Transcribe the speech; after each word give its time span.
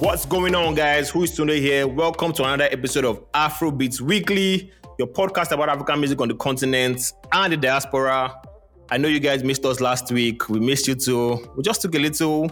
What's 0.00 0.24
going 0.24 0.54
on, 0.54 0.76
guys? 0.76 1.10
Who 1.10 1.24
is 1.24 1.36
Tunde 1.36 1.58
here? 1.58 1.88
Welcome 1.88 2.32
to 2.34 2.44
another 2.44 2.68
episode 2.70 3.04
of 3.04 3.30
Afrobeats 3.32 4.00
Weekly, 4.00 4.70
your 4.96 5.08
podcast 5.08 5.50
about 5.50 5.68
African 5.68 5.98
music 5.98 6.20
on 6.20 6.28
the 6.28 6.36
continent 6.36 7.12
and 7.32 7.52
the 7.52 7.56
diaspora. 7.56 8.32
I 8.90 8.96
know 8.96 9.08
you 9.08 9.18
guys 9.18 9.42
missed 9.42 9.64
us 9.64 9.80
last 9.80 10.12
week. 10.12 10.48
We 10.48 10.60
missed 10.60 10.86
you 10.86 10.94
too. 10.94 11.52
We 11.56 11.64
just 11.64 11.82
took 11.82 11.96
a 11.96 11.98
little 11.98 12.48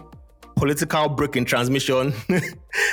political 0.57 1.07
break 1.07 1.37
in 1.37 1.45
transmission. 1.45 2.13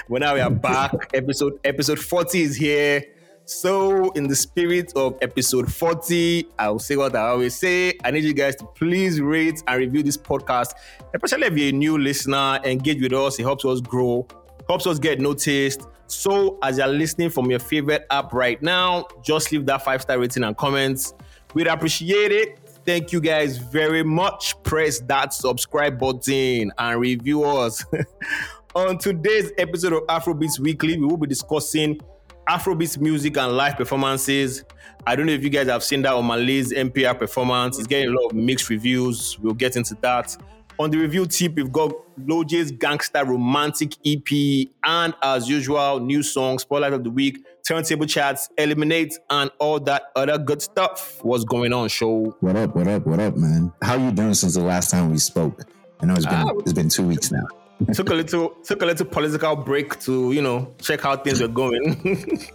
but 0.08 0.20
now 0.20 0.34
we 0.34 0.40
are 0.40 0.50
back. 0.50 0.92
episode 1.14 1.58
episode 1.64 1.98
40 1.98 2.40
is 2.40 2.54
here. 2.54 3.02
So, 3.46 4.10
in 4.12 4.28
the 4.28 4.36
spirit 4.36 4.92
of 4.96 5.18
episode 5.20 5.70
40, 5.70 6.46
I'll 6.60 6.78
say 6.78 6.96
what 6.96 7.14
I 7.14 7.28
always 7.28 7.54
say. 7.58 7.92
I 8.02 8.10
need 8.12 8.24
you 8.24 8.32
guys 8.32 8.56
to 8.56 8.64
please 8.64 9.20
rate 9.20 9.62
and 9.66 9.78
review 9.78 10.02
this 10.02 10.16
podcast, 10.16 10.72
especially 11.12 11.48
if 11.48 11.58
you're 11.58 11.68
a 11.68 11.72
new 11.72 11.98
listener. 11.98 12.60
Engage 12.64 13.02
with 13.02 13.12
us, 13.12 13.38
it 13.38 13.42
helps 13.42 13.66
us 13.66 13.82
grow, 13.82 14.26
helps 14.68 14.86
us 14.86 14.98
get 14.98 15.20
noticed. 15.20 15.82
So, 16.06 16.58
as 16.62 16.78
you're 16.78 16.86
listening 16.86 17.30
from 17.30 17.50
your 17.50 17.60
favorite 17.60 18.06
app 18.10 18.32
right 18.32 18.60
now, 18.62 19.06
just 19.22 19.52
leave 19.52 19.66
that 19.66 19.84
five 19.84 20.02
star 20.02 20.18
rating 20.18 20.44
and 20.44 20.56
comments. 20.56 21.14
We'd 21.54 21.66
appreciate 21.66 22.32
it. 22.32 22.60
Thank 22.84 23.12
you 23.12 23.20
guys 23.20 23.56
very 23.56 24.02
much. 24.02 24.62
Press 24.62 25.00
that 25.00 25.32
subscribe 25.32 25.98
button 25.98 26.70
and 26.76 27.00
review 27.00 27.44
us. 27.44 27.84
On 28.74 28.98
today's 28.98 29.52
episode 29.56 29.92
of 29.92 30.02
Afrobeats 30.08 30.58
Weekly, 30.58 30.98
we 30.98 31.06
will 31.06 31.16
be 31.16 31.28
discussing 31.28 32.00
Afrobeats 32.48 32.98
music 32.98 33.36
and 33.38 33.56
live 33.56 33.76
performances. 33.76 34.64
I 35.06 35.16
don't 35.16 35.26
know 35.26 35.32
if 35.32 35.42
you 35.42 35.50
guys 35.50 35.68
have 35.68 35.84
seen 35.84 36.02
that 36.02 36.12
Omah 36.12 36.44
Lay's 36.44 36.72
NPR 36.72 37.18
performance. 37.18 37.78
It's 37.78 37.86
getting 37.86 38.08
a 38.08 38.12
lot 38.12 38.32
of 38.32 38.36
mixed 38.36 38.68
reviews. 38.68 39.38
We'll 39.38 39.54
get 39.54 39.76
into 39.76 39.94
that. 40.02 40.36
On 40.76 40.90
the 40.90 40.98
review 40.98 41.24
tip, 41.26 41.54
we've 41.54 41.70
got 41.70 41.92
Lojay's 42.18 42.72
Gangster 42.72 43.24
Romantic 43.24 43.94
EP, 44.04 44.68
and 44.84 45.14
as 45.22 45.48
usual, 45.48 46.00
new 46.00 46.20
songs, 46.20 46.62
spotlight 46.62 46.92
of 46.92 47.04
the 47.04 47.10
week, 47.10 47.44
turntable 47.62 48.06
chats, 48.06 48.48
eliminate, 48.58 49.16
and 49.30 49.52
all 49.60 49.78
that 49.80 50.10
other 50.16 50.36
good 50.36 50.60
stuff. 50.60 51.22
What's 51.22 51.44
going 51.44 51.72
on, 51.72 51.88
show? 51.90 52.36
What 52.40 52.56
up? 52.56 52.74
What 52.74 52.88
up? 52.88 53.06
What 53.06 53.20
up, 53.20 53.36
man? 53.36 53.72
How 53.82 53.94
you 53.96 54.10
doing 54.10 54.34
since 54.34 54.54
the 54.54 54.62
last 54.62 54.90
time 54.90 55.12
we 55.12 55.18
spoke? 55.18 55.62
I 56.00 56.06
know 56.06 56.14
it's 56.14 56.26
been 56.26 56.34
ah, 56.34 56.50
it's 56.58 56.72
been 56.72 56.88
two 56.88 57.06
weeks 57.06 57.30
now 57.30 57.46
took 57.92 58.10
a 58.10 58.14
little 58.14 58.50
took 58.64 58.82
a 58.82 58.86
little 58.86 59.06
political 59.06 59.56
break 59.56 59.98
to 60.00 60.32
you 60.32 60.42
know 60.42 60.74
check 60.80 61.00
how 61.00 61.16
things 61.16 61.40
are 61.40 61.48
going. 61.48 62.00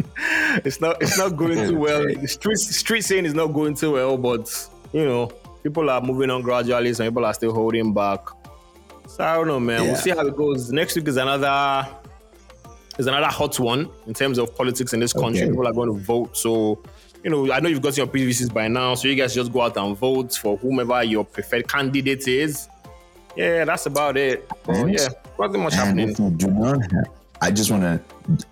it's 0.66 0.81
not 0.81 1.02
it's 1.02 1.17
not 1.17 1.38
going 1.38 1.58
too 1.70 1.78
well. 1.78 2.04
The 2.04 2.28
street 2.28 2.58
street 2.58 3.02
scene 3.02 3.26
is 3.26 3.33
not 3.33 3.48
going 3.48 3.76
too 3.76 3.94
well, 3.94 4.17
but 4.17 4.70
you 4.92 5.06
know 5.06 5.31
people 5.64 5.90
are 5.90 6.02
moving 6.02 6.30
on 6.30 6.42
gradually. 6.42 6.94
Some 6.94 7.08
people 7.08 7.26
are 7.26 7.34
still 7.34 7.54
holding 7.54 7.94
back. 7.94 8.20
So 9.08 9.24
I 9.24 9.36
don't 9.36 9.48
know, 9.48 9.60
man. 9.60 9.84
Yeah. 9.84 9.92
We'll 9.92 10.02
see 10.02 10.10
how 10.12 10.26
it 10.26 10.36
goes. 10.36 10.72
Next 10.72 10.96
week 10.96 11.08
is 11.08 11.18
another 11.18 11.88
is 12.98 13.08
another 13.08 13.28
hot 13.28 13.60
one 13.60 13.90
in 14.08 14.14
terms 14.14 14.38
of 14.38 14.56
politics 14.56 14.94
in 14.94 15.00
this 15.00 15.14
country. 15.14 15.44
Okay. 15.44 15.50
People 15.50 15.68
are 15.68 15.74
going 15.74 15.94
to 15.94 16.00
vote, 16.00 16.36
so 16.36 16.84
you 17.24 17.30
know, 17.30 17.52
I 17.52 17.60
know 17.60 17.70
you've 17.70 17.82
got 17.82 17.98
your 17.98 18.08
PVCs 18.08 18.54
by 18.54 18.68
now, 18.68 18.96
so 18.96 19.08
you 19.08 19.16
guys 19.16 19.34
just 19.34 19.52
go 19.52 19.62
out 19.62 19.76
and 19.78 19.98
vote 19.98 20.34
for 20.36 20.58
whomever 20.58 21.04
your 21.04 21.26
preferred 21.26 21.68
candidate 21.68 22.28
is 22.28 22.70
yeah, 23.36 23.66
that's 23.66 23.86
about 23.86 24.18
it. 24.18 24.50
And, 24.68 24.94
yeah, 24.94 25.08
nothing 25.40 25.64
much 25.64 25.73
happening. 25.73 26.14
Do 26.14 26.48
not 26.48 26.82
have, 26.92 27.06
I 27.42 27.52
just 27.52 27.72
want 27.72 27.84
to 27.84 28.02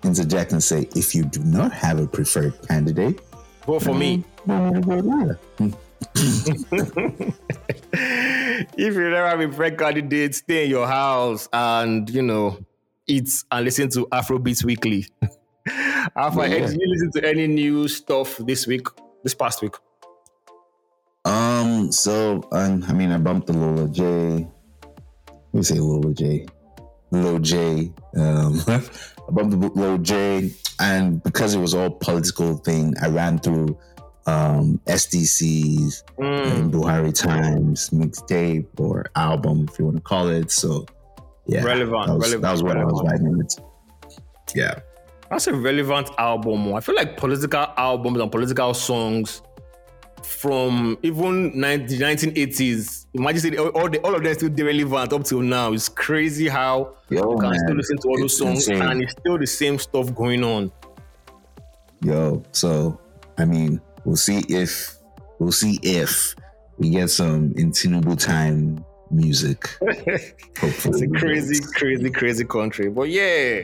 interject 0.03 0.53
and 0.53 0.63
say, 0.63 0.87
if 0.95 1.13
you 1.13 1.23
do 1.25 1.43
not 1.43 1.71
have 1.73 1.99
a 1.99 2.07
preferred 2.07 2.53
candidate, 2.67 3.19
vote 3.65 3.83
for 3.83 3.93
me. 3.93 4.23
Hmm. 4.45 5.71
If 8.77 8.93
you 8.93 9.09
never 9.09 9.27
have 9.27 9.39
a 9.39 9.47
preferred 9.47 9.77
candidate, 9.77 10.35
stay 10.35 10.65
in 10.65 10.69
your 10.69 10.87
house 10.87 11.47
and 11.53 12.09
you 12.09 12.21
know 12.21 12.57
eat 13.07 13.29
and 13.51 13.65
listen 13.65 13.89
to 13.91 14.07
Afrobeats 14.07 14.63
Weekly. 14.63 15.05
Alpha, 16.15 16.47
yeah. 16.47 16.67
did 16.67 16.79
you 16.79 16.87
listen 16.87 17.11
to 17.11 17.27
any 17.27 17.47
new 17.47 17.87
stuff 17.87 18.37
this 18.37 18.65
week, 18.67 18.87
this 19.23 19.33
past 19.33 19.61
week? 19.61 19.75
Um, 21.25 21.91
so 21.91 22.47
um, 22.51 22.83
I 22.87 22.93
mean, 22.93 23.11
I 23.11 23.17
bumped 23.17 23.47
the 23.47 23.53
Lola 23.53 23.89
J 23.89 24.03
Let 24.03 25.53
me 25.53 25.63
say 25.63 25.79
Lola 25.79 26.13
J. 26.13 26.45
Low 27.11 27.39
J. 27.39 27.91
Um, 28.15 28.61
above 29.27 29.51
the 29.51 29.71
Low 29.75 29.97
J. 29.97 30.51
And 30.79 31.21
because 31.23 31.55
it 31.55 31.59
was 31.59 31.73
all 31.73 31.89
political 31.89 32.57
thing, 32.57 32.93
I 33.01 33.07
ran 33.07 33.39
through 33.39 33.77
um, 34.27 34.79
SDCs 34.85 36.03
mm. 36.19 36.51
and 36.51 36.71
Buhari 36.71 37.13
Times 37.13 37.89
mixtape 37.89 38.67
or 38.77 39.05
album, 39.15 39.67
if 39.71 39.79
you 39.79 39.85
want 39.85 39.97
to 39.97 40.03
call 40.03 40.27
it. 40.27 40.51
So, 40.51 40.85
yeah, 41.47 41.63
relevant. 41.63 42.07
That 42.07 42.13
was, 42.13 42.33
relevant, 42.33 42.41
that 42.41 42.51
was 42.51 42.63
what 42.63 42.75
relevant. 42.75 42.99
I 42.99 43.03
was 43.03 43.11
writing 43.11 43.41
it. 43.41 44.55
Yeah. 44.55 44.79
That's 45.29 45.47
a 45.47 45.53
relevant 45.53 46.09
album. 46.17 46.73
I 46.73 46.79
feel 46.79 46.95
like 46.95 47.17
political 47.17 47.67
albums 47.75 48.19
and 48.19 48.31
political 48.31 48.73
songs 48.73 49.41
from 50.23 50.97
even 51.03 51.57
90, 51.59 51.97
1980s. 51.97 53.05
Imagine 53.13 53.57
all, 53.59 53.89
the, 53.89 53.99
all 53.99 54.15
of 54.15 54.23
them 54.23 54.33
still 54.33 54.49
relevant 54.49 55.13
up 55.13 55.23
till 55.23 55.41
now. 55.41 55.73
It's 55.73 55.89
crazy 55.89 56.47
how 56.47 56.95
Yo, 57.09 57.31
you 57.31 57.37
can 57.39 57.49
man. 57.49 57.59
still 57.59 57.75
listen 57.75 57.97
to 57.97 58.07
all 58.09 58.19
those 58.19 58.37
songs 58.37 58.67
insane. 58.67 58.81
and 58.81 59.01
it's 59.01 59.13
still 59.13 59.37
the 59.37 59.47
same 59.47 59.79
stuff 59.79 60.13
going 60.13 60.43
on. 60.43 60.71
Yo, 62.01 62.43
so 62.51 62.99
I 63.37 63.45
mean, 63.45 63.81
we'll 64.07 64.15
see 64.15 64.41
if 64.47 64.97
we'll 65.37 65.51
see 65.51 65.77
if 65.83 66.33
we 66.77 66.89
get 66.89 67.09
some 67.09 67.53
in 67.57 67.71
Tinubu 67.71 68.17
time 68.17 68.83
music. 69.11 69.77
it's 69.81 71.01
a 71.01 71.07
crazy, 71.07 71.61
crazy, 71.73 72.09
crazy 72.09 72.45
country. 72.45 72.89
But 72.89 73.09
yeah, 73.09 73.63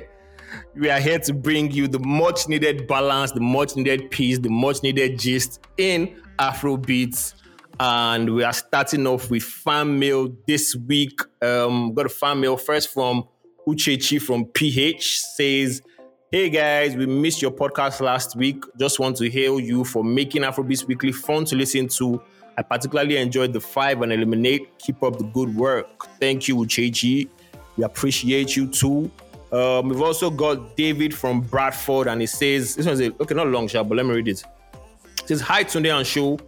we 0.75 0.89
are 0.89 0.99
here 0.99 1.19
to 1.19 1.33
bring 1.33 1.71
you 1.71 1.87
the 1.87 1.99
much 1.99 2.49
needed 2.49 2.87
balance, 2.87 3.31
the 3.31 3.39
much 3.39 3.77
needed 3.77 4.11
peace, 4.11 4.37
the 4.37 4.49
much 4.49 4.83
needed 4.83 5.17
gist 5.17 5.65
in 5.77 6.21
Afro 6.37 6.75
beats. 6.75 7.35
And 7.79 8.35
we 8.35 8.43
are 8.43 8.53
starting 8.53 9.07
off 9.07 9.31
with 9.31 9.43
fan 9.43 9.97
mail 9.97 10.35
this 10.45 10.75
week. 10.75 11.19
Um, 11.41 11.93
got 11.93 12.05
a 12.05 12.09
fan 12.09 12.41
mail 12.41 12.57
first 12.57 12.93
from 12.93 13.27
Uchechi 13.67 14.21
from 14.21 14.45
PH 14.45 15.19
says, 15.19 15.81
Hey 16.33 16.49
guys, 16.49 16.95
we 16.95 17.05
missed 17.05 17.43
your 17.43 17.51
podcast 17.51 18.01
last 18.01 18.35
week. 18.35 18.63
Just 18.79 18.99
want 18.99 19.17
to 19.17 19.29
hail 19.29 19.59
you 19.59 19.85
for 19.85 20.03
making 20.03 20.41
Afrobeats 20.41 20.83
Weekly 20.87 21.11
fun 21.11 21.45
to 21.45 21.55
listen 21.55 21.87
to. 21.89 22.19
I 22.57 22.63
particularly 22.63 23.17
enjoyed 23.17 23.53
the 23.53 23.61
five 23.61 24.01
and 24.01 24.11
eliminate. 24.11 24.79
Keep 24.79 25.03
up 25.03 25.19
the 25.19 25.25
good 25.25 25.55
work. 25.55 26.07
Thank 26.19 26.47
you, 26.47 26.55
Uchechi. 26.55 27.29
We 27.77 27.83
appreciate 27.83 28.55
you 28.55 28.65
too. 28.67 29.11
Um, 29.51 29.89
we've 29.89 30.01
also 30.01 30.31
got 30.31 30.75
David 30.75 31.13
from 31.13 31.41
Bradford, 31.41 32.07
and 32.07 32.19
he 32.19 32.25
says, 32.25 32.77
This 32.77 32.87
one's 32.87 33.01
a, 33.01 33.13
okay, 33.21 33.35
not 33.35 33.49
long, 33.49 33.67
shot, 33.67 33.87
but 33.87 33.97
let 33.97 34.07
me 34.07 34.15
read 34.15 34.27
it 34.27 34.43
says, 35.25 35.39
Hi, 35.41 35.63
Tunde 35.63 35.95
and 35.95 36.07
Show. 36.07 36.39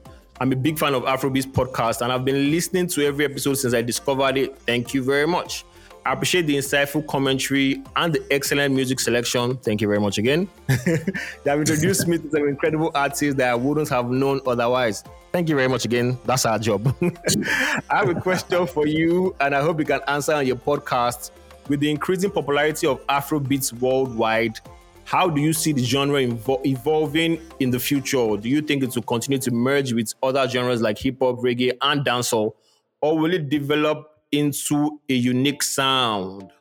I'm 0.41 0.51
a 0.51 0.55
big 0.55 0.79
fan 0.79 0.95
of 0.95 1.03
Afrobeats 1.03 1.45
podcast 1.45 2.01
and 2.01 2.11
I've 2.11 2.25
been 2.25 2.49
listening 2.49 2.87
to 2.87 3.05
every 3.05 3.23
episode 3.23 3.53
since 3.53 3.75
I 3.75 3.83
discovered 3.83 4.35
it. 4.35 4.57
Thank 4.57 4.95
you 4.95 5.03
very 5.03 5.27
much. 5.27 5.63
I 6.05 6.13
appreciate 6.13 6.45
the 6.45 6.55
insightful 6.55 7.05
commentary 7.07 7.81
and 7.95 8.13
the 8.13 8.23
excellent 8.29 8.75
music 8.75 8.99
selection. 8.99 9.57
Thank 9.57 9.81
you 9.81 9.87
very 9.87 9.99
much 9.99 10.19
again. 10.19 10.47
have 10.67 11.57
introduced 11.59 12.07
me 12.07 12.19
to 12.19 12.29
some 12.29 12.47
incredible 12.47 12.91
artists 12.93 13.33
that 13.33 13.49
I 13.49 13.55
wouldn't 13.55 13.89
have 13.89 14.11
known 14.11 14.39
otherwise. 14.45 15.03
Thank 15.31 15.49
you 15.49 15.55
very 15.55 15.67
much 15.67 15.83
again. 15.83 16.19
That's 16.23 16.45
our 16.45 16.59
job. 16.59 16.95
I 17.01 17.97
have 17.97 18.09
a 18.09 18.21
question 18.21 18.67
for 18.67 18.85
you, 18.85 19.35
and 19.39 19.55
I 19.55 19.61
hope 19.63 19.79
you 19.79 19.85
can 19.85 20.01
answer 20.07 20.33
on 20.33 20.45
your 20.45 20.57
podcast. 20.57 21.31
With 21.69 21.79
the 21.79 21.89
increasing 21.89 22.29
popularity 22.29 22.85
of 22.85 23.05
Afrobeats 23.07 23.73
worldwide, 23.73 24.59
how 25.05 25.27
do 25.27 25.41
you 25.41 25.53
see 25.53 25.71
the 25.71 25.83
genre 25.83 26.19
evolving 26.19 27.41
in 27.59 27.71
the 27.71 27.79
future? 27.79 28.37
Do 28.37 28.47
you 28.47 28.61
think 28.61 28.83
it 28.83 28.95
will 28.95 29.01
continue 29.01 29.39
to 29.39 29.49
merge 29.49 29.91
with 29.91 30.13
other 30.21 30.47
genres 30.47 30.81
like 30.83 30.99
hip 30.99 31.17
hop, 31.19 31.37
reggae, 31.37 31.75
and 31.81 32.05
dancehall, 32.05 32.53
or 33.01 33.17
will 33.17 33.33
it 33.33 33.49
develop 33.49 34.14
into 34.31 34.99
a 35.09 35.13
unique 35.13 35.63
sound? 35.63 36.51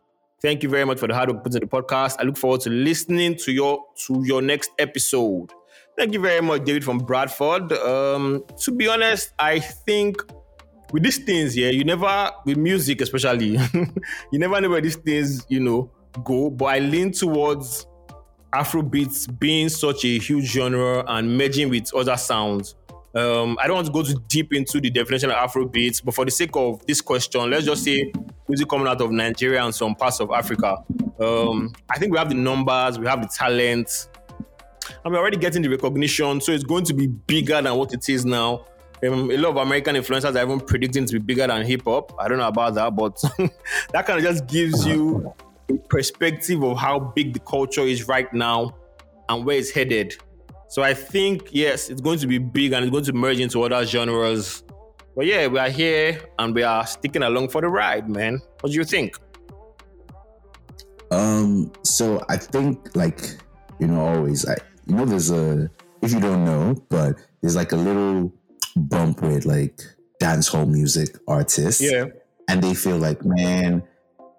Thank 0.40 0.62
you 0.62 0.68
very 0.68 0.84
much 0.84 0.98
for 0.98 1.06
the 1.08 1.14
hard 1.14 1.30
work 1.30 1.42
put 1.42 1.54
in 1.54 1.60
the 1.60 1.66
podcast. 1.66 2.16
I 2.18 2.24
look 2.24 2.36
forward 2.36 2.60
to 2.62 2.70
listening 2.70 3.36
to 3.36 3.52
your 3.52 3.84
to 4.06 4.22
your 4.24 4.42
next 4.42 4.70
episode. 4.78 5.52
Thank 5.96 6.12
you 6.12 6.20
very 6.20 6.42
much, 6.42 6.64
David 6.64 6.84
from 6.84 6.98
Bradford. 6.98 7.72
Um, 7.72 8.44
to 8.60 8.72
be 8.72 8.88
honest, 8.88 9.32
I 9.38 9.60
think 9.60 10.22
with 10.92 11.02
these 11.02 11.18
things, 11.18 11.56
yeah, 11.56 11.70
you 11.70 11.84
never 11.84 12.30
with 12.44 12.56
music 12.58 13.00
especially, 13.00 13.58
you 14.32 14.38
never 14.38 14.60
know 14.60 14.70
where 14.70 14.80
these 14.80 14.96
things, 14.96 15.46
you 15.48 15.60
know, 15.60 15.90
go. 16.24 16.50
But 16.50 16.66
I 16.66 16.78
lean 16.80 17.12
towards 17.12 17.86
Afrobeats 18.52 19.26
being 19.38 19.68
such 19.68 20.04
a 20.04 20.18
huge 20.18 20.44
genre 20.44 21.04
and 21.08 21.36
merging 21.36 21.70
with 21.70 21.94
other 21.94 22.16
sounds. 22.16 22.76
Um, 23.14 23.56
I 23.60 23.68
don't 23.68 23.76
want 23.76 23.86
to 23.86 23.92
go 23.92 24.02
too 24.02 24.20
deep 24.28 24.52
into 24.52 24.80
the 24.80 24.90
definition 24.90 25.30
of 25.30 25.36
Afrobeats, 25.36 26.04
but 26.04 26.14
for 26.14 26.24
the 26.24 26.32
sake 26.32 26.50
of 26.54 26.84
this 26.86 27.00
question, 27.00 27.48
let's 27.48 27.64
just 27.64 27.84
say 27.84 28.12
music 28.48 28.68
coming 28.68 28.88
out 28.88 29.00
of 29.00 29.12
Nigeria 29.12 29.64
and 29.64 29.74
some 29.74 29.94
parts 29.94 30.20
of 30.20 30.30
Africa. 30.32 30.76
Um, 31.20 31.72
I 31.88 31.98
think 31.98 32.12
we 32.12 32.18
have 32.18 32.28
the 32.28 32.34
numbers, 32.34 32.98
we 32.98 33.06
have 33.06 33.22
the 33.22 33.28
talent, 33.28 34.08
and 35.04 35.12
we're 35.12 35.20
already 35.20 35.36
getting 35.36 35.62
the 35.62 35.68
recognition. 35.68 36.40
So 36.40 36.52
it's 36.52 36.64
going 36.64 36.84
to 36.86 36.94
be 36.94 37.06
bigger 37.06 37.62
than 37.62 37.74
what 37.76 37.94
it 37.94 38.08
is 38.08 38.24
now. 38.24 38.66
Um, 39.06 39.30
a 39.30 39.36
lot 39.36 39.50
of 39.50 39.56
American 39.58 39.96
influencers 39.96 40.34
are 40.34 40.44
even 40.44 40.60
predicting 40.60 41.06
to 41.06 41.12
be 41.14 41.18
bigger 41.18 41.46
than 41.46 41.64
hip 41.64 41.82
hop. 41.84 42.14
I 42.18 42.26
don't 42.26 42.38
know 42.38 42.48
about 42.48 42.74
that, 42.74 42.96
but 42.96 43.20
that 43.92 44.06
kind 44.06 44.18
of 44.18 44.24
just 44.24 44.46
gives 44.46 44.86
you 44.86 45.32
a 45.70 45.74
perspective 45.88 46.62
of 46.64 46.78
how 46.78 46.98
big 46.98 47.32
the 47.32 47.40
culture 47.40 47.82
is 47.82 48.08
right 48.08 48.32
now 48.32 48.74
and 49.28 49.44
where 49.44 49.56
it's 49.58 49.70
headed. 49.70 50.16
So 50.74 50.82
I 50.82 50.92
think 50.92 51.50
yes, 51.52 51.88
it's 51.88 52.00
going 52.00 52.18
to 52.18 52.26
be 52.26 52.38
big 52.38 52.72
and 52.72 52.84
it's 52.84 52.90
going 52.90 53.04
to 53.04 53.12
merge 53.12 53.38
into 53.38 53.62
other 53.62 53.86
genres. 53.86 54.64
But 55.14 55.26
yeah, 55.26 55.46
we 55.46 55.60
are 55.60 55.68
here 55.68 56.20
and 56.40 56.52
we 56.52 56.64
are 56.64 56.84
sticking 56.84 57.22
along 57.22 57.50
for 57.50 57.60
the 57.60 57.68
ride, 57.68 58.08
man. 58.10 58.40
What 58.60 58.72
do 58.72 58.76
you 58.76 58.82
think? 58.82 59.16
Um, 61.12 61.70
so 61.84 62.24
I 62.28 62.38
think 62.38 62.96
like 62.96 63.20
you 63.78 63.86
know 63.86 64.00
always 64.00 64.48
I 64.48 64.56
you 64.88 64.96
know 64.96 65.04
there's 65.04 65.30
a 65.30 65.70
if 66.02 66.12
you 66.12 66.18
don't 66.18 66.44
know, 66.44 66.74
but 66.88 67.14
there's 67.40 67.54
like 67.54 67.70
a 67.70 67.76
little 67.76 68.32
bump 68.74 69.22
with 69.22 69.46
like 69.46 69.80
dancehall 70.20 70.68
music 70.68 71.16
artists. 71.28 71.82
Yeah. 71.82 72.06
And 72.48 72.60
they 72.60 72.74
feel 72.74 72.98
like, 72.98 73.24
man, 73.24 73.84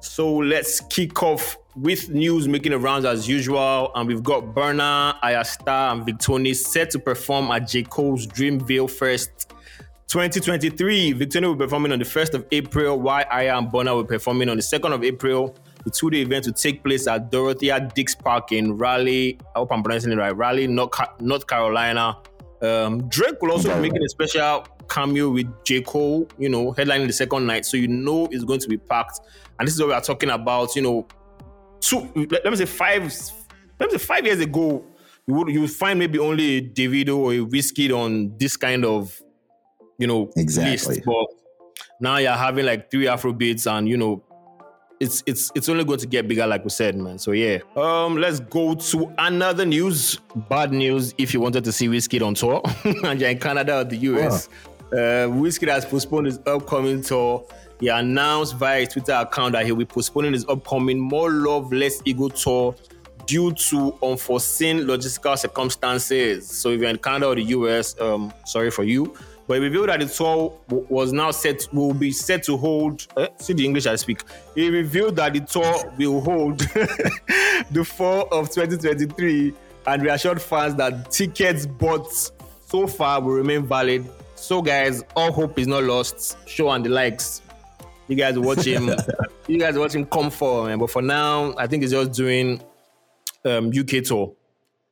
So 0.00 0.36
let's 0.36 0.80
kick 0.80 1.22
off 1.22 1.58
with 1.76 2.08
news 2.10 2.48
making 2.48 2.72
the 2.72 2.78
rounds 2.78 3.04
as 3.04 3.28
usual. 3.28 3.92
And 3.94 4.08
we've 4.08 4.22
got 4.22 4.54
Burna, 4.54 5.20
Ayasta, 5.20 5.92
and 5.92 6.06
Victony 6.06 6.54
set 6.54 6.90
to 6.90 6.98
perform 6.98 7.50
at 7.50 7.68
J. 7.68 7.82
Cole's 7.82 8.26
Dreamville 8.26 8.90
Fest 8.90 9.52
2023. 10.08 11.14
Victony 11.14 11.46
will 11.46 11.54
be 11.54 11.64
performing 11.64 11.92
on 11.92 11.98
the 11.98 12.04
1st 12.04 12.34
of 12.34 12.46
April, 12.50 12.98
while 12.98 13.24
Ayra 13.26 13.58
and 13.58 13.68
Burna 13.68 13.94
will 13.94 14.02
be 14.02 14.08
performing 14.08 14.48
on 14.48 14.56
the 14.56 14.62
2nd 14.62 14.92
of 14.92 15.04
April. 15.04 15.56
The 15.84 15.90
two-day 15.90 16.22
event 16.22 16.46
will 16.46 16.52
take 16.52 16.82
place 16.82 17.06
at 17.06 17.30
Dorothea 17.30 17.88
Dix 17.94 18.14
Park 18.14 18.52
in 18.52 18.76
Raleigh. 18.76 19.38
I 19.54 19.60
hope 19.60 19.72
I'm 19.72 19.82
pronouncing 19.82 20.12
it 20.12 20.16
right. 20.16 20.36
Raleigh, 20.36 20.66
North 20.66 20.90
North 21.20 21.46
Carolina. 21.46 22.18
Um, 22.60 23.08
Drake 23.08 23.40
will 23.40 23.52
also 23.52 23.74
be 23.74 23.80
making 23.88 24.02
a 24.04 24.08
special 24.08 24.66
cameo 24.90 25.30
with 25.30 25.46
J. 25.64 25.80
Cole, 25.82 26.28
you 26.38 26.48
know, 26.48 26.72
headlining 26.72 27.06
the 27.06 27.12
second 27.12 27.46
night. 27.46 27.64
So 27.64 27.76
you 27.76 27.88
know 27.88 28.28
it's 28.30 28.44
going 28.44 28.60
to 28.60 28.68
be 28.68 28.76
packed. 28.76 29.20
And 29.58 29.66
this 29.66 29.74
is 29.74 29.80
what 29.80 29.88
we 29.88 29.94
are 29.94 30.00
talking 30.00 30.30
about, 30.30 30.74
you 30.76 30.82
know, 30.82 31.06
two, 31.80 32.10
let, 32.14 32.44
let 32.44 32.50
me 32.50 32.56
say 32.56 32.66
five, 32.66 33.02
let 33.78 33.90
me 33.92 33.98
say 33.98 34.04
five 34.04 34.26
years 34.26 34.40
ago, 34.40 34.84
you 35.26 35.34
would 35.34 35.48
you 35.48 35.60
would 35.62 35.70
find 35.70 35.98
maybe 35.98 36.18
only 36.18 36.56
a 36.56 36.62
Davido 36.62 37.16
or 37.16 37.32
a 37.32 37.38
Wizkid 37.38 37.96
on 37.96 38.36
this 38.38 38.56
kind 38.56 38.84
of, 38.84 39.20
you 39.98 40.06
know, 40.06 40.30
Exactly. 40.36 40.94
list. 40.96 41.04
But 41.04 41.26
now 42.00 42.16
you're 42.16 42.32
having 42.32 42.66
like 42.66 42.90
three 42.90 43.06
Afro 43.06 43.32
beats 43.32 43.66
and 43.66 43.88
you 43.88 43.96
know, 43.96 44.24
it's 44.98 45.22
it's 45.26 45.52
it's 45.54 45.68
only 45.68 45.84
going 45.84 45.98
to 46.00 46.06
get 46.06 46.26
bigger, 46.26 46.46
like 46.46 46.64
we 46.64 46.70
said, 46.70 46.96
man. 46.96 47.18
So 47.18 47.32
yeah. 47.32 47.58
Um, 47.76 48.16
let's 48.16 48.40
go 48.40 48.74
to 48.74 49.14
another 49.18 49.64
news. 49.64 50.18
Bad 50.48 50.72
news 50.72 51.14
if 51.16 51.32
you 51.32 51.40
wanted 51.40 51.64
to 51.64 51.72
see 51.72 51.88
Wizkid 51.88 52.26
on 52.26 52.34
tour 52.34 52.60
and 53.04 53.20
you're 53.20 53.30
in 53.30 53.38
Canada 53.38 53.78
or 53.80 53.84
the 53.84 53.96
US. 53.96 54.48
Uh, 54.92 55.28
Wizkid 55.30 55.68
has 55.68 55.84
postponed 55.84 56.26
his 56.26 56.38
upcoming 56.46 57.02
tour. 57.02 57.44
He 57.78 57.88
announced 57.88 58.56
via 58.56 58.80
his 58.80 58.88
Twitter 58.88 59.12
account 59.12 59.52
that 59.52 59.64
he'll 59.64 59.76
be 59.76 59.84
postponing 59.84 60.32
his 60.32 60.46
upcoming 60.48 60.98
More 60.98 61.30
Love, 61.30 61.72
Less 61.72 62.02
Ego 62.04 62.28
tour 62.28 62.74
due 63.26 63.52
to 63.52 63.96
unforeseen 64.02 64.80
logistical 64.80 65.38
circumstances. 65.38 66.48
So 66.48 66.70
if 66.70 66.80
you're 66.80 66.90
in 66.90 66.98
Canada 66.98 67.26
or 67.28 67.34
the 67.36 67.42
US, 67.44 67.98
um, 68.00 68.32
sorry 68.44 68.70
for 68.70 68.82
you. 68.84 69.14
But 69.46 69.54
he 69.54 69.60
revealed 69.64 69.88
that 69.88 70.00
the 70.00 70.06
tour 70.06 70.56
w- 70.68 70.86
was 70.90 71.12
now 71.12 71.30
set 71.30 71.66
will 71.72 71.94
be 71.94 72.10
set 72.12 72.42
to 72.44 72.56
hold. 72.56 73.06
eh, 73.16 73.28
see 73.38 73.52
the 73.52 73.64
English 73.64 73.86
I 73.86 73.96
speak. 73.96 74.22
He 74.54 74.68
revealed 74.68 75.16
that 75.16 75.32
the 75.32 75.40
tour 75.40 75.92
will 75.98 76.20
hold 76.20 76.58
the 77.70 77.84
fall 77.84 78.28
of 78.30 78.50
2023 78.50 79.52
and 79.86 80.02
reassured 80.02 80.40
fans 80.42 80.74
that 80.76 81.10
tickets 81.10 81.66
bought 81.66 82.12
so 82.66 82.86
far 82.86 83.20
will 83.20 83.32
remain 83.34 83.64
valid. 83.64 84.08
So 84.40 84.62
guys, 84.62 85.04
all 85.14 85.30
hope 85.32 85.58
is 85.58 85.66
not 85.66 85.84
lost. 85.84 86.38
Show 86.48 86.70
and 86.70 86.82
the 86.82 86.88
likes. 86.88 87.42
You 88.08 88.16
guys 88.16 88.38
watch 88.38 88.64
him. 88.64 88.90
you 89.46 89.58
guys 89.58 89.76
watch 89.76 89.94
him 89.94 90.06
come 90.06 90.30
for 90.30 90.64
man. 90.64 90.78
But 90.78 90.90
for 90.90 91.02
now, 91.02 91.54
I 91.58 91.66
think 91.66 91.82
he's 91.82 91.92
just 91.92 92.12
doing 92.12 92.60
um, 93.44 93.68
UK 93.68 94.02
tour. 94.02 94.32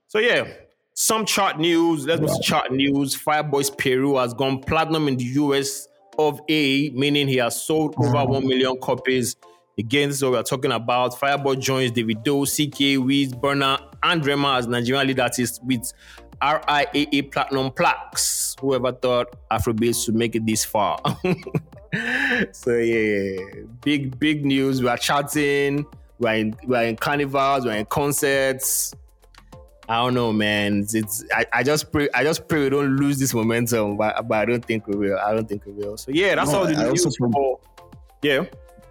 So 0.06 0.18
yeah, 0.18 0.46
some 0.92 1.24
chart 1.24 1.58
news. 1.58 2.06
Let's 2.06 2.20
go 2.20 2.26
to 2.26 2.42
chart 2.42 2.72
news. 2.72 3.16
Fireboy's 3.16 3.70
Peru 3.70 4.16
has 4.16 4.34
gone 4.34 4.60
platinum 4.60 5.08
in 5.08 5.16
the 5.16 5.24
US 5.24 5.88
of 6.18 6.40
A, 6.50 6.90
meaning 6.90 7.26
he 7.26 7.36
has 7.38 7.60
sold 7.60 7.94
over 7.96 8.26
one 8.26 8.46
million 8.46 8.78
copies. 8.82 9.34
Again, 9.78 10.10
this 10.10 10.18
is 10.18 10.24
what 10.24 10.32
we're 10.32 10.42
talking 10.42 10.72
about. 10.72 11.18
Fireboy 11.18 11.58
joins 11.58 11.90
Davido, 11.92 12.44
CKay, 12.44 12.98
Wiz, 12.98 13.32
Burna, 13.32 13.80
and 14.02 14.24
Rema 14.26 14.56
as 14.56 14.66
Nigerian 14.66 15.06
lead 15.06 15.20
artist 15.20 15.64
with 15.64 15.90
RIAA 16.42 17.30
platinum 17.32 17.70
plaques. 17.70 18.56
Whoever 18.60 18.92
thought 18.92 19.36
Afrobeats 19.50 20.06
would 20.06 20.16
make 20.16 20.34
it 20.36 20.44
this 20.46 20.64
far? 20.64 21.00
so 22.52 22.76
yeah, 22.76 23.38
big 23.82 24.18
big 24.18 24.44
news. 24.44 24.82
We 24.82 24.88
are 24.88 24.96
chatting. 24.96 25.86
We're 26.18 26.34
in 26.34 26.56
we're 26.64 26.82
in 26.84 26.96
carnivals. 26.96 27.64
We're 27.64 27.76
in 27.76 27.86
concerts. 27.86 28.94
I 29.90 29.96
don't 30.04 30.12
know, 30.14 30.32
man. 30.34 30.80
It's, 30.80 30.94
it's 30.94 31.24
I, 31.32 31.46
I 31.52 31.62
just 31.62 31.90
pray 31.92 32.08
I 32.14 32.22
just 32.22 32.46
pray 32.46 32.64
we 32.64 32.68
don't 32.70 32.96
lose 32.96 33.18
this 33.18 33.32
momentum, 33.32 33.96
but, 33.96 34.28
but 34.28 34.38
I 34.38 34.44
don't 34.44 34.64
think 34.64 34.86
we 34.86 34.96
will. 34.96 35.18
I 35.18 35.32
don't 35.32 35.48
think 35.48 35.64
we 35.64 35.72
will. 35.72 35.96
So 35.96 36.10
yeah, 36.12 36.34
that's 36.34 36.50
No, 36.50 36.58
all 36.60 36.66
the 36.66 36.74
I 36.76 36.88
news 36.90 37.04
think- 37.04 37.32
for. 37.32 37.58
Yeah, 38.20 38.44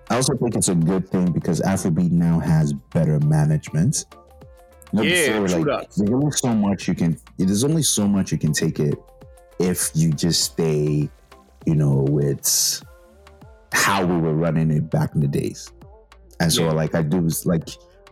I 0.10 0.16
also 0.16 0.36
think 0.38 0.56
it's 0.56 0.70
a 0.70 0.76
good 0.76 1.08
thing 1.10 1.32
because 1.34 1.60
Afrobeat 1.62 2.12
now 2.12 2.40
has 2.40 2.72
better 2.94 3.20
management. 3.20 4.06
Yeah, 5.06 5.46
true 5.46 5.64
like. 5.64 5.90
There's 5.96 6.10
only 6.12 6.32
so 6.32 6.54
much 6.54 6.88
you 6.88 6.96
can. 6.96 7.18
There's 7.38 7.64
only 7.64 7.84
so 7.84 8.08
much 8.08 8.32
you 8.32 8.38
can 8.38 8.54
take 8.54 8.80
it 8.80 8.96
if 9.60 9.90
you 9.94 10.12
just 10.12 10.44
stay, 10.44 11.10
you 11.66 11.76
know, 11.76 12.06
with 12.10 12.82
how 13.74 14.06
we 14.06 14.18
were 14.18 14.34
running 14.34 14.72
it 14.72 14.90
back 14.90 15.14
in 15.16 15.22
the 15.22 15.28
days. 15.28 15.72
And 16.40 16.52
so, 16.52 16.66
Yeah. 16.66 16.72
like, 16.72 16.96
I 16.96 17.02
do 17.02 17.26
is 17.26 17.46
like, 17.46 17.68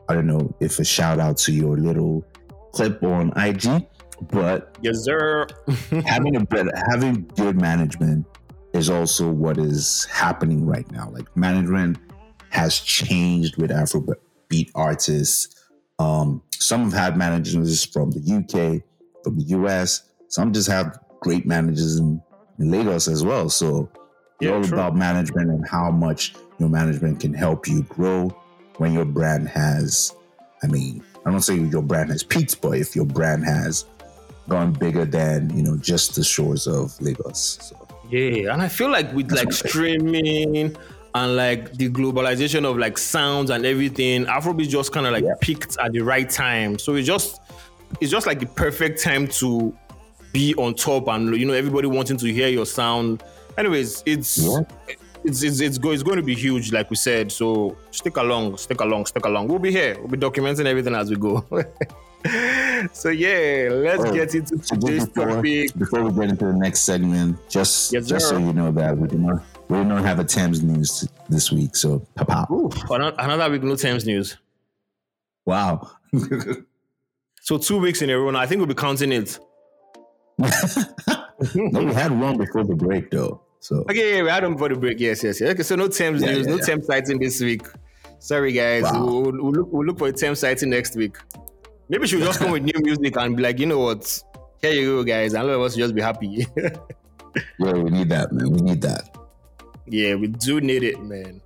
I 0.09 0.13
don't 0.13 0.27
know 0.27 0.53
if 0.59 0.79
a 0.79 0.83
shout 0.83 1.19
out 1.19 1.37
to 1.39 1.51
your 1.53 1.77
little 1.77 2.25
clip 2.73 3.01
on 3.03 3.31
IG, 3.37 3.87
but 4.31 4.77
yes, 4.81 4.99
sir. 5.03 5.47
having 6.05 6.35
a 6.35 6.45
better 6.45 6.71
having 6.89 7.25
good 7.35 7.59
management 7.59 8.25
is 8.73 8.89
also 8.89 9.29
what 9.31 9.57
is 9.57 10.05
happening 10.11 10.65
right 10.65 10.89
now. 10.91 11.09
Like 11.09 11.35
management 11.37 11.97
has 12.49 12.79
changed 12.79 13.57
with 13.57 13.71
Afrobeat 13.71 14.69
artists. 14.75 15.64
Um, 15.99 16.41
some 16.51 16.83
have 16.85 16.93
had 16.93 17.17
managers 17.17 17.85
from 17.85 18.11
the 18.11 18.19
UK, 18.19 18.81
from 19.23 19.37
the 19.37 19.43
US. 19.57 20.03
Some 20.29 20.51
just 20.53 20.67
have 20.67 20.99
great 21.21 21.45
managers 21.45 21.97
in, 21.97 22.21
in 22.59 22.71
Lagos 22.71 23.07
as 23.07 23.23
well. 23.23 23.49
So 23.49 23.89
it's 24.39 24.47
Yeah, 24.47 24.51
all 24.55 24.63
true. 24.63 24.77
about 24.77 24.95
management 24.95 25.49
and 25.49 25.67
how 25.67 25.91
much 25.91 26.35
your 26.59 26.69
management 26.69 27.19
can 27.19 27.33
help 27.33 27.67
you 27.67 27.83
grow 27.83 28.29
when 28.77 28.93
your 28.93 29.05
brand 29.05 29.47
has, 29.49 30.13
I 30.63 30.67
mean, 30.67 31.03
I 31.25 31.31
don't 31.31 31.41
say 31.41 31.55
your 31.55 31.81
brand 31.81 32.09
has 32.09 32.23
peaked, 32.23 32.61
but 32.61 32.77
if 32.77 32.95
your 32.95 33.05
brand 33.05 33.45
has 33.45 33.85
gone 34.47 34.73
bigger 34.73 35.05
than 35.05 35.49
you 35.57 35.63
know 35.63 35.75
just 35.77 36.15
the 36.15 36.23
shores 36.23 36.67
of 36.67 36.99
Lagos. 37.01 37.57
So. 37.61 37.87
Yeah, 38.09 38.53
and 38.53 38.61
I 38.61 38.67
feel 38.67 38.89
like 38.91 39.11
with 39.13 39.29
That's 39.29 39.43
like 39.45 39.53
streaming 39.53 40.75
and 41.15 41.37
like 41.37 41.71
the 41.77 41.89
globalization 41.89 42.69
of 42.69 42.77
like 42.77 42.97
sounds 42.97 43.49
and 43.49 43.65
everything, 43.65 44.25
Afrobeat 44.25 44.67
just 44.67 44.91
kind 44.91 45.07
of 45.07 45.13
like 45.13 45.23
yeah. 45.23 45.33
peaked 45.39 45.77
at 45.79 45.93
the 45.93 46.01
right 46.01 46.29
time. 46.29 46.77
So 46.77 46.95
it's 46.95 47.07
just 47.07 47.39
it's 48.01 48.11
just 48.11 48.27
like 48.27 48.39
the 48.41 48.45
perfect 48.45 49.01
time 49.01 49.27
to 49.39 49.75
be 50.33 50.53
on 50.55 50.75
top 50.75 51.07
and 51.07 51.33
you 51.37 51.45
know 51.45 51.53
everybody 51.53 51.87
wanting 51.87 52.17
to 52.17 52.27
hear 52.27 52.49
your 52.49 52.65
sound. 52.65 53.23
Anyways, 53.57 54.03
it's 54.05 54.39
yeah. 54.39 54.59
it's 55.23 55.41
it's 55.41 55.61
it's, 55.61 55.77
go, 55.77 55.91
it's 55.91 56.03
going 56.03 56.17
to 56.17 56.23
be 56.23 56.35
huge, 56.35 56.73
like 56.73 56.89
we 56.89 56.97
said. 56.97 57.31
So 57.31 57.77
stick 57.91 58.17
along, 58.17 58.57
stick 58.57 58.81
along, 58.81 59.05
stick 59.05 59.25
along. 59.25 59.47
We'll 59.47 59.59
be 59.59 59.71
here. 59.71 59.97
We'll 59.97 60.09
be 60.09 60.17
documenting 60.17 60.65
everything 60.65 60.95
as 60.95 61.09
we 61.09 61.15
go. 61.15 61.45
so 62.91 63.07
yeah, 63.07 63.69
let's 63.71 64.03
get 64.11 64.35
into 64.35 64.57
today's 64.57 65.05
before, 65.05 65.29
topic. 65.29 65.73
Before 65.77 66.03
we 66.03 66.19
get 66.19 66.31
into 66.31 66.45
the 66.47 66.53
next 66.53 66.81
segment, 66.81 67.37
just 67.49 67.93
yes, 67.93 68.05
just 68.05 68.27
so 68.27 68.37
you 68.37 68.51
know 68.51 68.73
that 68.73 68.97
we 68.97 69.07
do 69.07 69.39
we 69.69 69.77
don't 69.77 70.03
have 70.03 70.19
a 70.19 70.23
Tems 70.23 70.61
news 70.63 71.07
this 71.29 71.51
week. 71.51 71.75
So 71.75 71.99
papa. 72.15 72.47
Ooh, 72.51 72.69
another 72.89 73.49
week 73.49 73.63
no 73.63 73.75
Tems 73.75 74.05
news. 74.05 74.37
Wow. 75.45 75.91
so 77.41 77.57
two 77.57 77.79
weeks 77.79 78.01
in 78.01 78.09
a 78.09 78.17
row 78.17 78.31
now. 78.31 78.39
I 78.39 78.45
think 78.45 78.59
we'll 78.59 78.67
be 78.67 78.75
counting 78.75 79.11
it. 79.11 79.39
no, 80.37 81.83
we 81.83 81.93
had 81.93 82.11
one 82.11 82.37
before 82.37 82.63
the 82.63 82.75
break 82.75 83.11
though. 83.11 83.41
So 83.59 83.77
okay, 83.89 84.17
yeah, 84.17 84.23
we 84.23 84.29
had 84.29 84.43
one 84.43 84.53
before 84.53 84.69
the 84.69 84.75
break. 84.75 84.99
Yes, 84.99 85.23
yes, 85.23 85.41
yes. 85.41 85.51
Okay, 85.51 85.63
so 85.63 85.75
no 85.75 85.87
Tems 85.87 86.21
yeah, 86.21 86.31
news, 86.31 86.45
yeah, 86.45 86.51
no 86.51 86.57
yeah. 86.59 86.65
Tems 86.65 86.85
sighting 86.85 87.19
this 87.19 87.41
week. 87.41 87.65
Sorry, 88.19 88.51
guys. 88.53 88.83
Wow. 88.83 89.05
We'll, 89.05 89.21
we'll, 89.23 89.51
look, 89.51 89.67
we'll 89.71 89.85
look 89.85 89.99
for 89.99 90.07
a 90.07 90.11
Tems 90.11 90.39
sighting 90.39 90.69
next 90.69 90.95
week. 90.95 91.17
Maybe 91.89 92.07
she'll 92.07 92.19
just 92.19 92.39
come 92.39 92.51
with 92.51 92.63
new 92.63 92.79
music 92.81 93.15
and 93.17 93.37
be 93.37 93.43
like, 93.43 93.59
you 93.59 93.67
know 93.67 93.79
what? 93.79 94.23
Here 94.61 94.71
you 94.71 94.95
go, 94.97 95.03
guys. 95.03 95.33
And 95.33 95.43
all 95.43 95.49
of 95.49 95.61
us 95.61 95.75
will 95.75 95.83
just 95.83 95.93
be 95.93 96.01
happy. 96.01 96.47
yeah, 96.57 97.73
we 97.73 97.91
need 97.91 98.09
that, 98.09 98.31
man. 98.31 98.51
We 98.51 98.61
need 98.61 98.81
that. 98.81 99.14
Yeah, 99.87 100.15
we 100.15 100.27
do 100.27 100.61
need 100.61 100.83
it, 100.83 101.01
man. 101.01 101.41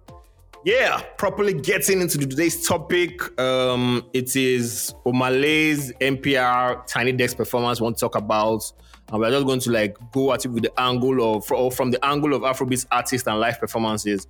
Yeah, 0.65 1.01
properly 1.17 1.53
getting 1.53 2.01
into 2.01 2.17
today's 2.17 2.67
topic. 2.67 3.39
Um, 3.39 4.05
it 4.13 4.35
is 4.35 4.93
Omah 5.05 5.41
Lay's 5.41 5.93
NPR 5.93 6.85
Tiny 6.85 7.13
Desk 7.13 7.37
performance. 7.37 7.79
We 7.79 7.85
want 7.85 7.97
to 7.97 8.01
talk 8.01 8.15
about, 8.15 8.69
and 9.09 9.19
we're 9.19 9.31
just 9.31 9.45
going 9.45 9.61
to 9.61 9.71
like 9.71 9.97
go 10.11 10.33
at 10.33 10.43
it 10.43 10.49
with 10.49 10.63
the 10.63 10.79
angle 10.79 11.35
of, 11.35 11.49
or 11.51 11.71
from 11.71 11.91
the 11.91 12.03
angle 12.05 12.33
of 12.33 12.41
Afrobeats 12.41 12.85
artists 12.91 13.27
and 13.27 13.39
live 13.39 13.59
performances. 13.59 14.27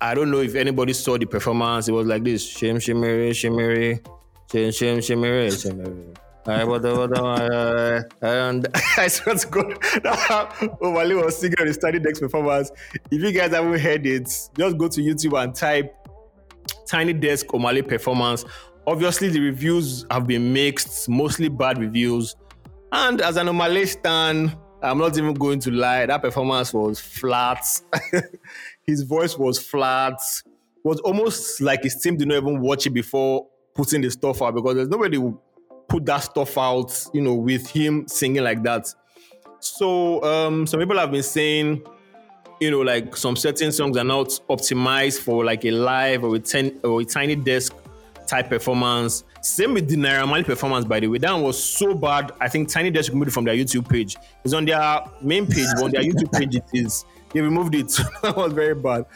I 0.00 0.14
don't 0.14 0.30
know 0.30 0.40
if 0.40 0.54
anybody 0.54 0.92
saw 0.94 1.18
the 1.18 1.26
performance. 1.26 1.88
It 1.88 1.92
was 1.92 2.06
like 2.06 2.24
this: 2.24 2.46
shim 2.46 2.80
shimmery, 2.80 3.32
shimmery, 3.34 4.00
Shim, 4.48 4.68
shim, 4.68 5.02
shimmery, 5.02 5.50
shimmery. 5.50 6.14
Uh, 6.48 8.02
and 8.22 8.68
I 8.96 9.08
swear 9.08 9.34
to 9.34 9.46
God, 9.48 9.66
Lay 10.80 11.14
was 11.14 11.38
singing 11.38 11.58
on 11.60 11.66
the 11.66 11.74
Tiny 11.74 11.98
Desk 11.98 12.20
performance. 12.20 12.70
If 13.10 13.20
you 13.22 13.32
guys 13.32 13.52
haven't 13.52 13.78
heard 13.80 14.06
it, 14.06 14.24
just 14.24 14.78
go 14.78 14.88
to 14.88 15.00
YouTube 15.00 15.42
and 15.42 15.54
type 15.54 15.94
Tiny 16.86 17.12
Desk 17.12 17.46
Omah 17.48 17.74
Lay 17.74 17.82
performance. 17.82 18.44
Obviously, 18.86 19.28
the 19.28 19.40
reviews 19.40 20.06
have 20.10 20.26
been 20.26 20.52
mixed, 20.52 21.08
mostly 21.08 21.48
bad 21.48 21.78
reviews. 21.78 22.36
And 22.92 23.20
as 23.20 23.36
an 23.36 23.48
Omah 23.48 23.72
Lay 23.74 23.86
stan, 23.86 24.56
I'm 24.82 24.98
not 24.98 25.18
even 25.18 25.34
going 25.34 25.58
to 25.60 25.72
lie, 25.72 26.06
that 26.06 26.22
performance 26.22 26.72
was 26.72 27.00
flat. 27.00 27.64
his 28.82 29.02
voice 29.02 29.36
was 29.36 29.58
flat. 29.58 30.20
It 30.44 30.84
was 30.84 31.00
almost 31.00 31.60
like 31.60 31.82
his 31.82 31.96
team 31.96 32.16
did 32.16 32.28
not 32.28 32.36
even 32.36 32.60
watch 32.60 32.86
it 32.86 32.90
before 32.90 33.48
putting 33.74 34.00
the 34.02 34.10
stuff 34.10 34.40
out 34.42 34.54
because 34.54 34.76
there's 34.76 34.88
nobody 34.88 35.18
put 35.88 36.04
that 36.06 36.18
stuff 36.18 36.56
out, 36.58 37.06
you 37.12 37.20
know, 37.20 37.34
with 37.34 37.68
him 37.68 38.06
singing 38.08 38.42
like 38.42 38.62
that. 38.64 38.92
So 39.60 40.22
um, 40.22 40.66
some 40.66 40.80
people 40.80 40.98
have 40.98 41.10
been 41.10 41.22
saying, 41.22 41.82
you 42.60 42.70
know, 42.70 42.80
like 42.80 43.16
some 43.16 43.36
certain 43.36 43.72
songs 43.72 43.96
are 43.96 44.04
not 44.04 44.28
optimized 44.48 45.20
for 45.20 45.44
like 45.44 45.64
a 45.64 45.70
live 45.70 46.24
or 46.24 46.36
a, 46.36 46.38
ten, 46.38 46.78
or 46.82 47.00
a 47.00 47.04
tiny 47.04 47.36
desk 47.36 47.74
type 48.26 48.48
performance. 48.48 49.24
Same 49.40 49.74
with 49.74 49.88
the 49.88 49.96
Naira 49.96 50.26
Marley 50.26 50.44
performance, 50.44 50.84
by 50.84 51.00
the 51.00 51.08
way. 51.08 51.18
That 51.18 51.32
was 51.32 51.62
so 51.62 51.94
bad. 51.94 52.32
I 52.40 52.48
think 52.48 52.68
Tiny 52.68 52.90
Desk 52.90 53.12
removed 53.12 53.28
it 53.28 53.32
from 53.32 53.44
their 53.44 53.54
YouTube 53.54 53.88
page. 53.88 54.16
It's 54.44 54.52
on 54.52 54.64
their 54.64 55.02
main 55.20 55.46
page, 55.46 55.68
but 55.74 55.84
on 55.84 55.90
their 55.92 56.02
YouTube 56.02 56.32
page 56.32 56.56
it 56.56 56.64
is. 56.72 57.04
They 57.32 57.40
removed 57.40 57.74
it. 57.74 57.88
that 58.22 58.36
was 58.36 58.52
very 58.52 58.74
bad. 58.74 59.06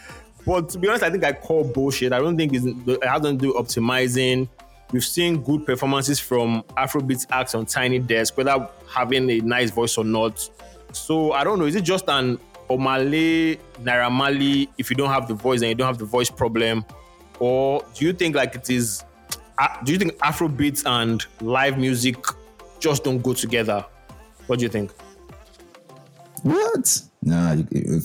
But 0.47 0.69
to 0.71 0.79
be 0.79 0.89
honest, 0.89 1.03
I 1.03 1.11
think 1.11 1.25
I 1.25 1.33
call 1.33 1.65
bullshit. 1.65 2.13
I 2.13 2.19
don't 2.19 2.37
think 2.37 2.53
it 2.55 2.63
has 3.05 3.23
to 3.23 3.33
do 3.33 3.55
optimizing. 3.55 4.49
We've 4.93 5.05
seen 5.05 5.43
good 5.43 5.65
performances 5.65 6.19
from 6.19 6.63
Afrobeat 6.77 7.27
acts 7.31 7.55
on 7.55 7.67
Tiny 7.67 7.99
Desk, 7.99 8.37
whether 8.37 8.69
having 8.89 9.31
a 9.31 9.39
nice 9.41 9.71
voice 9.71 9.97
or 9.97 10.05
not. 10.05 10.49
So 10.93 11.33
I 11.33 11.45
don't 11.45 11.59
know. 11.59 11.67
Is 11.67 11.77
it 11.77 11.83
just 11.85 12.09
an 12.09 12.39
Naira 12.69 14.11
Marley, 14.11 14.69
if 14.79 14.91
you 14.91 14.97
don't 14.97 15.11
have 15.11 15.27
the 15.27 15.35
voice 15.35 15.61
and 15.61 15.69
you 15.69 15.75
don't 15.75 15.87
have 15.87 15.99
the 15.99 16.05
voice 16.05 16.31
problem? 16.31 16.85
Or 17.39 17.85
do 17.95 18.05
you 18.05 18.13
think 18.13 18.37
like 18.37 18.55
it 18.55 18.71
is, 18.71 19.05
do 19.85 19.93
you 19.93 19.99
think 19.99 20.17
Afrobeat 20.19 20.85
and 20.87 21.25
live 21.41 21.79
music 21.79 22.17
just 22.79 23.05
don't 23.05 23.23
go 23.23 23.33
together? 23.33 23.85
What 24.47 24.59
do 24.59 24.65
you 24.65 24.69
think? 24.69 24.93
What? 26.43 27.03
Nah, 27.23 27.57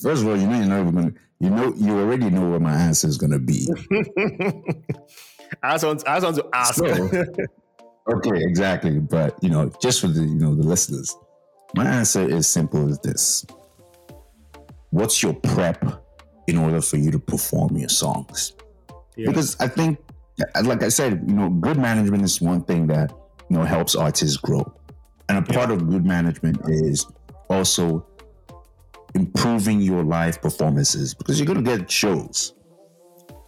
first 0.01 0.21
of 0.21 0.27
all, 0.27 0.37
you 0.37 0.47
know 0.47 0.57
you're 0.57 0.65
not 0.65 0.91
going 0.91 1.13
to 1.13 1.19
you 1.39 1.49
know, 1.49 1.73
you 1.75 1.99
already 1.99 2.29
know 2.29 2.49
what 2.49 2.61
my 2.61 2.73
answer 2.73 3.07
is 3.07 3.17
going 3.17 3.31
to 3.31 3.39
be. 3.39 3.67
I 5.63 5.73
just 5.73 5.85
want, 5.85 6.07
I 6.07 6.19
just 6.19 6.25
want 6.25 6.35
to 6.37 6.49
ask. 6.53 6.75
So, 6.75 6.85
okay, 8.15 8.43
exactly. 8.43 8.99
But 8.99 9.41
you 9.41 9.49
know, 9.49 9.71
just 9.81 10.01
for 10.01 10.07
the 10.07 10.21
you 10.21 10.35
know 10.35 10.55
the 10.55 10.63
listeners, 10.63 11.15
my 11.75 11.85
answer 11.85 12.27
is 12.27 12.47
simple 12.47 12.89
as 12.89 12.99
this: 12.99 13.45
What's 14.89 15.21
your 15.21 15.33
prep 15.33 15.83
in 16.47 16.57
order 16.57 16.81
for 16.81 16.97
you 16.97 17.11
to 17.11 17.19
perform 17.19 17.77
your 17.77 17.89
songs? 17.89 18.53
Yeah. 19.15 19.27
Because 19.27 19.59
I 19.59 19.67
think, 19.67 19.99
like 20.63 20.83
I 20.83 20.89
said, 20.89 21.23
you 21.27 21.33
know, 21.33 21.49
good 21.49 21.77
management 21.77 22.23
is 22.23 22.41
one 22.41 22.63
thing 22.63 22.87
that 22.87 23.11
you 23.49 23.57
know 23.57 23.63
helps 23.63 23.95
artists 23.95 24.37
grow, 24.37 24.65
and 25.29 25.37
a 25.37 25.41
part 25.41 25.69
yeah. 25.69 25.75
of 25.75 25.89
good 25.89 26.05
management 26.05 26.59
is 26.67 27.05
also 27.49 28.05
improving 29.13 29.79
your 29.79 30.03
live 30.03 30.41
performances 30.41 31.13
because 31.13 31.39
you're 31.39 31.47
going 31.47 31.63
to 31.63 31.77
get 31.77 31.89
shows. 31.89 32.54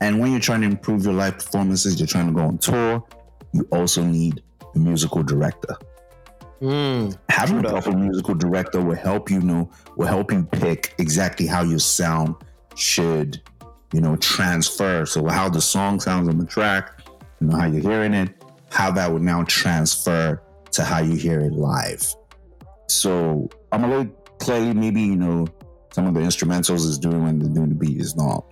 And 0.01 0.19
when 0.19 0.31
you're 0.31 0.39
trying 0.39 0.61
to 0.61 0.67
improve 0.67 1.05
your 1.05 1.13
live 1.13 1.35
performances, 1.35 1.99
you're 1.99 2.07
trying 2.07 2.27
to 2.27 2.33
go 2.33 2.41
on 2.41 2.57
tour, 2.57 3.03
you 3.51 3.67
also 3.71 4.03
need 4.03 4.43
a 4.75 4.79
musical 4.79 5.23
director. 5.23 5.75
Mm, 6.61 7.17
Having 7.29 7.65
a 7.65 7.69
proper 7.69 7.91
musical 7.91 8.35
director 8.35 8.81
will 8.81 8.95
help 8.95 9.29
you 9.29 9.41
know, 9.41 9.69
will 9.95 10.07
help 10.07 10.31
you 10.31 10.43
pick 10.43 10.95
exactly 10.97 11.45
how 11.45 11.63
your 11.63 11.79
sound 11.79 12.35
should, 12.75 13.41
you 13.93 14.01
know, 14.01 14.15
transfer. 14.17 15.05
So 15.05 15.27
how 15.27 15.49
the 15.49 15.61
song 15.61 15.99
sounds 15.99 16.27
on 16.27 16.37
the 16.37 16.45
track, 16.45 17.01
you 17.39 17.47
know, 17.47 17.57
how 17.57 17.67
you're 17.67 17.81
hearing 17.81 18.13
it, 18.13 18.29
how 18.71 18.91
that 18.91 19.11
would 19.11 19.21
now 19.21 19.43
transfer 19.43 20.41
to 20.71 20.83
how 20.83 20.99
you 20.99 21.15
hear 21.15 21.39
it 21.39 21.53
live. 21.53 22.03
So 22.87 23.49
I'm 23.71 23.83
a 23.83 23.87
little 23.87 24.05
play 24.39 24.71
maybe 24.71 25.01
you 25.01 25.15
know 25.15 25.47
some 25.91 26.05
of 26.05 26.13
the 26.13 26.19
instrumentals 26.19 26.85
is 26.85 26.99
doing 26.99 27.23
when 27.23 27.39
they're 27.39 27.49
doing 27.49 27.69
the 27.69 27.75
beat 27.75 27.99
is 27.99 28.15
not. 28.15 28.45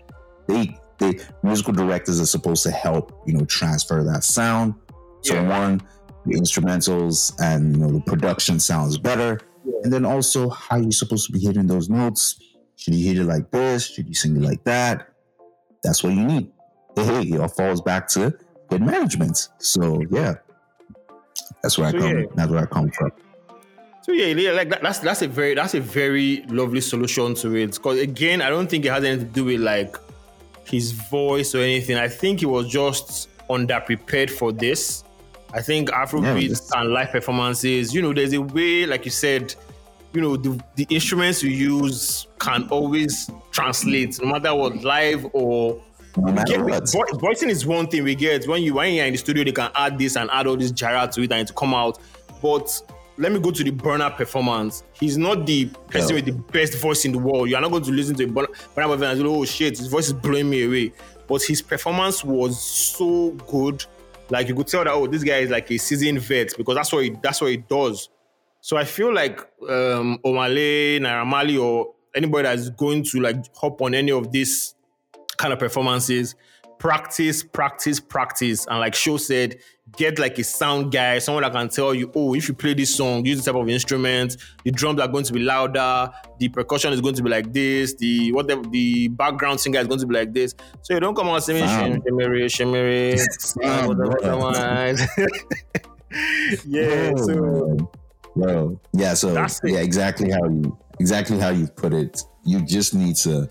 They 0.48 0.76
they 0.98 1.20
musical 1.44 1.74
directors 1.74 2.20
are 2.20 2.26
supposed 2.26 2.64
to 2.64 2.72
help 2.72 3.22
you 3.26 3.34
know 3.34 3.46
transfer 3.46 4.04
that 4.04 4.24
sound. 4.24 4.76
So 5.22 5.34
yeah. 5.36 5.48
one, 5.48 5.82
the 6.26 6.36
instrumentals 6.36 7.34
and 7.40 7.76
you 7.76 7.82
know 7.82 7.92
the 7.92 8.02
production 8.02 8.60
sounds 8.60 8.98
better, 8.98 9.40
yeah. 9.66 9.74
and 9.84 9.94
then 9.94 10.06
also 10.06 10.50
how 10.50 10.78
you're 10.78 10.92
supposed 10.92 11.26
to 11.28 11.32
be 11.32 11.40
hitting 11.40 11.68
those 11.68 11.90
notes. 11.90 12.40
Should 12.78 12.96
you 12.96 13.08
hit 13.08 13.20
it 13.20 13.26
like 13.26 13.52
this? 13.52 13.88
Should 13.88 14.08
you 14.08 14.14
sing 14.14 14.36
it 14.36 14.42
like 14.42 14.64
that? 14.66 15.10
That's 15.84 16.04
what 16.04 16.14
you 16.14 16.24
need. 16.24 16.52
Hey, 16.96 17.22
it 17.22 17.40
all 17.40 17.48
falls 17.48 17.82
back 17.82 18.08
to 18.10 18.38
good 18.70 18.82
management. 18.82 19.50
So 19.60 20.02
yeah, 20.10 20.36
that's 21.62 21.78
where 21.78 21.92
so 21.92 21.98
I 21.98 22.00
come. 22.00 22.18
Yeah. 22.18 22.26
That's 22.36 22.52
where 22.52 22.64
I 22.64 22.66
come 22.66 22.90
from. 22.92 23.12
So 24.06 24.12
yeah, 24.12 24.52
like 24.52 24.70
that, 24.70 24.84
that's 24.84 25.00
that's 25.00 25.24
a 25.24 25.28
very 25.28 25.56
that's 25.56 25.74
a 25.74 25.80
very 25.80 26.46
lovely 26.48 26.82
solution 26.82 27.34
to 27.36 27.56
it. 27.56 27.74
Because 27.74 28.00
again, 28.00 28.42
I 28.42 28.50
don't 28.50 28.70
think 28.70 28.86
it 28.86 28.92
has 28.92 29.04
anything 29.04 29.30
to 29.30 29.34
do 29.34 29.46
with 29.46 29.62
like 29.62 29.98
his 30.68 30.92
voice 30.92 31.56
or 31.56 31.60
anything. 31.60 31.98
I 31.98 32.08
think 32.08 32.40
he 32.40 32.46
was 32.46 32.68
just 32.68 33.30
underprepared 33.50 34.30
for 34.30 34.52
this. 34.52 35.04
I 35.54 35.62
think 35.62 35.90
Afrobeats 35.90 36.70
yeah, 36.74 36.82
and 36.82 36.92
live 36.92 37.12
performances, 37.12 37.94
you 37.94 38.02
know, 38.02 38.14
there's 38.14 38.34
a 38.34 38.42
way, 38.42 38.86
like 38.86 39.06
you 39.06 39.12
said, 39.12 39.56
you 40.14 40.22
know, 40.22 40.36
the, 40.38 40.62
the 40.76 40.88
instruments 40.90 41.44
you 41.44 41.52
use 41.52 42.28
can 42.40 42.68
always 42.70 43.30
translate, 43.52 44.20
no 44.22 44.32
matter 44.32 44.54
what, 44.54 44.84
live 44.84 45.26
or 45.34 45.82
no 46.18 46.44
get, 46.44 46.60
vo- 46.60 47.18
voicing 47.18 47.50
is 47.50 47.66
one 47.66 47.88
thing 47.88 48.04
we 48.04 48.16
get 48.16 48.48
when 48.48 48.64
you 48.64 48.74
when 48.74 48.94
you're 48.94 49.06
in 49.06 49.12
the 49.12 49.18
studio, 49.18 49.44
they 49.44 49.52
can 49.52 49.70
add 49.76 49.98
this 50.00 50.16
and 50.16 50.30
add 50.32 50.48
all 50.48 50.56
this 50.56 50.72
gyra 50.72 51.12
to 51.14 51.22
it 51.22 51.32
and 51.32 51.48
to 51.48 51.54
come 51.54 51.74
out. 51.74 52.00
But 52.42 52.82
let 53.18 53.32
me 53.32 53.40
go 53.40 53.52
to 53.52 53.64
the 53.64 53.72
Burna 53.72 54.16
performance. 54.16 54.84
He's 54.94 55.18
not 55.18 55.46
the 55.46 55.66
person 55.90 56.10
no. 56.10 56.16
with 56.16 56.26
the 56.26 56.34
best 56.52 56.78
voice 56.78 57.06
in 57.06 57.12
the 57.14 57.20
world. 57.20 57.50
You 57.50 57.56
are 57.56 57.62
not 57.62 57.72
going 57.72 57.84
to 57.84 57.92
listen 57.92 58.16
to 58.16 58.24
a 58.26 58.28
Burna 58.28 58.48
performance 58.52 59.22
oh 59.24 59.46
shit, 59.46 59.78
his 59.78 59.88
voice 59.88 60.08
is 60.08 60.14
blowing 60.14 60.50
me 60.50 60.64
away. 60.64 60.94
But 61.28 61.42
his 61.44 61.62
performance 61.62 62.24
was 62.24 62.62
so 62.62 63.32
good 63.48 63.86
like 64.30 64.48
you 64.48 64.56
could 64.56 64.68
tell 64.68 64.84
that 64.84 64.94
oh, 64.94 65.08
this 65.08 65.24
guy 65.24 65.38
is 65.38 65.50
like 65.50 65.70
a 65.72 65.78
seasoned 65.78 66.20
vet 66.22 66.54
because 66.58 66.76
that's 66.76 66.92
what 66.92 67.04
he 67.04 67.16
that's 67.22 67.42
what 67.42 67.52
he 67.52 67.58
does. 67.58 68.10
So 68.62 68.78
I 68.78 68.84
feel 68.84 69.14
like 69.14 69.40
um 69.70 70.20
Naira 70.24 71.26
Marley, 71.26 71.58
or 71.58 71.94
anybody 72.16 72.44
that's 72.44 72.70
going 72.70 73.04
to 73.04 73.20
like 73.20 73.38
hop 73.56 73.82
on 73.82 73.94
any 73.94 74.12
of 74.12 74.32
these 74.32 74.76
kind 75.38 75.54
of 75.54 75.60
performances, 75.60 76.36
practice, 76.80 77.44
practice, 77.44 78.00
practice. 78.00 78.66
And 78.68 78.80
like 78.80 78.96
Show 78.96 79.18
said, 79.18 79.58
get 79.98 80.20
like 80.20 80.38
a 80.40 80.44
sound 80.44 80.92
guy, 80.92 81.20
someone 81.20 81.44
that 81.44 81.52
can 81.52 81.70
tell 81.70 81.94
you, 81.94 82.12
oh, 82.16 82.34
if 82.36 82.48
you 82.48 82.54
play 82.54 82.74
this 82.74 82.96
song, 82.96 83.26
use 83.26 83.38
this 83.38 83.46
type 83.46 83.56
of 83.56 83.70
instrument, 83.70 84.38
the 84.64 84.72
drums 84.72 85.00
are 85.00 85.08
going 85.08 85.24
to 85.24 85.34
be 85.34 85.40
louder, 85.40 86.12
the 86.40 86.50
percussion 86.50 86.94
is 86.94 87.02
going 87.02 87.16
to 87.16 87.24
be 87.24 87.30
like 87.30 87.52
this, 87.54 87.94
the 87.96 88.32
whatever 88.32 88.62
the 88.64 89.08
background 89.10 89.60
singer 89.60 89.80
is 89.80 89.88
going 89.88 90.00
to 90.00 90.08
be 90.08 90.16
like 90.16 90.34
this. 90.34 90.54
So 90.82 90.94
you 90.94 91.00
don't 91.00 91.16
come 91.16 91.28
out 91.28 91.44
singing 91.44 91.68
shimmery, 91.68 92.50
shimmery, 92.50 93.18
yeah. 96.66 97.14
So 97.16 97.92
Well, 98.36 98.82
yeah, 98.92 99.14
so 99.14 99.34
yeah, 99.64 99.80
exactly 99.80 100.30
how 100.30 100.46
you 100.46 100.78
exactly 101.00 101.40
how 101.40 101.50
you 101.50 101.68
put 101.68 101.94
it. 101.94 102.22
You 102.44 102.66
just 102.66 102.94
need 102.94 103.16
to 103.18 103.50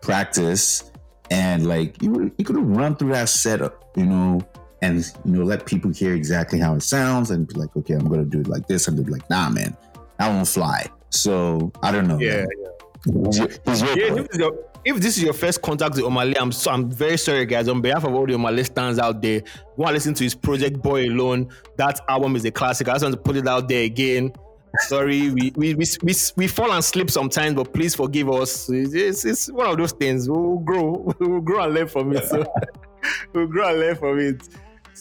practice 0.00 0.90
and 1.30 1.66
like 1.66 2.00
you 2.02 2.32
you 2.38 2.44
could 2.44 2.56
run 2.56 2.96
through 2.96 3.12
that 3.12 3.28
setup, 3.28 3.92
you 3.96 4.06
know, 4.06 4.40
and 4.82 4.98
you 5.24 5.32
know 5.32 5.44
let 5.44 5.66
people 5.66 5.90
hear 5.90 6.14
exactly 6.14 6.58
how 6.58 6.74
it 6.74 6.82
sounds 6.82 7.30
and 7.30 7.46
be 7.48 7.54
like, 7.54 7.74
okay, 7.76 7.94
I'm 7.94 8.08
gonna 8.08 8.24
do 8.24 8.40
it 8.40 8.48
like 8.48 8.66
this, 8.66 8.88
and 8.88 8.96
they'll 8.96 9.04
be 9.06 9.12
like, 9.12 9.28
nah, 9.30 9.48
man, 9.48 9.76
that 10.18 10.28
won't 10.28 10.48
fly. 10.48 10.86
So 11.10 11.72
I 11.82 11.92
don't 11.92 12.08
know. 12.08 12.18
yeah, 12.18 12.44
yeah. 12.58 12.68
Here's 13.12 13.38
your- 13.38 13.48
here's 13.64 13.82
your 13.82 13.96
Yeah, 13.96 14.06
if 14.06 14.16
this, 14.16 14.28
is 14.32 14.38
your, 14.38 14.52
if 14.84 14.96
this 14.96 15.16
is 15.18 15.22
your 15.22 15.32
first 15.32 15.62
contact 15.62 15.94
with 15.94 16.04
Omah 16.04 16.26
Lay, 16.32 16.34
I'm 16.40 16.50
so, 16.52 16.70
I'm 16.72 16.90
very 16.90 17.16
sorry, 17.16 17.46
guys. 17.46 17.68
On 17.68 17.80
behalf 17.80 18.04
of 18.04 18.12
all 18.14 18.26
the 18.26 18.32
Omah 18.34 18.54
Lay 18.56 18.64
stands 18.64 18.98
out 18.98 19.22
there, 19.22 19.42
go 19.76 19.84
and 19.84 19.94
listen 19.94 20.12
to 20.14 20.24
his 20.24 20.34
project 20.34 20.82
Boy 20.82 21.06
Alone. 21.06 21.48
That 21.76 22.00
album 22.08 22.34
is 22.36 22.44
a 22.44 22.50
classic. 22.50 22.88
I 22.88 22.92
just 22.94 23.04
want 23.04 23.14
to 23.14 23.20
put 23.20 23.36
it 23.36 23.46
out 23.46 23.68
there 23.68 23.84
again. 23.84 24.32
Sorry, 24.80 25.30
we 25.30 25.52
we, 25.56 25.74
we, 25.74 25.86
we, 26.02 26.14
we 26.36 26.46
fall 26.48 26.70
and 26.72 26.84
slip 26.84 27.10
sometimes, 27.10 27.54
but 27.54 27.72
please 27.72 27.94
forgive 27.94 28.28
us. 28.28 28.68
It's, 28.68 29.24
it's 29.24 29.50
one 29.50 29.70
of 29.70 29.78
those 29.78 29.92
things. 29.92 30.28
We'll 30.28 30.58
grow, 30.58 31.14
we'll 31.20 31.40
grow 31.40 31.62
and 31.64 31.74
learn 31.74 31.88
from 31.88 32.14
it. 32.14 32.26
So 32.26 32.44
we'll 33.32 33.46
grow 33.46 33.68
and 33.70 33.78
learn 33.80 33.96
from 33.96 34.18
it. 34.18 34.48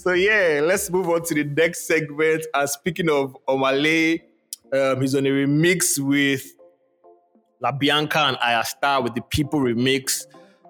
So 0.06 0.14
yeah, 0.14 0.62
let's 0.64 0.92
move 0.92 1.10
on 1.10 1.24
to 1.24 1.34
the 1.34 1.44
next 1.44 1.88
segment. 1.88 2.46
And 2.54 2.70
speaking 2.70 3.10
of 3.10 3.36
Omah 3.48 3.82
Lay, 3.82 4.24
um, 4.72 5.02
he's 5.02 5.16
on 5.16 5.26
a 5.26 5.30
remix 5.30 5.98
with 5.98 6.46
Libianca 7.60 8.18
and 8.18 8.38
Ayra 8.38 8.64
Starr 8.64 9.02
with 9.02 9.16
the 9.16 9.22
People 9.22 9.62
remix. 9.62 10.28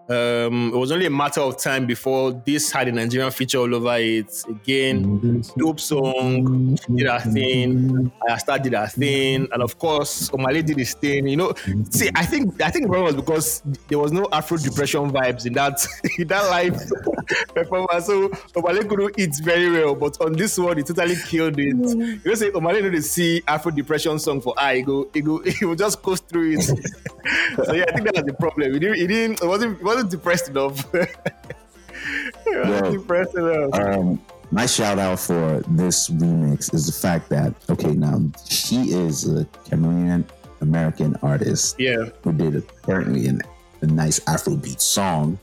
Um, 0.07 0.71
it 0.73 0.77
was 0.77 0.91
only 0.91 1.07
a 1.07 1.09
matter 1.09 1.41
of 1.41 1.57
time 1.57 1.87
before 1.87 2.31
this 2.45 2.71
had 2.71 2.87
a 2.87 2.91
Nigerian 2.91 3.31
feature 3.31 3.57
all 3.57 3.73
over 3.73 3.97
it. 3.97 4.43
Again, 4.47 5.43
dope 5.57 5.79
song, 5.79 6.77
she 6.77 6.93
did 6.93 7.07
her 7.07 7.19
thing. 7.19 8.11
Ayra 8.29 8.39
Starr 8.39 8.59
did 8.59 8.73
her 8.73 8.87
thing, 8.87 9.47
and 9.51 9.63
of 9.63 9.77
course, 9.79 10.29
Omah 10.29 10.53
Lay 10.53 10.61
did 10.61 10.77
his 10.77 10.93
thing. 10.93 11.27
You 11.27 11.37
know, 11.37 11.53
see, 11.89 12.09
I 12.15 12.25
think 12.25 12.61
I 12.61 12.69
think 12.69 12.85
the 12.85 12.89
problem 12.89 13.05
was 13.05 13.15
because 13.15 13.63
there 13.87 13.97
was 13.97 14.11
no 14.11 14.27
Afro 14.31 14.57
depression 14.57 15.11
vibes 15.11 15.45
in 15.45 15.53
that 15.53 15.85
in 16.19 16.27
that 16.27 16.49
live 16.49 16.79
performance. 17.55 18.05
So 18.05 18.29
Omah 18.29 18.73
Lay 18.73 18.83
couldn't 18.83 19.19
eat 19.19 19.35
very 19.43 19.71
well, 19.71 19.95
but 19.95 20.21
on 20.21 20.33
this 20.33 20.57
one, 20.57 20.77
he 20.77 20.83
totally 20.83 21.15
killed 21.27 21.57
it. 21.57 21.65
You 21.65 22.19
know, 22.23 22.33
say 22.35 22.51
Omah 22.51 22.73
Lay 22.73 22.81
know 22.81 22.91
they 22.91 23.01
see 23.01 23.41
Afro 23.47 23.71
depression 23.71 24.19
song 24.19 24.39
for 24.41 24.53
I 24.57 24.81
go, 24.81 25.09
he 25.13 25.21
go, 25.21 25.39
he 25.59 25.65
will 25.65 25.75
just 25.75 26.01
coast 26.01 26.27
through 26.29 26.57
it. 26.57 26.63
so 26.63 27.73
yeah, 27.73 27.85
I 27.87 27.91
think 27.93 28.05
that 28.05 28.15
was 28.15 28.23
the 28.23 28.33
problem. 28.33 28.73
He 28.73 28.79
didn't, 28.79 28.95
he 28.97 29.07
didn't, 29.07 29.41
it 29.41 29.47
wasn't, 29.47 29.77
he 29.77 29.83
wasn't 29.83 29.94
depressed 30.03 30.49
enough. 30.49 30.89
he 30.93 32.55
wasn't 32.57 32.99
depressed 33.01 33.35
enough. 33.35 33.73
um, 33.73 34.21
my 34.51 34.65
shout 34.65 34.99
out 34.99 35.19
for 35.19 35.61
this 35.69 36.09
remix 36.09 36.73
is 36.73 36.85
the 36.85 36.91
fact 36.91 37.29
that 37.29 37.53
okay, 37.69 37.93
now 37.93 38.21
she 38.47 38.91
is 38.91 39.27
a 39.27 39.45
Cameroonian 39.65 40.23
American 40.61 41.15
artist 41.21 41.79
yeah, 41.79 42.05
who 42.23 42.31
did 42.31 42.55
apparently 42.55 43.27
an, 43.27 43.41
a 43.81 43.87
nice 43.87 44.19
Afrobeat 44.21 44.79
song, 44.81 45.39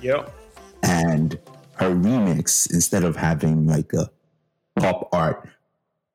yeah, 0.00 0.26
and 0.82 1.38
her 1.76 1.90
remix 1.94 2.70
instead 2.72 3.04
of 3.04 3.16
having 3.16 3.66
like 3.66 3.92
a 3.94 4.10
pop 4.78 5.08
art, 5.12 5.48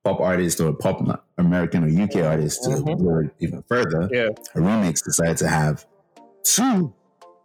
pop 0.03 0.19
artist 0.19 0.59
or 0.61 0.69
a 0.69 0.73
pop 0.73 1.01
American 1.37 1.83
or 1.83 2.03
UK 2.03 2.23
artist 2.25 2.63
to 2.63 2.69
Mhm. 2.69 3.03
go 3.03 3.29
even 3.39 3.63
further, 3.67 4.07
yeah. 4.11 4.29
her 4.53 4.61
remix 4.61 5.03
decided 5.03 5.37
to 5.37 5.47
have 5.47 5.85
two 6.43 6.93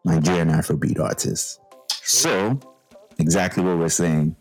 Nigerian 0.09 0.49
Afrobeat 0.51 0.99
artists. 1.01 1.59
So, 2.03 2.59
exactly 3.19 3.63
what 3.63 3.79
we're 3.79 3.89
saying, 3.89 4.35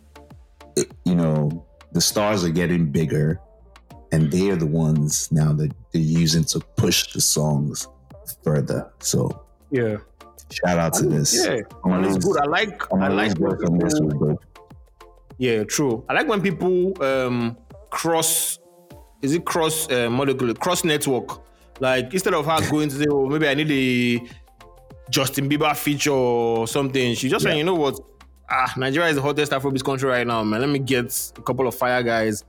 it- 0.76 0.92
you 1.06 1.16
know, 1.16 1.66
the 1.92 2.02
stars 2.02 2.44
are 2.46 2.50
getting 2.62 2.92
bigger, 2.92 3.40
and 4.12 4.32
they 4.32 4.50
are 4.50 4.56
the 4.56 4.66
ones 4.66 5.30
now 5.32 5.52
that 5.54 5.72
they're 5.92 6.02
using 6.24 6.44
to 6.46 6.60
push 6.78 7.14
the 7.14 7.22
songs 7.22 7.88
further. 8.44 8.90
So, 9.00 9.20
Yeah, 9.72 9.98
shout 10.52 10.78
out 10.80 10.94
to 10.96 11.06
this. 11.08 11.30
yeah. 11.46 11.60
It's 12.08 12.26
good. 12.26 12.38
I 12.40 12.46
like. 12.46 12.94
I 12.94 13.08
like 13.10 13.38
work 13.38 13.60
on 13.70 13.78
this 13.80 14.00
people-. 14.00 14.40
Yeah, 15.38 15.64
true. 15.66 16.04
I 16.10 16.14
like 16.14 16.28
when 16.28 16.42
people 16.42 16.94
um 17.04 17.58
cross. 17.90 18.60
Is 19.22 19.34
it 19.34 19.46
cross 19.46 19.90
uh, 19.92 20.10
molecule 20.10 20.54
cross 20.54 20.84
network? 20.84 21.42
Like 21.80 22.14
instead 22.14 22.34
of 22.34 22.46
her 22.46 22.60
going 22.72 22.90
to 22.90 22.96
say, 22.96 23.06
"Oh, 23.10 23.26
maybe 23.28 23.48
I 23.48 23.54
need 23.56 23.72
a 23.72 24.28
Justin 25.10 25.50
Bieber 25.50 25.76
feature 25.76 26.12
or 26.12 26.68
something," 26.68 27.14
she 27.16 27.30
just 27.30 27.44
saying, 27.44 27.58
"You 27.58 27.64
know 27.64 27.76
what? 27.76 28.00
Ah, 28.50 28.74
Nigeria 28.78 29.10
is 29.10 29.16
the 29.16 29.22
hottest 29.22 29.52
Afrobeat 29.52 29.84
country 29.84 30.10
right 30.10 30.26
now, 30.26 30.44
man. 30.44 30.62
Let 30.62 30.70
me 30.70 30.80
get 30.80 31.32
a 31.38 31.42
couple 31.42 31.68
of 31.68 31.76
fire 31.76 32.02
guys." 32.04 32.44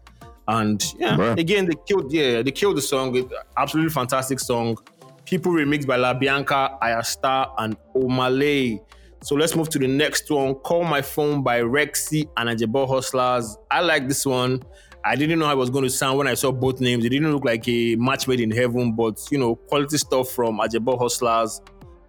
And 0.46 0.82
yeah, 0.98 1.16
Bruh. 1.16 1.38
again, 1.38 1.66
they 1.66 1.74
killed. 1.86 2.12
Yeah, 2.12 2.42
they 2.42 2.50
killed 2.52 2.76
the 2.76 2.82
song. 2.82 3.14
It- 3.16 3.30
Absolutely 3.56 3.90
fantastic 3.92 4.40
song. 4.40 4.78
People 5.26 5.52
remixed 5.52 5.86
by 5.86 5.98
Libianca, 5.98 6.78
Ayasta, 6.80 7.50
and 7.58 7.76
Omah 7.94 8.36
Lay. 8.38 8.80
So 9.22 9.34
let's 9.34 9.54
move 9.54 9.68
to 9.70 9.78
the 9.78 9.86
next 9.88 10.30
one. 10.30 10.54
Call 10.54 10.84
My 10.84 11.02
Phone 11.02 11.42
by 11.42 11.60
Rexxie 11.60 12.28
and 12.36 12.48
Ajebo 12.48 12.88
Hustlers. 12.88 13.58
I 13.70 13.80
like 13.82 14.08
this 14.08 14.24
one. 14.24 14.62
I 15.04 15.16
didn't 15.16 15.38
know 15.38 15.46
how 15.46 15.52
it 15.52 15.56
was 15.56 15.70
going 15.70 15.84
to 15.84 15.90
sound 15.90 16.16
when 16.18 16.28
I 16.28 16.34
saw 16.34 16.50
both 16.52 16.80
names. 16.80 17.04
It 17.04 17.10
didn't 17.10 17.32
look 17.32 17.44
like 17.44 17.66
a 17.68 17.96
match 17.96 18.26
made 18.28 18.40
in 18.40 18.50
heaven, 18.50 18.92
but 18.92 19.20
you 19.30 19.38
know, 19.38 19.54
quality 19.56 19.98
stuff 19.98 20.30
from 20.30 20.60
Ajebo 20.60 20.98
Hustlers, 20.98 21.60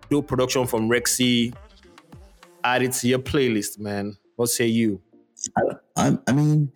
dope 0.10 0.28
production 0.28 0.65
from 0.67 0.89
Rexxie. 0.89 1.54
Add 2.63 2.84
it 2.84 2.91
to 2.93 3.08
your 3.08 3.19
playlist, 3.19 3.80
man. 3.80 4.17
What 4.36 4.48
say 4.50 4.67
you? 4.67 5.02
I, 5.95 6.17
I 6.28 6.32
mean, 6.34 6.72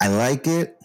I 0.00 0.08
like 0.08 0.46
it, 0.46 0.78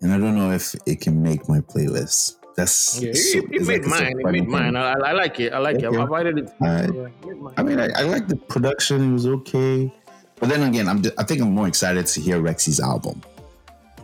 and 0.00 0.12
I 0.12 0.18
don't 0.18 0.36
know 0.36 0.50
if 0.52 0.74
it 0.86 1.00
can 1.00 1.22
make 1.22 1.48
my 1.48 1.60
playlist. 1.60 2.36
That's 2.56 3.00
Yeah, 3.02 3.12
so- 3.12 3.38
it, 3.38 3.44
it 3.52 3.66
made 3.66 3.84
like- 3.84 3.86
mine. 3.86 4.20
It 4.20 4.26
made 4.32 4.48
mine. 4.48 4.76
I, 4.76 4.92
I 4.92 5.12
like 5.12 5.40
it. 5.40 5.52
I 5.52 5.58
like 5.58 5.76
it. 5.82 5.86
I've 5.86 6.12
added 6.12 6.38
it. 6.38 6.50
Alright. 6.60 6.94
Yeah. 6.94 7.48
I 7.56 7.62
mean, 7.62 7.80
I, 7.80 7.88
I 7.96 8.02
like 8.04 8.28
the 8.28 8.36
production; 8.36 9.10
it 9.10 9.12
was 9.12 9.26
okay. 9.26 9.92
But 10.40 10.48
then 10.48 10.62
again, 10.62 10.88
I'm 10.88 11.02
I 11.18 11.24
think 11.24 11.40
I'm 11.42 11.52
more 11.52 11.68
excited 11.68 12.06
to 12.06 12.20
hear 12.20 12.40
Rexxie's 12.40 12.80
album 12.80 13.22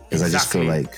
because 0.03 0.21
I 0.21 0.29
just 0.29 0.51
feel 0.51 0.65
like 0.65 0.93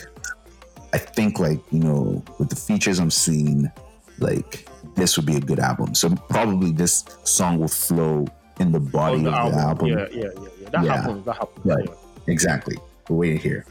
I 0.94 0.98
think 0.98 1.40
like 1.40 1.60
you 1.72 1.80
know 1.80 2.24
with 2.40 2.50
the 2.50 2.56
features 2.56 3.00
I'm 3.00 3.12
seeing, 3.12 3.72
like 4.20 4.68
this 4.96 5.18
would 5.18 5.26
be 5.26 5.36
a 5.38 5.40
good 5.42 5.60
album. 5.60 5.96
So 5.96 6.10
probably 6.30 6.72
this 6.72 7.06
song 7.24 7.60
will 7.60 7.68
flow 7.68 8.26
in 8.60 8.72
the 8.72 8.80
body 8.80 9.26
On 9.26 9.34
of 9.34 9.52
the 9.52 9.58
the 9.58 9.64
album. 9.64 9.88
Yeah, 9.88 10.08
yeah, 10.12 10.24
yeah, 10.24 10.30
yeah. 10.62 10.70
That 10.72 10.84
Yeah. 10.86 10.96
happens. 10.98 11.26
That 11.26 11.36
happens. 11.38 11.66
Right. 11.66 11.86
Yeah. 11.88 12.32
Exactly. 12.34 12.78
We're 13.10 13.18
waiting 13.18 13.40
here. 13.40 13.66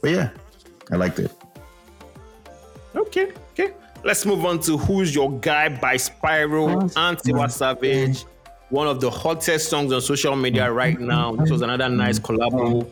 But 0.00 0.10
yeah, 0.10 0.30
I 0.90 0.96
liked 0.96 1.18
it. 1.18 1.30
Okay, 2.94 3.32
okay. 3.52 3.72
Let's 4.04 4.26
move 4.26 4.44
on 4.44 4.58
to 4.60 4.76
Who's 4.76 5.14
Your 5.14 5.30
Guy 5.38 5.68
by 5.68 5.94
Spyro 5.96 6.82
and 6.96 7.16
Tiwa 7.18 7.50
Savage. 7.50 8.24
One 8.70 8.86
of 8.88 9.00
the 9.00 9.10
hottest 9.10 9.68
songs 9.70 9.92
on 9.92 10.00
social 10.00 10.34
media 10.34 10.70
right 10.72 10.98
now. 10.98 11.36
This 11.36 11.50
was 11.50 11.62
another 11.62 11.88
nice 11.88 12.18
collabo. 12.18 12.88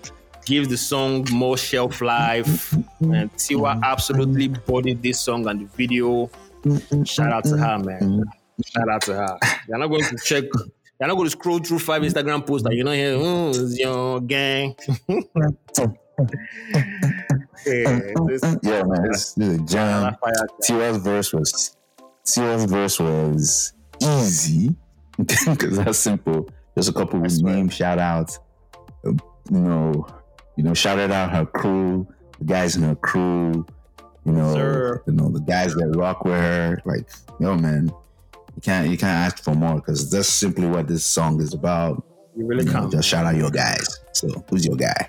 Gives 0.46 0.68
the 0.68 0.76
song 0.76 1.26
more 1.32 1.56
shelf 1.56 2.00
life. 2.00 2.72
And 3.00 3.32
Tiwa 3.36 3.80
absolutely 3.82 4.48
bodied 4.48 5.02
this 5.02 5.20
song 5.20 5.46
and 5.48 5.60
the 5.60 5.64
video. 5.76 6.30
Shout 7.04 7.32
out 7.32 7.44
to 7.44 7.56
her, 7.56 7.78
man. 7.78 8.00
Mm-hmm. 8.00 8.22
Shout 8.66 8.88
out 8.88 9.02
to 9.02 9.14
her. 9.14 9.38
You're 9.68 9.78
not 9.78 9.88
going 9.88 10.04
to 10.04 10.16
check. 10.22 10.44
You're 11.00 11.08
not 11.08 11.14
going 11.14 11.26
to 11.26 11.30
scroll 11.30 11.58
through 11.58 11.78
five 11.78 12.02
Instagram 12.02 12.46
posts 12.46 12.68
that 12.68 12.74
you 12.74 12.84
know 12.84 12.92
here. 12.92 13.14
Oh, 13.16 13.52
Who's 13.52 13.78
your 13.78 14.20
gang? 14.20 14.76
yeah, 15.08 15.20
this, 18.26 18.42
Yeah, 18.62 18.82
man, 18.82 19.10
this, 19.10 19.34
this 19.34 19.48
is 19.48 19.60
a 19.60 19.64
jam. 19.64 20.16
Tiwa's 20.62 20.98
verse 20.98 21.32
was 21.32 21.76
Tiwa's 22.26 22.64
verse 22.64 23.00
was 23.00 23.72
easy 24.02 24.74
because 25.18 25.78
that's 25.78 25.98
simple. 25.98 26.48
There's 26.74 26.88
a 26.88 26.92
couple 26.92 27.24
of 27.24 27.42
name 27.42 27.68
shout 27.68 27.98
outs. 27.98 28.38
You 29.04 29.16
know, 29.50 30.06
you 30.56 30.64
know, 30.64 30.74
shouted 30.74 31.10
out 31.10 31.30
her 31.30 31.46
crew, 31.46 32.06
the 32.38 32.44
guys 32.44 32.76
in 32.76 32.82
her 32.82 32.94
crew. 32.94 33.66
You 34.24 34.32
know, 34.32 34.54
Sir. 34.54 35.02
you 35.06 35.14
know 35.14 35.30
the 35.30 35.40
guys 35.40 35.74
that 35.74 35.96
rock 35.96 36.24
with 36.24 36.34
her. 36.34 36.80
Like, 36.84 37.08
yo, 37.38 37.56
man, 37.56 37.90
you 38.54 38.62
can't 38.62 38.90
you 38.90 38.98
can't 38.98 39.32
ask 39.32 39.42
for 39.42 39.54
more 39.54 39.76
because 39.76 40.10
that's 40.10 40.28
simply 40.28 40.66
what 40.66 40.86
this 40.88 41.04
song 41.04 41.40
is 41.40 41.54
about. 41.54 42.04
You 42.36 42.46
really 42.46 42.64
you 42.64 42.72
know, 42.72 42.90
just 42.90 43.08
shout 43.08 43.26
out 43.26 43.36
your 43.36 43.50
guys. 43.50 44.00
So 44.12 44.28
who's 44.50 44.66
your 44.66 44.76
guy? 44.76 45.08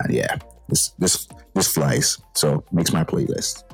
And 0.00 0.14
yeah, 0.14 0.36
this 0.68 0.90
this 0.98 1.28
this 1.54 1.68
flies. 1.68 2.18
So 2.34 2.64
makes 2.72 2.92
my 2.92 3.04
playlist. 3.04 3.64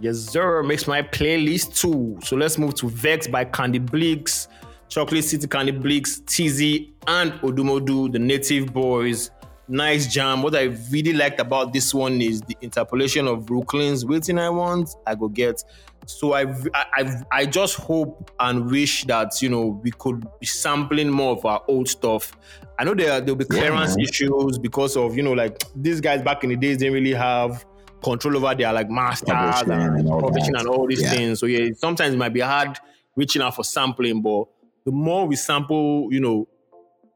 Yes, 0.00 0.18
sir. 0.18 0.62
Makes 0.62 0.86
my 0.86 1.02
playlist 1.02 1.80
too. 1.80 2.18
So 2.22 2.36
let's 2.36 2.58
move 2.58 2.74
to 2.76 2.88
Vex 2.88 3.26
by 3.26 3.44
Candy 3.44 3.80
Bleakz, 3.80 4.48
Chocolate 4.88 5.24
City 5.24 5.46
Candy 5.46 5.72
Bleakz, 5.72 6.24
TZ, 6.26 6.90
and 7.06 7.32
Odumodu, 7.42 8.12
the 8.12 8.18
Native 8.18 8.72
Boys. 8.72 9.30
Nice 9.66 10.06
jam. 10.12 10.42
What 10.42 10.54
I 10.54 10.64
really 10.90 11.12
liked 11.12 11.40
about 11.40 11.72
this 11.72 11.94
one 11.94 12.20
is 12.20 12.40
the 12.42 12.56
interpolation 12.60 13.26
of 13.26 13.46
Brooklyn's 13.46 14.04
Waiting 14.04 14.38
I 14.38 14.50
Want, 14.50 14.90
I 15.06 15.14
Go 15.14 15.28
Get. 15.28 15.62
So 16.06 16.34
I, 16.34 16.54
I, 16.74 17.22
I, 17.32 17.46
just 17.46 17.76
hope 17.76 18.30
and 18.38 18.70
wish 18.70 19.04
that, 19.04 19.40
you 19.40 19.48
know, 19.48 19.80
we 19.82 19.90
could 19.90 20.26
be 20.38 20.44
sampling 20.44 21.08
more 21.08 21.34
of 21.34 21.46
our 21.46 21.62
old 21.66 21.88
stuff. 21.88 22.36
I 22.78 22.84
know 22.84 22.94
there, 22.94 23.20
there'll 23.22 23.36
be 23.36 23.46
clearance 23.46 23.96
man. 23.96 24.04
issues 24.06 24.58
because 24.58 24.98
of, 24.98 25.16
you 25.16 25.22
know, 25.22 25.32
like 25.32 25.64
these 25.74 26.02
guys 26.02 26.20
back 26.20 26.44
in 26.44 26.50
the 26.50 26.56
days 26.56 26.76
didn't 26.76 26.92
really 26.92 27.14
have 27.14 27.64
control 28.02 28.36
over 28.36 28.54
their 28.54 28.70
like 28.72 28.90
masters 28.90 29.30
Publishing 29.30 29.72
and, 29.72 30.00
and 30.00 30.08
all 30.08 30.20
publishing 30.20 30.56
and 30.56 30.68
all 30.68 30.86
these 30.86 31.00
Yeah. 31.00 31.10
things. 31.10 31.40
So 31.40 31.46
yeah, 31.46 31.70
sometimes 31.74 32.12
it 32.12 32.18
might 32.18 32.34
be 32.34 32.40
hard 32.40 32.76
reaching 33.16 33.40
out 33.40 33.56
for 33.56 33.64
sampling, 33.64 34.20
but 34.20 34.44
the 34.84 34.92
more 34.92 35.26
we 35.26 35.36
sample, 35.36 36.08
you 36.12 36.20
know, 36.20 36.46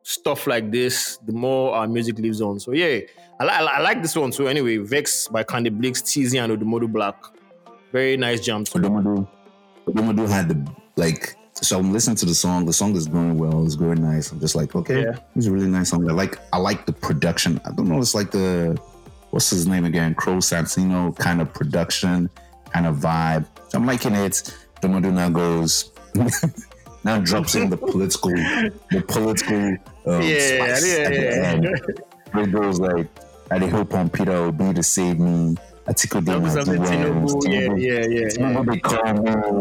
stuff 0.09 0.47
like 0.47 0.71
this, 0.71 1.19
the 1.27 1.33
more 1.33 1.75
our 1.75 1.87
music 1.87 2.19
lives 2.19 2.41
on. 2.41 2.59
So 2.59 2.73
yeah, 2.73 3.01
I, 3.39 3.45
li- 3.45 3.51
I, 3.51 3.63
li- 3.63 3.73
I 3.75 3.81
like 3.83 4.01
this 4.03 4.17
one 4.17 4.31
too. 4.31 4.49
Anyway, 4.49 4.79
Vex 4.79 5.29
by 5.29 5.43
Candy 5.43 5.71
Bleakz, 5.71 6.01
TZ 6.03 6.35
and 6.37 6.51
Odumodu 6.53 6.91
Black. 6.91 7.17
Very 7.93 8.17
nice 8.17 8.41
jam. 8.41 8.65
Odumodu, 8.65 9.29
Odumodu 9.87 10.27
had 10.29 10.49
the 10.49 10.73
like. 10.97 11.35
So 11.61 11.79
I'm 11.79 11.93
listening 11.93 12.17
to 12.17 12.27
the 12.27 12.35
song. 12.35 12.65
The 12.67 12.73
song 12.73 12.95
is 12.97 13.07
going 13.09 13.37
well. 13.37 13.67
It's 13.67 13.75
going 13.75 14.01
nice. 14.01 14.31
I'm 14.33 14.41
just 14.41 14.55
like, 14.55 14.75
okay, 14.77 15.03
Yeah. 15.03 15.17
it's 15.37 15.47
a 15.47 15.53
really 15.53 15.67
nice 15.69 15.91
song. 15.91 16.09
I 16.09 16.15
like. 16.15 16.39
I 16.53 16.59
like 16.59 16.87
the 16.87 16.93
production. 16.93 17.61
I 17.67 17.71
don't 17.73 17.89
know. 17.89 17.99
It's 17.99 18.15
like 18.15 18.31
the 18.31 18.81
what's 19.31 19.51
his 19.51 19.67
name 19.67 19.85
again? 19.85 20.15
Crow 20.15 20.37
Santino 20.37 21.15
kind 21.19 21.41
of 21.43 21.53
production, 21.53 22.31
kind 22.73 22.87
of 22.87 22.97
vibe. 22.97 23.45
I'm 23.75 23.85
liking 23.87 24.15
it. 24.15 24.55
Odumodu 24.81 25.13
now 25.13 25.29
goes. 25.29 25.91
now 27.05 27.19
drops 27.21 27.55
in 27.55 27.71
the 27.71 27.77
political, 27.77 28.31
the 28.31 29.05
political 29.07 29.57
um, 30.07 30.23
Yeah, 30.23 30.29
yeah, 30.29 30.65
at 30.75 30.81
the 30.81 31.15
yeah. 31.15 31.49
end. 31.49 31.65
It 32.35 32.53
goes 32.53 32.79
like, 32.81 33.09
I 33.51 33.59
hope 33.67 33.95
on 33.95 34.11
Peter 34.11 34.33
Obi 34.33 34.75
to 34.75 34.83
save 34.83 35.19
me. 35.19 35.57
Atiku 35.87 36.23
de 36.23 36.33
Something, 36.33 36.51
something, 36.51 36.83
Tinubu. 36.83 37.45
Yeah, 37.49 37.61
yeah, 37.61 38.07
yeah, 38.07 38.21
yeah. 38.21 38.29
Tinubu 38.29 38.73
they 38.73 38.81
call 38.81 39.13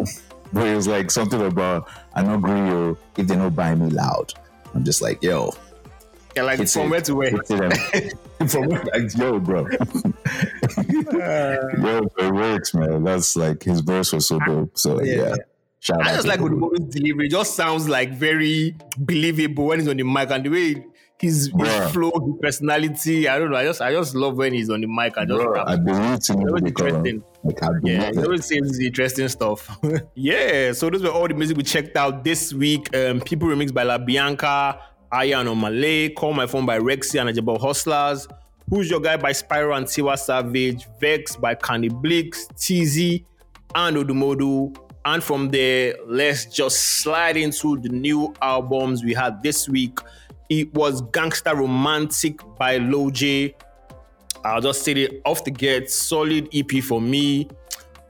me. 0.04 0.06
But 0.52 0.67
it 0.67 0.76
was 0.76 0.88
like 0.88 1.10
something 1.12 1.41
about 1.41 1.88
I 2.13 2.21
know 2.23 2.38
Grio 2.38 2.97
if 3.17 3.28
they 3.28 3.36
don't 3.36 3.56
buy 3.56 3.76
me 3.76 3.89
loud. 3.89 4.34
I'm 4.73 4.84
just 4.84 5.02
like, 5.02 5.21
yo, 5.23 5.54
Yeah, 6.36 6.43
like 6.43 6.60
it's 6.60 6.73
from 6.73 6.88
it. 6.88 6.89
where 6.89 7.02
to 7.02 7.15
where. 7.15 7.32
From 8.47 8.67
where, 8.67 8.84
like, 8.93 9.17
yo, 9.17 9.39
bro. 9.39 9.67
Uh, 10.78 11.67
yo, 11.82 12.10
it 12.19 12.34
works, 12.34 12.73
man. 12.73 13.04
That's 13.04 13.36
like 13.36 13.63
his 13.63 13.82
verse 13.82 14.13
was 14.13 14.28
so 14.28 14.39
dope. 14.39 14.78
So 14.78 15.02
Yeah, 15.02 15.13
yeah, 15.15 15.28
yeah. 15.30 15.36
Shout 15.80 16.02
I 16.06 16.16
just 16.16 16.28
like 16.28 16.40
Odumodu. 16.40 16.90
Delivery. 16.92 17.28
It 17.28 17.32
just 17.32 17.56
sounds 17.56 17.88
like 17.88 18.12
very 18.13 18.76
believable 18.98 19.66
when 19.66 19.80
he's 19.80 19.88
on 19.88 19.98
the 19.98 20.04
mic 20.04 20.32
and 20.32 20.44
the 20.46 20.50
way 20.50 20.86
his, 21.20 21.52
his 21.58 21.92
flow, 21.92 22.12
his 22.12 22.36
personality. 22.42 23.28
I 23.28 23.40
don't 23.40 23.50
know. 23.52 23.58
I 23.58 23.63
just 23.66 23.82
I 23.82 23.92
just 23.92 24.16
love 24.16 24.38
when 24.38 24.54
he's 24.54 24.70
on 24.70 24.82
the 24.82 24.88
mic 24.88 25.18
I 25.18 25.26
just 25.26 25.38
Bro, 25.40 25.52
rap. 25.54 25.68
I 25.68 25.76
believe 25.76 26.20
to 26.22 26.34
That 26.34 26.52
was 26.52 26.62
interesting. 26.63 27.24
like 27.44 27.62
I 27.63 27.68
Yeah, 27.84 28.12
believe 28.12 28.13
he 28.16 28.20
it. 28.20 28.26
always 28.26 28.46
says 28.46 28.80
interesting 28.80 29.28
stuff. 29.28 29.78
yeah, 30.16 30.72
so 30.74 30.90
those 30.90 31.04
were 31.04 31.10
all 31.10 31.28
the 31.28 31.34
music 31.36 31.58
we 31.58 31.63
checked 31.63 31.96
out 31.96 32.24
this 32.24 32.54
week. 32.54 32.96
Um, 32.96 33.20
People 33.22 33.48
remixed 33.48 33.74
by 33.74 33.84
La 33.84 33.98
Bianca, 33.98 34.80
Ayra 35.12 35.50
and 35.50 35.62
Malay, 35.62 36.10
Call 36.10 36.34
My 36.34 36.48
Phone 36.48 36.66
by 36.66 36.80
Rexxie 36.80 37.20
and 37.22 37.30
Ajebo 37.36 37.60
Hustlers, 37.60 38.28
Who's 38.70 38.90
Your 38.90 39.00
Guy 39.00 39.18
by 39.18 39.32
Spyro 39.32 39.78
and 39.78 39.86
Tiwa 39.86 40.18
Savage, 40.18 40.88
Vex 41.00 41.36
by 41.36 41.56
Candy 41.56 41.90
Bleakz, 41.90 42.48
TZ, 42.58 43.24
and 43.76 43.98
Odumodu. 43.98 44.76
And 45.08 45.24
from 45.24 45.48
there, 45.48 45.96
let's 46.06 46.43
just 46.43 47.02
slide 47.02 47.38
into 47.38 47.78
the 47.78 47.88
new 47.88 48.34
albums 48.41 49.06
we 49.06 49.13
had 49.13 49.41
this 49.41 49.70
week. 49.70 50.00
It 50.50 50.74
was 50.74 51.02
Gangster 51.13 51.56
Romantic 51.56 52.41
by 52.58 52.76
Lil 52.76 53.12
J. 53.12 53.56
I'll 54.43 54.60
just 54.60 54.84
say 54.84 54.91
it 54.91 55.22
off 55.24 55.46
the 55.46 55.52
get, 55.52 55.89
solid 55.89 56.50
EP 56.54 56.84
for 56.84 57.00
me. 57.00 57.48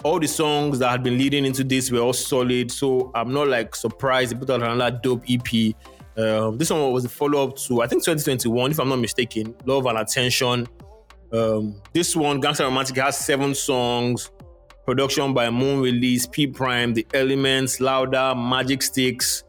All 0.04 0.20
the 0.20 0.28
songs 0.28 0.80
that 0.80 0.90
had 0.90 1.04
been 1.04 1.20
leading 1.20 1.46
into 1.46 1.64
this 1.64 1.92
were 1.92 2.00
all 2.00 2.14
solid, 2.14 2.72
so 2.72 3.12
I'm 3.14 3.32
not 3.32 3.48
like 3.48 3.76
surprised 3.76 4.32
they 4.32 4.40
put 4.40 4.50
out 4.50 4.64
another 4.64 5.00
dope 5.00 5.24
EP. 5.30 5.76
Um, 6.18 6.58
this 6.58 6.72
one 6.72 6.92
was 6.92 7.06
a 7.06 7.10
follow 7.10 7.48
up 7.48 7.58
to 7.58 7.84
I 7.84 7.88
think 7.88 8.04
2021, 8.06 8.72
if 8.72 8.80
I'm 8.80 8.90
not 8.90 8.96
mistaken, 8.96 9.56
Love 9.66 9.86
and 9.86 10.00
Attention. 10.00 10.68
Um, 11.32 11.80
this 11.94 12.16
one, 12.16 12.42
Gangsta 12.42 12.62
Romantic, 12.62 12.98
has 12.98 13.20
seven 13.20 13.54
songs. 13.54 14.32
Production 14.88 15.34
by 15.34 15.50
Moon 15.50 15.82
Release, 15.82 16.26
P 16.26 16.48
Prime, 16.48 16.94
The 16.94 17.06
Elements, 17.14 17.82
Louder, 17.82 18.34
Magic 18.34 18.82
Sticks. 18.82 19.44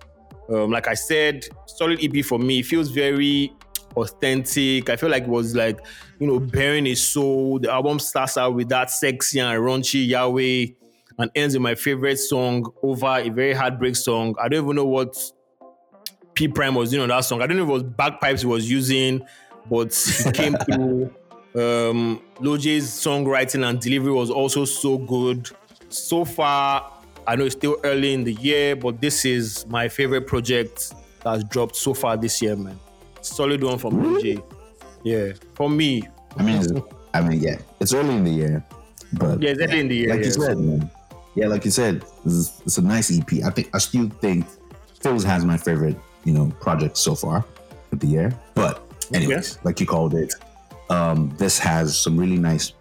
Um, 0.52 0.72
like 0.72 0.88
I 0.88 0.94
said, 0.94 1.44
solid 1.66 2.02
EP 2.02 2.24
for 2.24 2.40
me. 2.40 2.58
It 2.58 2.66
feels 2.66 2.90
very 2.90 3.52
authentic. 3.96 4.90
I 4.90 4.96
feel 4.96 5.10
like 5.10 5.22
it 5.22 5.28
was 5.28 5.54
like, 5.54 5.78
you 6.18 6.26
know, 6.26 6.40
bearing 6.40 6.86
his 6.86 7.00
soul. 7.00 7.60
The 7.60 7.70
album 7.72 8.00
starts 8.00 8.36
out 8.36 8.56
with 8.56 8.68
that 8.70 8.90
sexy 8.90 9.38
and 9.38 9.62
raunchy 9.62 10.08
Yahweh 10.08 10.74
and 11.18 11.30
ends 11.36 11.54
with 11.54 11.62
my 11.62 11.76
favorite 11.76 12.18
song, 12.18 12.66
Over, 12.82 13.20
a 13.20 13.28
very 13.28 13.52
heartbreak 13.52 13.94
song. 13.94 14.34
I 14.40 14.48
don't 14.48 14.64
even 14.64 14.74
know 14.74 14.86
what 14.86 15.16
P 16.34 16.48
Prime 16.48 16.74
was 16.74 16.90
doing 16.90 17.04
on 17.04 17.10
that 17.10 17.20
song. 17.20 17.42
I 17.42 17.46
don't 17.46 17.58
know 17.58 17.62
if 17.62 17.68
it 17.68 17.72
was 17.74 17.82
bagpipes 17.84 18.40
he 18.40 18.48
was 18.48 18.68
using, 18.68 19.24
but 19.70 19.94
he 19.94 20.32
came 20.32 20.56
through. 20.66 21.14
Um, 21.58 22.20
Lojay's 22.36 22.86
songwriting 22.88 23.68
and 23.68 23.80
delivery 23.80 24.12
was 24.12 24.30
also 24.30 24.64
so 24.64 24.98
good. 24.98 25.50
So 25.88 26.24
far, 26.24 26.92
I 27.26 27.34
know 27.36 27.44
it's 27.46 27.56
still 27.56 27.76
early 27.82 28.14
in 28.14 28.22
the 28.24 28.34
year, 28.34 28.76
but 28.76 29.00
this 29.00 29.24
is 29.24 29.66
my 29.66 29.88
favorite 29.88 30.26
project 30.26 30.92
that's 31.24 31.42
dropped 31.44 31.74
so 31.76 31.94
far 31.94 32.16
this 32.16 32.40
year, 32.40 32.54
man. 32.54 32.78
Solid 33.22 33.64
one 33.64 33.78
from 33.78 33.94
Loje. 34.02 34.42
Yeah, 35.02 35.32
for 35.54 35.68
me. 35.68 36.02
I 36.36 36.42
mean, 36.42 36.82
I 37.14 37.20
mean, 37.22 37.40
yeah, 37.40 37.58
it's 37.80 37.92
early 37.92 38.14
in 38.14 38.24
the 38.24 38.30
year, 38.30 38.64
but 39.14 39.42
Yeah, 39.42 39.50
it's 39.50 39.60
early 39.62 39.80
in 39.80 39.88
the 39.88 39.96
year. 39.96 40.08
like 40.10 40.20
yeah, 40.20 40.26
you 40.26 40.32
said, 40.32 40.58
man. 40.58 40.90
Yeah, 41.34 41.46
like 41.48 41.64
you 41.64 41.70
said, 41.70 42.04
it's, 42.24 42.60
it's 42.66 42.78
a 42.78 42.82
nice 42.82 43.10
EP. 43.16 43.44
I 43.44 43.50
think 43.50 43.70
I 43.74 43.78
still 43.78 44.08
think 44.20 44.46
Phil's 45.00 45.24
has 45.24 45.44
my 45.44 45.56
favorite, 45.56 45.96
you 46.24 46.32
know, 46.32 46.52
project 46.60 46.96
so 46.96 47.14
far 47.14 47.44
of 47.92 47.98
the 48.00 48.06
year. 48.06 48.32
But 48.54 48.82
anyways, 49.12 49.30
Yes. 49.30 49.58
like 49.64 49.80
you 49.80 49.86
called 49.86 50.14
it, 50.14 50.32
um, 50.90 51.34
this 51.38 51.58
has 51.58 51.98
some 51.98 52.16
really 52.16 52.38
nice, 52.38 52.72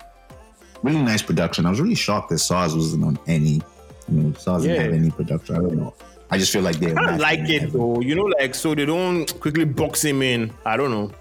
really 0.83 1.01
nice 1.01 1.21
production. 1.21 1.65
I 1.65 1.69
was 1.69 1.81
really 1.81 1.95
shocked 1.95 2.29
that 2.29 2.35
Sarz 2.35 2.75
wasn't 2.75 3.03
on 3.03 3.19
any. 3.27 3.61
I 4.07 4.11
mean, 4.11 4.33
Sarz 4.33 4.61
didn't 4.63 4.81
have 4.81 4.93
any 4.93 5.11
production. 5.11 5.55
I 5.55 5.59
don't 5.59 5.75
know. 5.77 5.93
I 6.29 6.37
just 6.37 6.51
feel 6.51 6.61
like 6.61 6.77
they're 6.77 6.97
I 6.97 7.15
like 7.17 7.39
it 7.41 7.63
everything. 7.63 7.71
though, 7.71 8.01
you 8.01 8.15
know, 8.15 8.23
like 8.39 8.53
so 8.55 8.75
they 8.75 8.85
don't 8.85 9.39
quickly 9.39 9.63
box 9.65 10.03
him 10.03 10.21
in. 10.21 10.51
I 10.65 10.75
don't 10.77 10.91
know. 10.91 11.11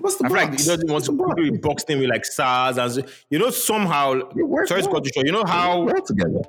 What's 0.00 0.16
the 0.16 0.24
I 0.24 0.28
feel 0.28 0.36
Like 0.36 0.50
he 0.52 0.56
doesn't 0.64 0.90
want 0.90 1.04
to 1.04 1.12
box? 1.12 1.34
quickly 1.34 1.58
box 1.58 1.84
him 1.84 1.98
with 2.00 2.08
like 2.10 2.22
Sarz 2.22 2.78
and 2.82 2.92
so- 2.92 3.12
you 3.30 3.38
know 3.38 3.50
somehow. 3.50 4.20
Sorry 4.66 4.82
to 4.82 4.88
cut 4.90 5.04
you 5.04 5.10
short. 5.14 5.26
You 5.26 5.32
know 5.32 5.44
how 5.44 5.86
together. 6.06 6.40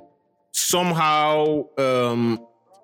somehow 0.52 1.64
um 1.78 2.38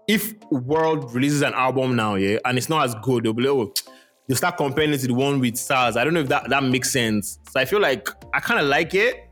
if 0.07 0.35
world 0.50 1.12
releases 1.14 1.42
an 1.42 1.54
album 1.54 1.96
now 1.96 2.14
yeah 2.14 2.38
and 2.44 2.59
it's 2.59 2.68
not 2.68 2.85
as 2.85 2.94
good 3.02 3.24
they'll 3.24 3.33
be 3.33 3.42
like 3.42 3.50
oh 3.50 3.72
they'll 4.27 4.37
start 4.37 4.57
comparing 4.57 4.93
it 4.93 4.99
to 4.99 5.07
the 5.07 5.15
one 5.15 5.39
with 5.41 5.55
Sarz 5.55 5.97
I 5.97 6.05
don't 6.05 6.15
know 6.15 6.21
if 6.21 6.29
that 6.29 6.49
that 6.51 6.63
makes 6.63 6.91
sense 6.91 7.39
so 7.51 7.61
I 7.61 7.65
feel 7.65 7.81
like 7.81 8.09
I 8.33 8.41
kind 8.41 8.61
of 8.61 8.67
like 8.67 8.95
it 8.95 9.29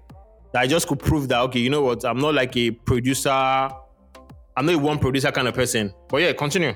that 0.53 0.61
I 0.61 0.67
just 0.67 0.87
could 0.89 0.99
prove 0.99 1.29
that 1.29 1.41
okay 1.43 1.59
you 1.61 1.71
know 1.71 1.83
what 1.83 2.05
I'm 2.05 2.19
not 2.19 2.35
like 2.35 2.57
a 2.57 2.71
producer 2.71 3.31
I'm 3.31 4.67
not 4.67 4.75
a 4.75 4.79
one 4.79 4.99
producer 4.99 5.33
kind 5.33 5.49
of 5.49 5.55
person 5.55 5.93
but 6.09 6.19
yeah 6.23 6.33
continue 6.33 6.75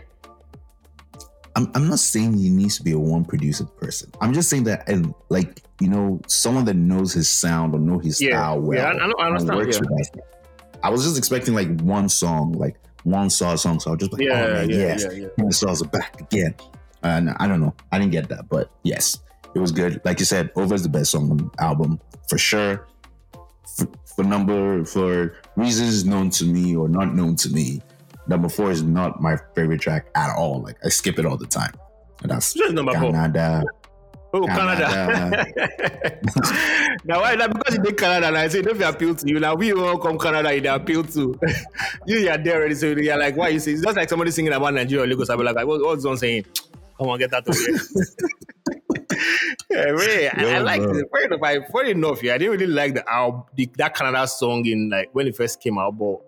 I'm, 1.54 1.70
I'm 1.74 1.88
not 1.88 1.98
saying 2.00 2.34
he 2.34 2.50
needs 2.50 2.76
to 2.76 2.82
be 2.82 2.92
a 2.92 2.98
one 2.98 3.24
producer 3.24 3.64
person. 3.64 4.10
I'm 4.20 4.34
just 4.34 4.50
saying 4.50 4.64
that, 4.64 4.86
and 4.90 5.14
like 5.30 5.62
you 5.80 5.88
know, 5.88 6.20
someone 6.26 6.66
that 6.66 6.74
knows 6.76 7.14
his 7.14 7.30
sound 7.30 7.74
or 7.74 7.78
know 7.78 7.98
his 7.98 8.20
Yeah. 8.20 8.32
style 8.32 8.60
well. 8.60 8.78
Yeah, 8.78 8.84
I- 8.88 9.02
I 9.04 9.06
know- 9.06 9.14
I 9.18 9.26
understand, 9.28 9.56
works 9.56 9.76
yeah. 9.76 9.80
with 9.80 10.10
that. 10.12 10.78
I 10.82 10.90
was 10.90 11.02
just 11.04 11.16
expecting 11.16 11.54
like 11.54 11.80
one 11.80 12.10
song, 12.10 12.52
like 12.52 12.76
one 13.04 13.28
Sarz 13.28 13.60
song. 13.60 13.80
So 13.80 13.88
I 13.90 13.92
was 13.94 14.00
just 14.00 14.12
like, 14.12 14.20
oh, 14.20 14.24
Yeah, 14.24 14.44
oh 14.46 14.52
man, 14.52 14.68
yeah, 14.68 14.76
yes, 14.76 15.04
yeah, 15.04 15.10
yeah. 15.12 15.26
and 15.38 15.48
the 15.48 15.52
saws 15.54 15.80
are 15.80 15.88
back 15.88 16.20
again. 16.20 16.54
Uh, 17.06 17.18
and 17.18 17.30
I 17.38 17.46
don't 17.46 17.60
know, 17.60 17.72
I 17.92 17.98
didn't 17.98 18.10
get 18.12 18.28
that, 18.30 18.48
but 18.48 18.70
yes, 18.82 19.20
it 19.54 19.60
was 19.60 19.70
good. 19.70 20.00
Like 20.04 20.18
you 20.18 20.24
said, 20.24 20.50
Over 20.56 20.74
is 20.74 20.82
the 20.82 20.88
best 20.88 21.12
song 21.12 21.30
on 21.30 21.36
the 21.36 21.50
album 21.60 22.00
for 22.28 22.36
sure. 22.36 22.88
For, 23.76 23.86
for 24.16 24.24
number 24.24 24.84
for 24.84 25.36
reasons 25.56 26.04
known 26.04 26.30
to 26.30 26.44
me 26.44 26.74
or 26.74 26.88
not 26.88 27.14
known 27.14 27.36
to 27.36 27.48
me, 27.50 27.80
number 28.26 28.48
four 28.48 28.72
is 28.72 28.82
not 28.82 29.20
my 29.22 29.36
favorite 29.54 29.80
track 29.80 30.08
at 30.16 30.36
all. 30.36 30.62
Like 30.62 30.76
I 30.84 30.88
skip 30.88 31.18
it 31.20 31.26
all 31.26 31.36
the 31.36 31.46
time. 31.46 31.72
And 32.22 32.30
that's 32.32 32.56
is 32.56 32.72
number 32.72 32.92
four? 32.92 33.12
Canada. 33.12 33.62
oh 34.34 34.44
Canada, 34.46 35.46
now 37.04 37.20
why 37.20 37.36
that 37.36 37.52
because 37.52 37.74
you 37.76 37.82
did 37.82 37.96
Canada 37.96 38.26
and 38.26 38.36
I 38.36 38.48
say 38.48 38.60
don't 38.62 38.82
appeal 38.82 39.14
to 39.14 39.28
you 39.28 39.38
now 39.38 39.54
we 39.54 39.72
all 39.72 39.96
come 39.96 40.18
Canada 40.18 40.52
you 40.52 40.60
dey 40.60 40.68
appeal 40.68 41.04
to 41.04 41.38
you 42.06 42.28
are 42.28 42.36
there 42.36 42.56
already 42.56 42.74
so 42.74 42.86
you're 42.88 43.16
like 43.16 43.36
why 43.36 43.48
you 43.48 43.60
say 43.60 43.72
it's 43.72 43.82
just 43.82 43.96
like 43.96 44.08
somebody 44.08 44.30
singing 44.32 44.52
about 44.52 44.74
Nigeria 44.74 45.04
or 45.04 45.06
Lagos 45.06 45.30
I'll 45.30 45.38
be 45.38 45.44
like 45.44 45.66
what, 45.66 45.80
what's 45.80 46.04
on 46.04 46.18
saying 46.18 46.44
Come 46.98 47.08
on, 47.08 47.18
get 47.18 47.30
that 47.30 47.46
over 47.46 47.58
here. 47.58 49.16
yeah, 49.70 49.84
really, 49.90 50.28
I, 50.28 50.56
I 50.56 50.58
like 50.60 50.80
it. 50.80 51.06
Funny 51.10 51.24
enough, 51.26 51.40
I, 51.42 51.60
funny 51.70 51.90
enough, 51.90 52.22
yeah, 52.22 52.34
I 52.34 52.38
didn't 52.38 52.52
really 52.52 52.66
like 52.66 52.94
the 52.94 53.10
album, 53.10 53.42
the, 53.54 53.68
that 53.76 53.94
Canada 53.94 54.26
song 54.26 54.64
in 54.66 54.88
like 54.90 55.10
when 55.12 55.26
it 55.26 55.36
first 55.36 55.60
came 55.60 55.78
out, 55.78 55.98
but 55.98 56.20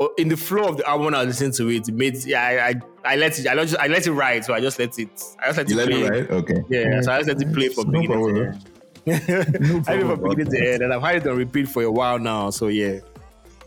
uh, 0.00 0.08
in 0.16 0.28
the 0.28 0.36
flow 0.36 0.68
of 0.68 0.76
the 0.76 0.88
album 0.88 1.06
when 1.06 1.14
I 1.14 1.24
listened 1.24 1.54
to 1.54 1.68
it, 1.68 1.88
it 1.88 1.94
made 1.94 2.16
yeah, 2.24 2.42
I, 2.42 2.68
I, 2.68 2.74
I 3.12 3.16
let 3.16 3.38
it 3.38 3.46
I 3.48 3.54
let, 3.54 3.80
I 3.80 3.86
let 3.88 4.06
it 4.06 4.12
ride, 4.12 4.44
so 4.44 4.54
I 4.54 4.60
just 4.60 4.78
let 4.78 4.96
it 4.98 5.08
I 5.42 5.52
just 5.52 5.58
let 5.58 5.68
You 5.68 5.74
it 5.74 5.76
let 5.78 5.88
play. 5.88 6.00
it 6.02 6.10
right? 6.10 6.30
Okay. 6.30 6.62
Yeah, 6.68 7.00
so 7.00 7.12
I 7.12 7.18
just 7.22 7.28
let 7.28 7.42
it 7.42 7.52
play 7.52 7.68
from 7.68 7.90
No 7.90 8.00
beginning 8.00 8.26
to 8.26 8.32
problem. 8.34 8.52
end. 8.52 8.64
I 9.88 9.96
did 9.96 10.06
from 10.06 10.18
problem 10.18 10.36
beginning 10.36 10.52
to 10.60 10.72
end, 10.72 10.82
and 10.82 10.94
I've 10.94 11.02
had 11.02 11.16
it 11.16 11.26
on 11.26 11.36
repeat 11.36 11.68
for 11.68 11.82
a 11.82 11.90
while 11.90 12.18
now. 12.20 12.50
So 12.50 12.68
yeah, 12.68 13.00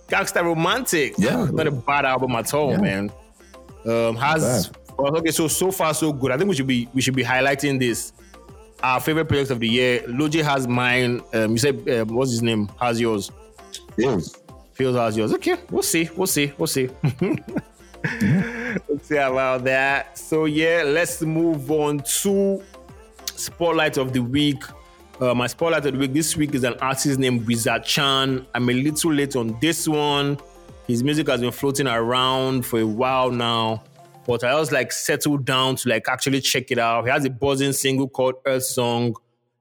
Gangster 0.07 0.43
Romantic. 0.43 1.15
Yeah. 1.17 1.45
not 1.51 1.67
a 1.67 1.71
bad 1.71 2.05
album 2.05 2.31
at 2.35 2.53
all, 2.53 2.71
Yeah. 2.71 2.77
man. 2.81 3.11
Um, 3.83 4.15
has 4.15 4.71
well, 4.97 5.17
okay. 5.17 5.31
So 5.31 5.47
so 5.47 5.71
far 5.71 5.93
so 5.93 6.13
good. 6.13 6.31
I 6.31 6.37
think 6.37 6.49
we 6.49 6.55
should 6.55 6.67
be 6.67 6.87
we 6.93 7.01
should 7.01 7.15
be 7.15 7.23
highlighting 7.23 7.79
this. 7.79 8.13
Our 8.83 8.99
favorite 8.99 9.25
project 9.25 9.51
of 9.51 9.59
the 9.59 9.67
year. 9.67 10.01
Lojay 10.07 10.43
has 10.43 10.67
mine. 10.67 11.21
Um, 11.33 11.51
you 11.51 11.57
said 11.57 11.87
um, 11.89 12.15
what's 12.15 12.31
his 12.31 12.41
name? 12.41 12.67
Has 12.79 12.99
yours? 12.99 13.31
Yes. 13.97 14.35
Feels 14.73 14.95
as 14.95 15.15
yours. 15.15 15.33
Okay, 15.33 15.57
we'll 15.69 15.83
see. 15.83 16.09
We'll 16.15 16.27
see. 16.27 16.51
We'll 16.57 16.67
see. 16.67 16.89
Let's 18.03 19.07
see 19.07 19.17
about 19.17 19.63
that. 19.65 20.17
So 20.17 20.45
yeah, 20.45 20.83
let's 20.85 21.21
move 21.21 21.69
on 21.69 21.99
to 22.21 22.63
spotlight 23.35 23.97
of 23.97 24.13
the 24.13 24.21
week. 24.21 24.63
Uh, 25.19 25.35
my 25.35 25.45
spotlight 25.45 25.85
of 25.85 25.93
the 25.93 25.99
week 25.99 26.13
this 26.13 26.35
week 26.35 26.55
is 26.55 26.63
an 26.63 26.73
artist 26.81 27.19
named 27.19 27.45
Wizard 27.45 27.83
Chan. 27.83 28.47
I'm 28.55 28.69
a 28.69 28.73
little 28.73 29.13
late 29.13 29.35
on 29.35 29.55
this 29.61 29.87
one. 29.87 30.39
His 30.87 31.03
music 31.03 31.27
has 31.27 31.41
been 31.41 31.51
floating 31.51 31.85
around 31.85 32.65
for 32.65 32.79
a 32.79 32.87
while 32.87 33.29
now, 33.29 33.83
but 34.25 34.43
I 34.43 34.55
was 34.55 34.71
like 34.71 34.91
settled 34.91 35.45
down 35.45 35.75
to 35.77 35.89
like 35.89 36.07
actually 36.07 36.41
check 36.41 36.71
it 36.71 36.77
out. 36.77 37.05
He 37.05 37.09
has 37.09 37.25
a 37.25 37.29
buzzing 37.29 37.73
single 37.73 38.07
called 38.07 38.35
Earth 38.45 38.63
Song. 38.63 39.15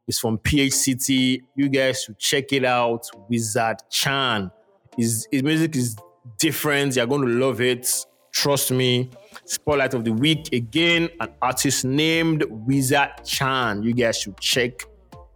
It's 0.06 0.18
from 0.18 0.38
PH 0.38 0.72
City. 0.72 1.42
You 1.54 1.68
guys 1.68 2.02
should 2.02 2.18
check 2.18 2.52
it 2.52 2.64
out. 2.64 3.08
Wizard 3.28 3.78
Chan. 3.90 4.50
His, 4.96 5.28
his 5.30 5.42
music 5.42 5.76
is 5.76 5.96
different. 6.38 6.96
You're 6.96 7.06
going 7.06 7.26
to 7.26 7.34
love 7.34 7.60
it. 7.60 7.88
Trust 8.32 8.72
me. 8.72 9.10
Spotlight 9.44 9.94
of 9.94 10.04
the 10.04 10.12
week 10.12 10.52
again, 10.52 11.08
an 11.20 11.28
artist 11.40 11.84
named 11.84 12.44
Wizard 12.48 13.10
Chan. 13.24 13.82
You 13.82 13.92
guys 13.92 14.18
should 14.18 14.38
check 14.40 14.84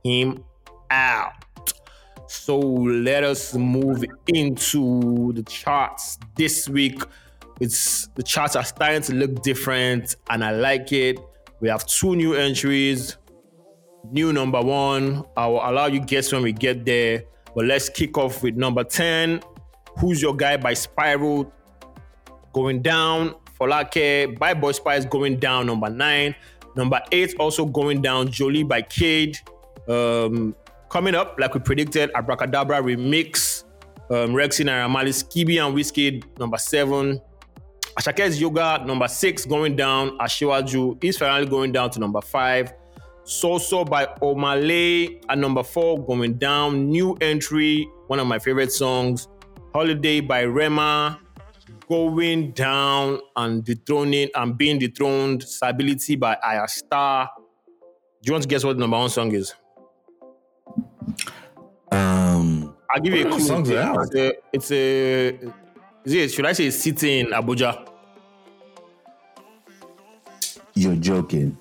him 0.04 0.44
out. 0.90 1.44
So 2.26 2.58
let 2.58 3.22
us 3.22 3.54
move 3.54 4.04
into 4.26 5.32
the 5.32 5.42
charts 5.44 6.18
this 6.36 6.68
week. 6.68 7.00
It's 7.60 8.08
the 8.14 8.22
charts 8.22 8.56
are 8.56 8.64
starting 8.64 9.02
to 9.02 9.14
look 9.14 9.42
different, 9.42 10.16
and 10.30 10.44
I 10.44 10.52
like 10.52 10.92
it. 10.92 11.18
We 11.60 11.68
have 11.68 11.86
two 11.86 12.16
new 12.16 12.34
entries. 12.34 13.16
New 14.10 14.32
number 14.32 14.60
one. 14.60 15.24
I 15.36 15.46
will 15.46 15.66
allow 15.66 15.86
you 15.86 16.00
guess 16.00 16.32
when 16.32 16.42
we 16.42 16.52
get 16.52 16.84
there. 16.84 17.24
But 17.54 17.66
let's 17.66 17.88
kick 17.88 18.18
off 18.18 18.42
with 18.42 18.56
number 18.56 18.84
10. 18.84 19.40
Who's 19.98 20.20
Your 20.20 20.34
Guy 20.34 20.56
by 20.56 20.72
Spyro 20.74 21.50
going 22.52 22.82
down. 22.82 23.34
Folake 23.58 24.38
by 24.38 24.54
Boy 24.54 24.72
Spyce 24.72 25.08
going 25.08 25.38
down, 25.38 25.66
number 25.66 25.88
nine. 25.88 26.34
Number 26.76 27.00
eight 27.12 27.34
also 27.38 27.64
going 27.64 28.02
down, 28.02 28.30
Jolie 28.30 28.64
by 28.64 28.82
Cade. 28.82 29.38
Um, 29.88 30.56
coming 30.88 31.14
up, 31.14 31.38
like 31.38 31.54
we 31.54 31.60
predicted, 31.60 32.10
Abracadabra 32.14 32.82
remix. 32.82 33.64
Um, 34.10 34.32
Rexxie 34.32 34.60
and 34.60 34.68
Ramali, 34.68 35.08
Skiibii 35.08 35.64
and 35.64 35.74
Wizkid, 35.74 36.38
number 36.38 36.58
seven. 36.58 37.20
Asake's 37.98 38.40
Yoga, 38.40 38.82
number 38.84 39.06
six, 39.08 39.44
going 39.46 39.76
down. 39.76 40.18
Ashiwaju 40.18 41.02
is 41.02 41.16
finally 41.16 41.48
going 41.48 41.72
down 41.72 41.90
to 41.90 42.00
number 42.00 42.20
five. 42.20 42.72
So 43.24 43.84
by 43.84 44.06
Omah 44.20 44.66
Lay 44.66 45.20
at 45.28 45.38
number 45.38 45.62
four, 45.62 46.04
going 46.04 46.34
down. 46.34 46.90
New 46.90 47.14
entry, 47.20 47.88
one 48.08 48.18
of 48.18 48.26
my 48.26 48.38
favorite 48.38 48.72
songs. 48.72 49.28
Holiday 49.72 50.20
by 50.20 50.42
Rema, 50.42 51.20
going 51.88 52.52
down 52.52 53.20
and 53.36 53.64
dethroning 53.64 54.28
and 54.34 54.58
being 54.58 54.78
dethroned. 54.78 55.42
Stability 55.42 56.16
by 56.16 56.36
Ayra 56.44 56.68
Starr. 56.68 57.30
Do 58.22 58.28
you 58.28 58.32
want 58.32 58.42
to 58.42 58.48
guess 58.48 58.64
what 58.64 58.76
the 58.76 58.80
number 58.80 58.98
one 58.98 59.08
song 59.08 59.32
is? 59.32 59.54
Um. 61.92 62.74
I'll 62.90 63.00
give 63.00 63.14
you 63.14 63.26
a 63.26 63.30
clue. 63.30 63.40
songs? 63.40 63.70
It's 63.70 64.14
a, 64.14 64.32
it's 64.52 64.70
a 64.70 65.52
is 66.04 66.12
it, 66.12 66.32
should 66.32 66.46
I 66.46 66.52
say 66.52 66.70
city 66.70 67.20
in 67.20 67.26
Abuja? 67.28 67.88
You're 70.74 70.96
joking. 70.96 71.56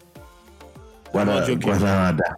What 1.11 1.25
not 1.25 1.43
a 1.43 1.55
joking. 1.55 1.69
what 1.69 1.81
a 1.81 2.37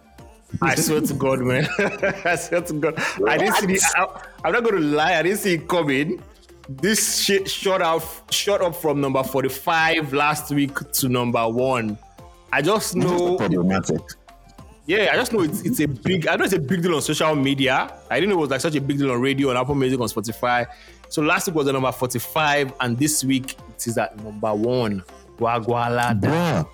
I 0.62 0.74
swear 0.74 1.00
to 1.00 1.14
God, 1.14 1.40
man. 1.40 1.66
I 2.24 2.36
swear 2.36 2.60
to 2.62 2.72
God. 2.74 3.02
I 3.26 3.36
didn't 3.38 3.54
see 3.56 3.66
the, 3.66 3.80
I, 3.96 4.22
I'm 4.44 4.52
not 4.52 4.62
going 4.62 4.76
to 4.76 4.88
lie. 4.88 5.14
I 5.16 5.22
didn't 5.22 5.38
see 5.38 5.54
it 5.54 5.68
coming. 5.68 6.22
This 6.68 7.22
shit 7.22 7.48
shot 7.48 7.82
up, 7.82 8.32
shot 8.32 8.60
up 8.60 8.74
from 8.76 9.00
number 9.00 9.22
45 9.22 10.12
last 10.12 10.50
week 10.50 10.74
to 10.92 11.08
number 11.08 11.48
one. 11.48 11.98
I 12.52 12.62
just 12.62 12.96
know, 12.96 13.36
problematic. 13.36 14.00
yeah, 14.86 15.10
I 15.12 15.16
just 15.16 15.32
know 15.32 15.40
it's, 15.40 15.62
it's 15.62 15.80
a 15.80 15.86
big, 15.86 16.26
I 16.26 16.36
know 16.36 16.44
it's 16.44 16.54
a 16.54 16.58
big 16.58 16.82
deal 16.82 16.94
on 16.94 17.02
social 17.02 17.34
media. 17.34 17.92
I 18.10 18.20
didn't 18.20 18.30
know 18.30 18.38
it 18.38 18.40
was 18.42 18.50
like 18.50 18.60
such 18.60 18.74
a 18.76 18.80
big 18.80 18.98
deal 18.98 19.10
on 19.10 19.20
radio, 19.20 19.50
on 19.50 19.56
Apple 19.56 19.74
Music, 19.74 20.00
on 20.00 20.08
Spotify. 20.08 20.66
So 21.08 21.22
last 21.22 21.46
week 21.46 21.56
was 21.56 21.66
the 21.66 21.72
number 21.72 21.92
45, 21.92 22.72
and 22.80 22.98
this 22.98 23.24
week 23.24 23.56
it 23.70 23.86
is 23.86 23.98
at 23.98 24.16
number 24.22 24.54
one. 24.54 25.02
Gwagwalada. 25.38 26.66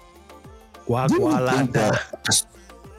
Gwagwalada. 0.87 2.47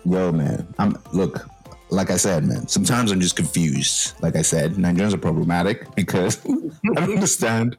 Yo, 0.05 0.31
man. 0.31 0.73
I'm 0.77 0.97
look. 1.13 1.47
Like 1.89 2.09
I 2.09 2.17
said, 2.17 2.43
man. 2.45 2.67
Sometimes 2.67 3.11
I'm 3.11 3.19
just 3.21 3.35
confused. 3.35 4.15
Like 4.21 4.35
I 4.35 4.41
said, 4.41 4.73
Nigerians 4.73 5.13
are 5.13 5.17
problematic 5.17 5.93
because 5.95 6.43
I 6.45 6.93
don't 6.95 7.13
understand 7.13 7.77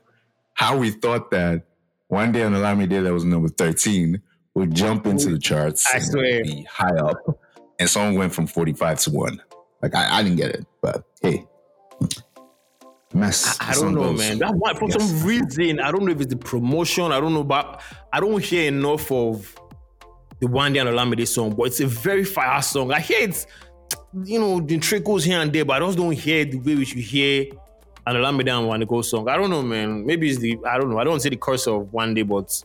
how 0.55 0.77
we 0.77 0.91
thought 0.91 1.31
that 1.33 1.65
Wande 2.11 2.47
on 2.47 2.53
Olamide 2.53 3.03
that 3.03 3.13
was 3.13 3.25
number 3.25 3.49
13 3.49 4.23
would 4.55 4.73
jump 4.73 5.07
into 5.07 5.31
the 5.31 5.39
charts. 5.39 5.93
I 5.93 5.99
swear. 5.99 6.45
be 6.45 6.63
high 6.63 6.97
up, 6.97 7.41
and 7.79 7.91
someone 7.91 8.15
went 8.15 8.33
from 8.33 8.47
45 8.47 9.01
to 9.01 9.11
one. 9.11 9.43
Like 9.83 9.95
I, 9.95 10.19
I 10.19 10.23
didn't 10.23 10.37
get 10.37 10.51
it, 10.51 10.65
but 10.81 11.05
hey, 11.21 11.45
mess. 13.15 13.57
I 13.61 13.73
Some 13.73 13.87
don't 13.87 13.95
know, 13.95 14.11
goes. 14.11 14.19
man. 14.19 14.39
That 14.39 14.55
one 14.55 14.77
for 14.77 14.89
Yes. 14.89 15.09
some 15.09 15.27
reason, 15.27 15.81
I 15.81 15.91
don't 15.91 16.05
know 16.05 16.13
if 16.13 16.21
it's 16.21 16.31
the 16.31 16.37
promotion. 16.37 17.13
I 17.13 17.21
don't 17.21 17.35
know, 17.35 17.45
but 17.45 17.81
I 18.13 18.21
don't 18.21 18.43
hear 18.43 18.69
enough 18.69 19.11
of 19.13 19.55
the 20.41 20.47
Wande 20.47 20.81
on 20.81 20.87
Olamide 20.93 21.27
song. 21.27 21.55
But 21.57 21.65
it's 21.65 21.81
a 21.81 21.87
very 21.87 22.25
fire 22.25 22.61
song. 22.63 22.93
I 22.93 23.01
hear 23.01 23.29
it, 23.29 23.47
you 24.25 24.39
know, 24.39 24.61
the 24.61 24.79
trickles 24.79 25.25
here 25.25 25.41
and 25.41 25.53
there, 25.53 25.65
but 25.65 25.83
I 25.83 25.87
just 25.87 25.97
don't 25.99 26.13
hear 26.13 26.45
the 26.45 26.59
way 26.59 26.75
we 26.75 26.85
should 26.85 26.99
hear 26.99 27.47
an 28.07 28.17
Olamide 28.17 28.51
and 28.51 28.69
Wande 28.69 28.89
Coal 28.89 29.03
song. 29.03 29.29
I 29.29 29.37
don't 29.37 29.51
know, 29.51 29.63
man. 29.63 30.05
Maybe 30.05 30.29
it's 30.29 30.39
the 30.41 30.59
I 30.67 30.79
don't 30.79 30.91
know. 30.91 30.99
I 30.99 31.05
don't 31.05 31.21
say 31.21 31.29
the 31.31 31.37
curse 31.37 31.67
of 31.67 31.85
Wande, 31.93 32.27
but 32.27 32.63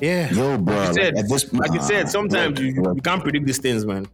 yeah. 0.00 0.32
Yo, 0.32 0.58
bro. 0.58 0.74
Like 0.76 0.88
you 0.88 0.94
said, 0.94 1.16
at 1.16 1.28
this, 1.28 1.52
like 1.52 1.72
you 1.72 1.80
said, 1.82 2.08
sometimes 2.08 2.58
look, 2.58 2.74
you, 2.74 2.82
look. 2.82 2.96
you 2.96 3.02
can't 3.02 3.22
predict 3.22 3.46
these 3.46 3.58
things, 3.58 3.86
man. 3.86 4.06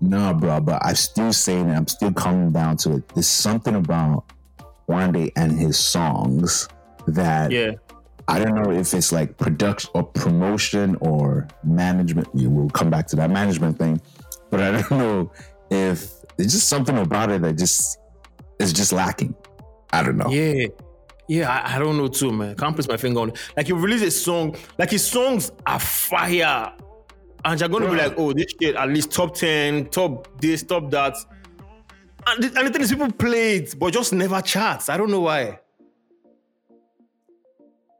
No, 0.00 0.34
bro, 0.34 0.60
but 0.60 0.84
I'm 0.84 0.94
still 0.96 1.32
saying 1.32 1.68
it. 1.68 1.74
I'm 1.76 1.86
still 1.86 2.12
coming 2.12 2.50
down 2.52 2.76
to 2.78 2.96
it. 2.96 3.08
There's 3.14 3.26
something 3.28 3.74
about 3.76 4.24
Wande 4.88 5.30
and 5.36 5.58
his 5.58 5.78
songs 5.78 6.68
that 7.06 7.50
Yeah. 7.50 7.72
I 8.28 8.38
don't 8.38 8.54
know 8.54 8.70
if 8.70 8.94
it's 8.94 9.10
like 9.10 9.36
production 9.36 9.90
or 9.94 10.04
promotion 10.04 10.96
or 11.00 11.48
management. 11.64 12.32
We 12.34 12.46
will 12.46 12.70
come 12.70 12.88
back 12.88 13.06
to 13.08 13.16
that 13.16 13.30
management 13.30 13.78
thing, 13.78 14.00
but 14.50 14.60
I 14.60 14.70
don't 14.80 14.90
know 14.92 15.32
if 15.70 16.08
there's 16.36 16.52
just 16.52 16.68
something 16.68 16.96
about 16.98 17.30
it 17.30 17.42
that 17.42 17.58
just 17.58 17.98
is 18.58 18.72
just 18.72 18.92
lacking. 18.92 19.34
I 19.92 20.02
don't 20.02 20.16
know. 20.16 20.30
Yeah. 20.30 20.66
Yeah, 21.28 21.50
I, 21.50 21.76
I 21.76 21.78
don't 21.78 21.96
know 21.96 22.08
too, 22.08 22.32
man. 22.32 22.56
Can't 22.56 22.74
place 22.74 22.88
my 22.88 22.96
finger 22.96 23.20
on 23.20 23.30
it. 23.30 23.38
Like 23.56 23.68
you 23.68 23.76
release 23.76 24.02
a 24.02 24.10
song, 24.10 24.56
like 24.78 24.90
his 24.90 25.04
songs 25.04 25.50
are 25.66 25.78
fire. 25.78 26.72
And 27.44 27.58
you're 27.58 27.68
gonna 27.68 27.88
be 27.90 27.96
like, 27.96 28.14
oh, 28.16 28.32
this 28.32 28.52
shit 28.60 28.76
at 28.76 28.88
least 28.88 29.10
top 29.10 29.34
10, 29.34 29.86
top 29.86 30.28
this, 30.40 30.62
top 30.62 30.90
that. 30.90 31.16
And 32.26 32.42
the, 32.42 32.58
and 32.58 32.68
the 32.68 32.72
thing 32.72 32.82
is, 32.82 32.90
people 32.90 33.10
play 33.12 33.56
it, 33.56 33.78
but 33.78 33.92
just 33.92 34.12
never 34.12 34.40
charts. 34.40 34.88
I 34.88 34.96
don't 34.96 35.10
know 35.10 35.20
why. 35.20 35.58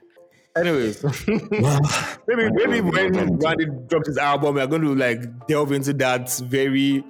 Anyways, 0.57 1.03
Well, 1.03 1.81
maybe 2.29 2.51
maybe 2.53 2.81
when 2.81 3.39
Randy 3.39 3.67
drops 3.89 4.07
his 4.07 4.19
album, 4.19 4.55
we're 4.55 4.67
going 4.69 4.83
to 4.83 4.95
like 4.95 5.47
delve 5.49 5.73
into 5.73 5.93
that 5.95 6.31
very, 6.45 7.05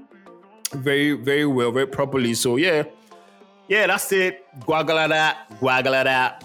very, 0.73 1.13
very 1.13 1.45
well, 1.45 1.71
very 1.71 1.87
properly. 1.87 2.33
So 2.35 2.57
yeah, 2.57 2.85
yeah, 3.69 3.87
that's 3.87 4.11
it. 4.13 4.47
Gwagwalada, 4.61 5.37
Gwagwalada. 5.61 6.43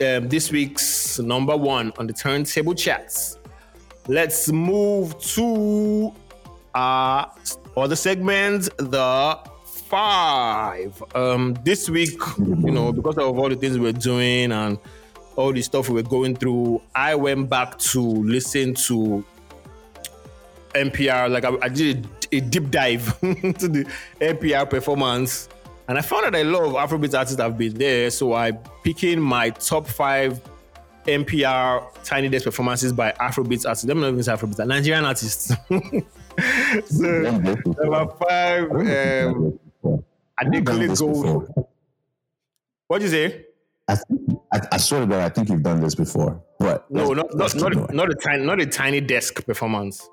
Um, 0.00 0.28
this 0.28 0.52
week's 0.52 1.18
number 1.18 1.56
one 1.56 1.92
on 1.98 2.06
the 2.06 2.12
turntable 2.12 2.74
chats. 2.74 3.38
Let's 4.06 4.52
move 4.52 5.18
to 5.34 6.12
our 6.74 7.32
other 7.80 7.96
segment, 7.96 8.68
the 8.76 9.38
five. 9.64 11.02
Um, 11.14 11.56
this 11.64 11.88
week, 11.88 12.20
you 12.38 12.70
know, 12.70 12.92
because 12.92 13.16
of 13.18 13.38
all 13.38 13.48
the 13.48 13.56
things 13.56 13.78
we're 13.78 13.92
doing 13.92 14.52
and 14.52 14.78
all 15.36 15.52
the 15.52 15.62
stuff 15.62 15.88
we 15.88 15.94
were 15.94 16.08
going 16.08 16.36
through, 16.36 16.82
I 16.94 17.14
went 17.14 17.48
back 17.48 17.78
to 17.78 18.00
listen 18.00 18.74
to 18.74 19.24
NPR. 20.74 21.30
Like 21.30 21.44
I, 21.44 21.56
I 21.62 21.68
did 21.68 22.06
a 22.32 22.40
deep 22.40 22.70
dive 22.70 23.16
into 23.22 23.68
the 23.68 23.84
NPR 24.20 24.68
performance, 24.68 25.48
and 25.88 25.98
I 25.98 26.02
found 26.02 26.34
that 26.34 26.46
lot 26.46 26.64
of 26.64 26.72
Afrobeat 26.72 27.16
artists 27.16 27.40
have 27.40 27.56
been 27.56 27.74
there. 27.74 28.10
So 28.10 28.34
I 28.34 28.52
picking 28.82 29.20
my 29.20 29.50
top 29.50 29.86
five 29.86 30.40
NPR 31.06 31.86
Tiny 32.04 32.28
Desk 32.28 32.44
performances 32.44 32.92
by 32.92 33.12
Afrobeat 33.12 33.64
artists. 33.64 33.84
Them 33.84 34.00
not 34.00 34.08
even 34.08 34.22
say 34.22 34.32
Afrobeat, 34.32 34.66
Nigerian 34.66 35.04
artists. 35.04 35.52
so 36.84 37.20
number 37.22 38.06
five, 38.28 38.70
um, 38.70 39.58
Adekunle 40.40 40.98
Gold. 40.98 41.66
What 42.86 43.02
you 43.02 43.08
say? 43.08 43.44
I, 43.88 43.96
I, 44.52 44.60
I 44.72 44.76
swear 44.76 45.00
to 45.00 45.06
God, 45.06 45.20
I 45.22 45.28
think 45.30 45.48
you've 45.48 45.62
done 45.62 45.80
this 45.80 45.94
before, 45.94 46.42
but 46.58 46.90
no, 46.90 47.12
not 47.14 47.34
not 47.34 47.54
not, 47.54 47.72
a, 47.74 47.94
not 47.94 48.10
a 48.10 48.14
tiny 48.14 48.44
not 48.44 48.60
a 48.60 48.66
tiny 48.66 49.00
desk 49.00 49.44
performance. 49.46 50.08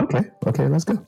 Okay, 0.00 0.22
okay, 0.46 0.66
let's 0.66 0.84
go. 0.84 1.06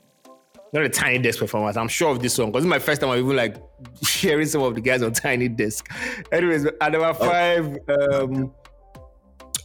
Not 0.71 0.83
a 0.83 0.89
tiny 0.89 1.19
desk 1.19 1.39
performance. 1.39 1.77
I'm 1.77 1.87
sure 1.87 2.11
of 2.11 2.19
this 2.19 2.33
song 2.33 2.51
because 2.51 2.63
it's 2.63 2.69
my 2.69 2.79
first 2.79 3.01
time 3.01 3.09
I'm 3.09 3.19
even 3.19 3.35
like 3.35 3.57
hearing 4.07 4.47
some 4.47 4.61
of 4.61 4.75
the 4.75 4.81
guys 4.81 5.01
on 5.03 5.13
tiny 5.13 5.47
desk. 5.47 5.89
Anyways, 6.31 6.65
at 6.65 6.91
number 6.91 7.07
oh. 7.07 7.13
five, 7.13 7.77
um, 7.89 8.51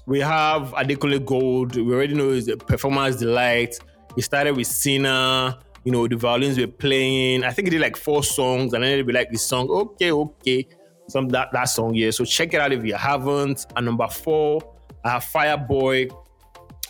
we 0.06 0.20
have 0.20 0.72
Adekunle 0.72 1.24
Gold. 1.24 1.76
We 1.76 1.92
already 1.94 2.14
know 2.14 2.32
he's 2.32 2.48
a 2.48 2.56
performance 2.56 3.16
delight. 3.16 3.78
He 4.18 4.22
started 4.22 4.56
with 4.56 4.66
Sinner. 4.66 5.56
You 5.84 5.92
know, 5.92 6.08
the 6.08 6.16
violins 6.16 6.58
were 6.58 6.66
playing. 6.66 7.44
I 7.44 7.52
think 7.52 7.68
he 7.68 7.70
did 7.70 7.80
like 7.80 7.96
four 7.96 8.24
songs, 8.24 8.74
and 8.74 8.82
then 8.82 8.94
it'd 8.94 9.06
be 9.06 9.12
like 9.12 9.30
this 9.30 9.46
song. 9.46 9.70
Okay, 9.70 10.10
okay, 10.10 10.66
some 11.06 11.28
that 11.28 11.50
that 11.52 11.66
song. 11.66 11.94
Yeah, 11.94 12.10
so 12.10 12.24
check 12.24 12.52
it 12.52 12.60
out 12.60 12.72
if 12.72 12.84
you 12.84 12.94
haven't. 12.94 13.64
And 13.76 13.86
number 13.86 14.08
four, 14.08 14.60
I 15.04 15.10
have 15.10 15.22
Fireboy. 15.22 16.10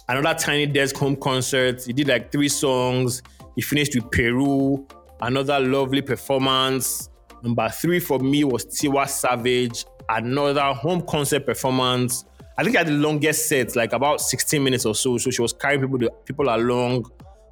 Another 0.08 0.38
Tiny 0.38 0.64
Desk 0.64 0.96
home 0.96 1.16
concert. 1.16 1.84
He 1.84 1.92
did 1.92 2.08
like 2.08 2.32
three 2.32 2.48
songs. 2.48 3.20
He 3.56 3.60
finished 3.60 3.94
with 3.94 4.10
Peru. 4.10 4.86
Another 5.20 5.60
lovely 5.60 6.00
performance. 6.00 7.10
Number 7.42 7.68
three 7.68 8.00
for 8.00 8.20
me 8.20 8.44
was 8.44 8.64
Tiwa 8.64 9.06
Savage. 9.06 9.84
Another 10.08 10.72
home 10.72 11.02
concert 11.02 11.44
performance. 11.44 12.24
I 12.58 12.64
think 12.64 12.74
I 12.74 12.80
had 12.80 12.88
the 12.88 12.92
longest 12.92 13.48
set, 13.48 13.76
like 13.76 13.92
about 13.92 14.20
16 14.20 14.64
minutes 14.64 14.84
or 14.84 14.92
so. 14.92 15.16
So 15.16 15.30
she 15.30 15.40
was 15.40 15.52
carrying 15.52 15.80
people 15.80 16.10
people 16.24 16.48
along. 16.48 17.04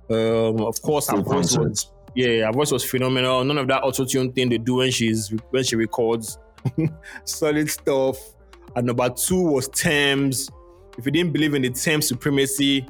Um, 0.08 0.60
of 0.60 0.80
course, 0.82 1.08
her 1.10 1.20
voice 1.20 1.56
was 1.56 1.90
yeah, 2.14 2.46
her 2.46 2.52
voice 2.52 2.72
was 2.72 2.82
phenomenal. 2.82 3.44
None 3.44 3.58
of 3.58 3.68
that 3.68 3.82
auto 3.82 4.04
tune 4.04 4.32
thing 4.32 4.48
they 4.48 4.58
do 4.58 4.76
when 4.76 4.90
she's 4.90 5.28
when 5.50 5.64
she 5.64 5.76
records. 5.76 6.38
Solid 7.24 7.70
stuff. 7.70 8.16
And 8.74 8.86
number 8.86 9.08
two 9.10 9.42
was 9.42 9.68
Tems. 9.68 10.50
If 10.98 11.04
you 11.04 11.12
didn't 11.12 11.32
believe 11.32 11.54
in 11.54 11.62
the 11.62 11.70
Tems 11.70 12.08
supremacy, 12.08 12.86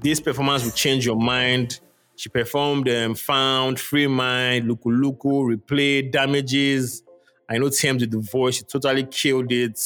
this 0.00 0.20
performance 0.20 0.64
will 0.64 0.70
change 0.70 1.04
your 1.04 1.16
mind. 1.16 1.80
She 2.14 2.28
performed 2.28 2.88
um, 2.88 3.14
Found, 3.14 3.80
Free 3.80 4.06
Mind, 4.06 4.68
Looku 4.68 4.86
Looku, 4.86 5.56
Replay, 5.56 6.10
Damages. 6.10 7.02
I 7.48 7.58
know 7.58 7.70
Tems 7.70 8.02
with 8.02 8.12
the 8.12 8.20
voice. 8.20 8.56
She 8.56 8.62
totally 8.62 9.04
killed 9.04 9.50
it. 9.50 9.78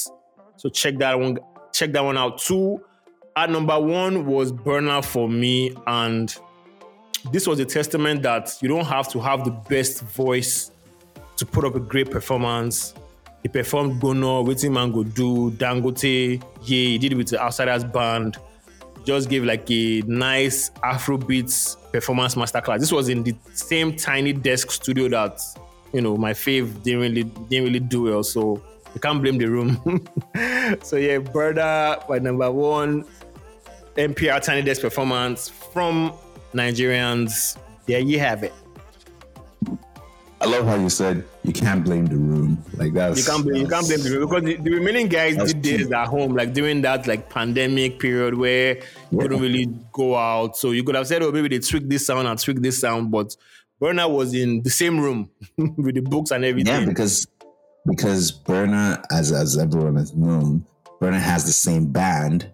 So 0.57 0.69
check 0.69 0.99
that 0.99 1.19
one 1.19 1.39
check 1.73 1.93
that 1.93 2.05
one 2.05 2.19
out 2.19 2.39
too. 2.39 2.83
At 3.37 3.51
number 3.51 3.79
one 3.81 4.27
was 4.27 4.53
Burna 4.53 5.05
for 5.05 5.29
me, 5.29 5.75
and 5.87 6.35
this 7.33 7.47
was 7.47 7.59
a 7.59 7.65
testament 7.65 8.23
that 8.23 8.57
you 8.61 8.69
don't 8.69 8.85
have 8.85 9.09
to 9.13 9.21
have 9.21 9.45
the 9.45 9.51
best 9.51 10.03
voice 10.03 10.71
to 11.37 11.47
put 11.47 11.65
up 11.65 11.75
a 11.75 11.81
great 11.81 12.11
performance. 12.11 12.95
He 13.43 13.49
performed 13.49 14.01
Gbona, 14.01 14.45
Wetin 14.47 14.73
Man 14.73 14.93
Go 14.93 15.05
Do, 15.05 15.51
Dangote, 15.53 16.43
yeah, 16.63 16.67
he 16.67 16.99
did 16.99 17.13
it 17.13 17.17
with 17.17 17.29
the 17.29 17.41
Outsiders 17.41 17.85
Band. 17.85 18.39
Just 19.05 19.29
gave 19.29 19.45
like 19.45 19.71
a 19.71 20.01
nice 20.07 20.71
Afrobeats 20.83 21.77
performance 21.93 22.37
masterclass. 22.37 22.81
This 22.81 22.93
was 22.93 23.11
in 23.11 23.23
the 23.23 23.35
same 23.53 23.95
tiny 23.97 24.33
desk 24.33 24.71
studio 24.71 25.09
that, 25.09 25.41
you 25.93 26.01
know, 26.01 26.17
my 26.17 26.33
fave 26.33 26.83
didn't 26.83 27.01
really 27.01 27.23
didn't 27.25 27.65
really 27.65 27.81
do 27.81 28.05
well. 28.05 28.23
So 28.23 28.63
you 28.95 29.01
can't 29.01 29.21
blame 29.21 29.37
the 29.37 29.47
room. 29.47 30.07
so 30.83 30.97
yeah, 30.97 31.19
Brother, 31.19 32.03
by 32.09 32.19
number 32.19 32.51
one, 32.51 33.05
NPR 33.97 34.41
Tiny 34.41 34.63
Desk 34.63 34.81
performance 34.81 35.49
from 35.49 36.15
Nigerians. 36.55 37.59
There 37.87 38.01
you 38.01 38.19
have 38.19 38.43
it. 38.43 38.53
I 40.41 40.47
love 40.47 40.67
how 40.67 40.75
you 40.75 40.91
said 40.91 41.25
you 41.43 41.53
can't 41.53 41.83
blame 41.83 42.07
the 42.07 42.17
room. 42.17 42.63
Like 42.77 42.93
that. 42.95 43.17
You 43.17 43.25
can't 43.25 43.45
blame. 43.45 43.63
You 43.63 43.69
can't 43.69 43.87
blame 43.87 44.03
the 44.03 44.11
room 44.11 44.29
because 44.29 44.45
the, 44.45 44.57
the 44.57 44.71
remaining 44.71 45.09
guys 45.09 45.37
did 45.37 45.63
this 45.63 45.91
at 45.93 46.07
home, 46.09 46.35
like 46.35 46.53
during 46.53 46.83
that 46.83 47.07
like 47.07 47.31
pandemic 47.31 47.99
period 47.99 48.35
where 48.35 48.77
you 49.11 49.19
couldn't 49.19 49.41
really 49.41 49.67
go 49.93 50.17
out. 50.17 50.57
So 50.57 50.73
you 50.73 50.85
could 50.85 50.97
have 50.97 51.07
said, 51.07 51.23
"Oh, 51.23 51.33
maybe 51.33 51.49
they 51.49 51.61
tweak 51.61 51.89
this 51.89 52.07
sound 52.07 52.29
and 52.29 52.39
tweak 52.39 52.61
this 52.61 52.81
sound," 52.81 53.11
but 53.11 53.35
Burna 53.81 54.11
was 54.11 54.35
in 54.35 54.63
the 54.63 54.71
same 54.71 55.01
room 55.01 55.31
with 55.57 55.95
the 55.95 56.03
books 56.03 56.31
and 56.31 56.45
everything. 56.45 56.81
Yeah, 56.81 56.87
because 56.87 57.27
because 57.87 58.33
Burna, 58.33 59.03
as 59.13 59.33
as 59.33 59.57
everyone 59.57 59.97
has 59.97 60.15
known, 60.15 60.67
Burna 61.01 61.21
has 61.21 61.45
the 61.45 61.53
same 61.53 61.87
band, 61.87 62.54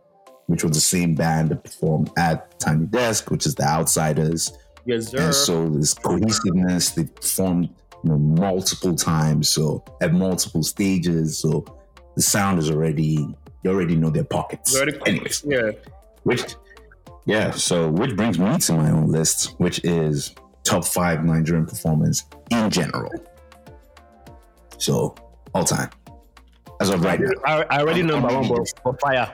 which 0.51 0.65
was 0.65 0.73
the 0.73 0.81
same 0.81 1.15
band 1.15 1.49
that 1.51 1.63
performed 1.63 2.11
at 2.17 2.59
Tiny 2.59 2.87
Desk, 2.87 3.31
which 3.31 3.47
is 3.47 3.55
the 3.55 3.63
Outsiders. 3.63 4.53
Yes, 4.85 5.07
sir. 5.07 5.27
And 5.27 5.35
so 5.35 5.69
this 5.69 5.95
cohesiveness, 5.95 6.91
they 6.91 7.05
performed 7.05 7.69
you 8.03 8.11
know 8.11 8.19
multiple 8.19 8.97
times, 8.97 9.49
so 9.49 9.85
at 10.01 10.13
multiple 10.13 10.65
stages. 10.65 11.39
So 11.39 11.65
the 12.17 12.23
sound 12.23 12.59
is 12.59 12.69
already 12.69 13.29
you 13.63 13.71
already 13.71 13.95
know 13.95 14.11
their 14.11 14.25
pockets. 14.25 14.75
Already 14.75 14.99
Anyways, 15.07 15.45
yeah. 15.47 15.71
Which 16.25 16.57
yeah, 17.27 17.53
so 17.53 17.89
which 17.89 18.17
brings 18.17 18.37
me 18.37 18.59
to 18.59 18.73
my 18.73 18.91
own 18.91 19.07
list, 19.07 19.55
which 19.59 19.85
is 19.85 20.35
top 20.65 20.85
five 20.85 21.25
Nigerian 21.25 21.65
performance 21.65 22.25
in 22.51 22.71
general. 22.71 23.13
So 24.79 25.15
all 25.55 25.63
time, 25.63 25.91
as 26.81 26.91
of 26.91 27.05
right 27.05 27.21
now. 27.21 27.31
I, 27.45 27.63
I 27.71 27.81
already 27.83 28.03
know 28.03 28.19
number 28.19 28.41
one, 28.41 28.49
but 28.49 28.83
for 28.83 28.99
fire. 28.99 29.31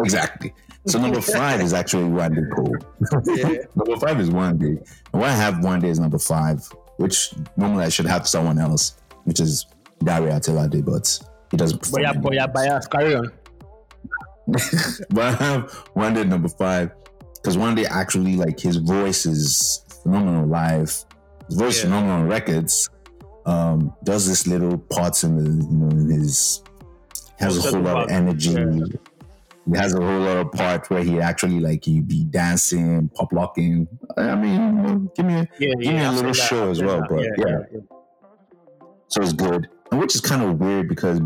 Exactly. 0.00 0.52
So 0.86 0.98
number 0.98 1.22
five 1.22 1.62
is 1.62 1.72
actually 1.72 2.10
Wande 2.10 2.46
Coal. 2.54 2.76
Yeah. 3.38 3.64
number 3.74 3.96
five 3.96 4.20
is 4.20 4.28
Wande. 4.28 4.76
And 5.12 5.22
what 5.22 5.30
I 5.30 5.32
have 5.32 5.54
Wande 5.54 5.84
is 5.84 5.98
number 5.98 6.18
five, 6.18 6.60
which 6.98 7.32
normally 7.56 7.86
I 7.86 7.88
should 7.88 8.04
have 8.04 8.28
someone 8.28 8.58
else, 8.58 8.98
which 9.24 9.40
is 9.40 9.64
Darey 10.00 10.30
Art 10.30 10.42
Alade, 10.42 10.84
but 10.84 11.18
he 11.50 11.56
doesn't 11.56 11.78
perform. 11.78 12.02
But 12.02 12.02
yeah, 12.02 12.20
but 12.20 12.34
yeah, 12.34 12.46
but 12.46 12.66
yeah, 12.66 12.80
carry 12.90 13.14
on. 13.14 13.32
but 15.08 15.24
I 15.24 15.30
have 15.42 15.70
Wande 15.96 16.28
number 16.28 16.48
five 16.50 16.92
because 17.36 17.56
Wande 17.56 17.86
actually 17.86 18.36
like 18.36 18.60
his 18.60 18.76
voice 18.76 19.24
is 19.24 19.86
phenomenal 20.02 20.46
live. 20.46 20.90
His 21.48 21.56
voice 21.56 21.78
yeah. 21.78 21.84
phenomenal 21.84 22.16
on 22.16 22.28
records 22.28 22.90
um, 23.46 23.94
does 24.04 24.28
this 24.28 24.46
little 24.46 24.76
parts 24.76 25.24
in 25.24 25.36
the 25.36 25.64
you 25.64 25.76
know 25.78 25.90
in 25.90 26.10
his 26.10 26.62
has 27.38 27.64
a 27.64 27.70
whole 27.70 27.80
lot 27.80 28.04
of 28.04 28.10
energy. 28.10 28.50
Yeah. 28.50 28.96
He 29.70 29.78
has 29.78 29.94
a 29.94 30.00
whole 30.00 30.20
lot 30.20 30.36
of 30.38 30.52
part 30.52 30.90
where 30.90 31.02
he 31.02 31.20
actually 31.20 31.60
like 31.60 31.84
he 31.84 32.00
be 32.00 32.24
dancing, 32.24 33.08
pop 33.14 33.32
locking. 33.32 33.88
I 34.16 34.34
mean, 34.34 35.10
give 35.16 35.24
me 35.24 35.34
a, 35.34 35.48
yeah, 35.58 35.74
give 35.80 35.94
me 35.94 36.04
a 36.04 36.12
little 36.12 36.32
show 36.34 36.70
as 36.70 36.82
well. 36.82 37.02
But 37.08 37.24
yeah, 37.38 37.58
so 39.08 39.22
it's 39.22 39.32
good, 39.32 39.68
and 39.90 40.00
which 40.00 40.14
is 40.14 40.20
kind 40.20 40.42
of 40.42 40.60
weird 40.60 40.88
because 40.88 41.20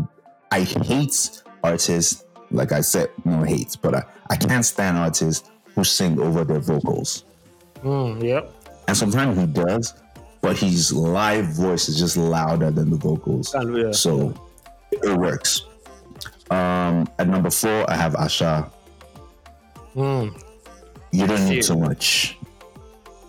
I 0.51 0.61
hate 0.61 1.43
artists. 1.63 2.25
Like 2.51 2.71
I 2.71 2.81
said, 2.81 3.11
no 3.25 3.43
hates, 3.43 3.75
but 3.75 3.93
I, 3.93 4.03
I 4.31 4.35
can't 4.35 4.65
stand 4.65 4.97
artists 4.97 5.51
who 5.75 5.83
sing 5.83 6.19
over 6.19 6.43
their 6.43 6.59
vocals. 6.59 7.25
Mm, 7.83 8.23
yep. 8.23 8.51
And 8.87 8.97
sometimes 8.97 9.37
he 9.37 9.45
does, 9.45 9.93
but 10.41 10.57
his 10.57 10.91
live 10.91 11.45
voice 11.45 11.87
is 11.89 11.99
just 11.99 12.17
louder 12.17 12.71
than 12.71 12.89
the 12.89 12.97
vocals. 12.97 13.53
Oh, 13.53 13.75
yeah. 13.75 13.91
So 13.91 14.33
it 14.91 15.15
works. 15.15 15.61
Um, 16.49 17.07
at 17.19 17.27
number 17.27 17.49
four, 17.49 17.89
I 17.89 17.95
have 17.95 18.15
Asa. 18.15 18.71
Mm. 19.95 20.41
You 21.11 21.27
don't 21.27 21.49
need 21.49 21.63
too 21.63 21.77
much. 21.77 22.37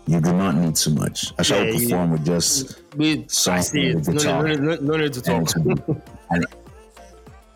You 0.06 0.20
do 0.20 0.32
not 0.32 0.56
need 0.56 0.76
too 0.76 0.94
much. 0.94 1.32
Asa 1.38 1.54
yeah, 1.54 1.64
will 1.64 1.72
perform 1.78 1.90
yeah. 1.90 2.12
with 2.12 2.24
just 2.24 2.82
with 2.96 3.30
songs 3.30 3.72
with 3.72 4.06
guitar. 4.06 4.42
No, 4.42 4.54
no, 4.54 4.76
no, 4.76 4.96
need 4.96 5.12
to 5.12 5.22
talk. 5.22 5.54
And, 6.30 6.46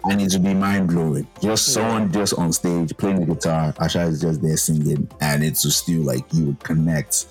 and 0.04 0.20
it 0.20 0.30
to 0.30 0.38
be 0.38 0.54
mind 0.66 0.88
blowing. 0.88 1.26
Just 1.40 1.72
someone 1.72 2.12
just 2.12 2.34
on 2.34 2.52
stage 2.52 2.96
playing 2.96 3.20
the 3.20 3.34
guitar. 3.34 3.74
Asa 3.78 4.02
is 4.02 4.20
just 4.20 4.42
there 4.42 4.56
singing, 4.56 5.08
and 5.20 5.42
it's 5.42 5.68
still 5.74 6.02
like 6.02 6.32
you 6.32 6.56
connect, 6.62 7.26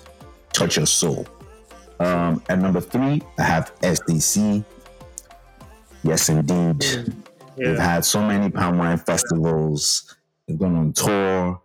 touch 0.52 0.76
your 0.76 0.86
soul. 0.86 1.26
Um, 2.00 2.42
at 2.48 2.58
number 2.58 2.80
three, 2.80 3.22
I 3.38 3.42
have 3.42 3.72
SDC. 3.80 4.64
Yes, 6.02 6.28
indeed. 6.28 6.80
Mm, 6.80 7.14
yeah. 7.56 7.68
They've 7.68 7.78
had 7.78 8.04
so 8.04 8.20
many 8.20 8.50
palm 8.50 8.78
wine 8.78 8.98
festivals. 8.98 10.16
They've 10.46 10.58
gone 10.58 10.76
on 10.76 10.92
tour. 10.92 11.60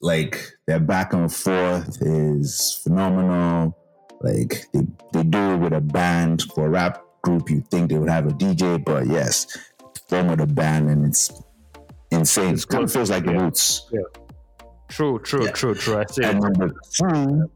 Like 0.00 0.52
their 0.66 0.80
back 0.80 1.12
and 1.12 1.32
forth 1.32 1.98
is 2.00 2.80
phenomenal. 2.82 3.76
Like 4.20 4.64
they, 4.72 4.80
they 5.12 5.22
do 5.22 5.54
it 5.54 5.56
with 5.58 5.72
a 5.72 5.80
band 5.80 6.42
for 6.54 6.66
a 6.66 6.70
rap 6.70 7.04
group. 7.22 7.50
You 7.50 7.62
think 7.70 7.90
they 7.90 7.98
would 7.98 8.08
have 8.08 8.26
a 8.26 8.30
DJ, 8.30 8.82
but 8.82 9.06
yes, 9.06 9.46
form 10.08 10.28
with 10.28 10.40
a 10.40 10.46
band, 10.46 10.88
and 10.90 11.06
it's 11.06 11.42
insane. 12.10 12.54
It 12.54 12.66
kind 12.68 12.84
of 12.84 12.92
feels 12.92 13.10
like 13.10 13.24
the 13.24 13.34
Roots. 13.34 13.88
Yeah. 13.92 14.00
True, 14.88 15.18
true, 15.18 15.44
yeah. 15.44 15.50
true, 15.50 15.74
true. 15.74 15.98
I 15.98 16.06
see. 16.06 16.24
And 16.24 16.40
number 16.40 16.74
two, 16.92 17.50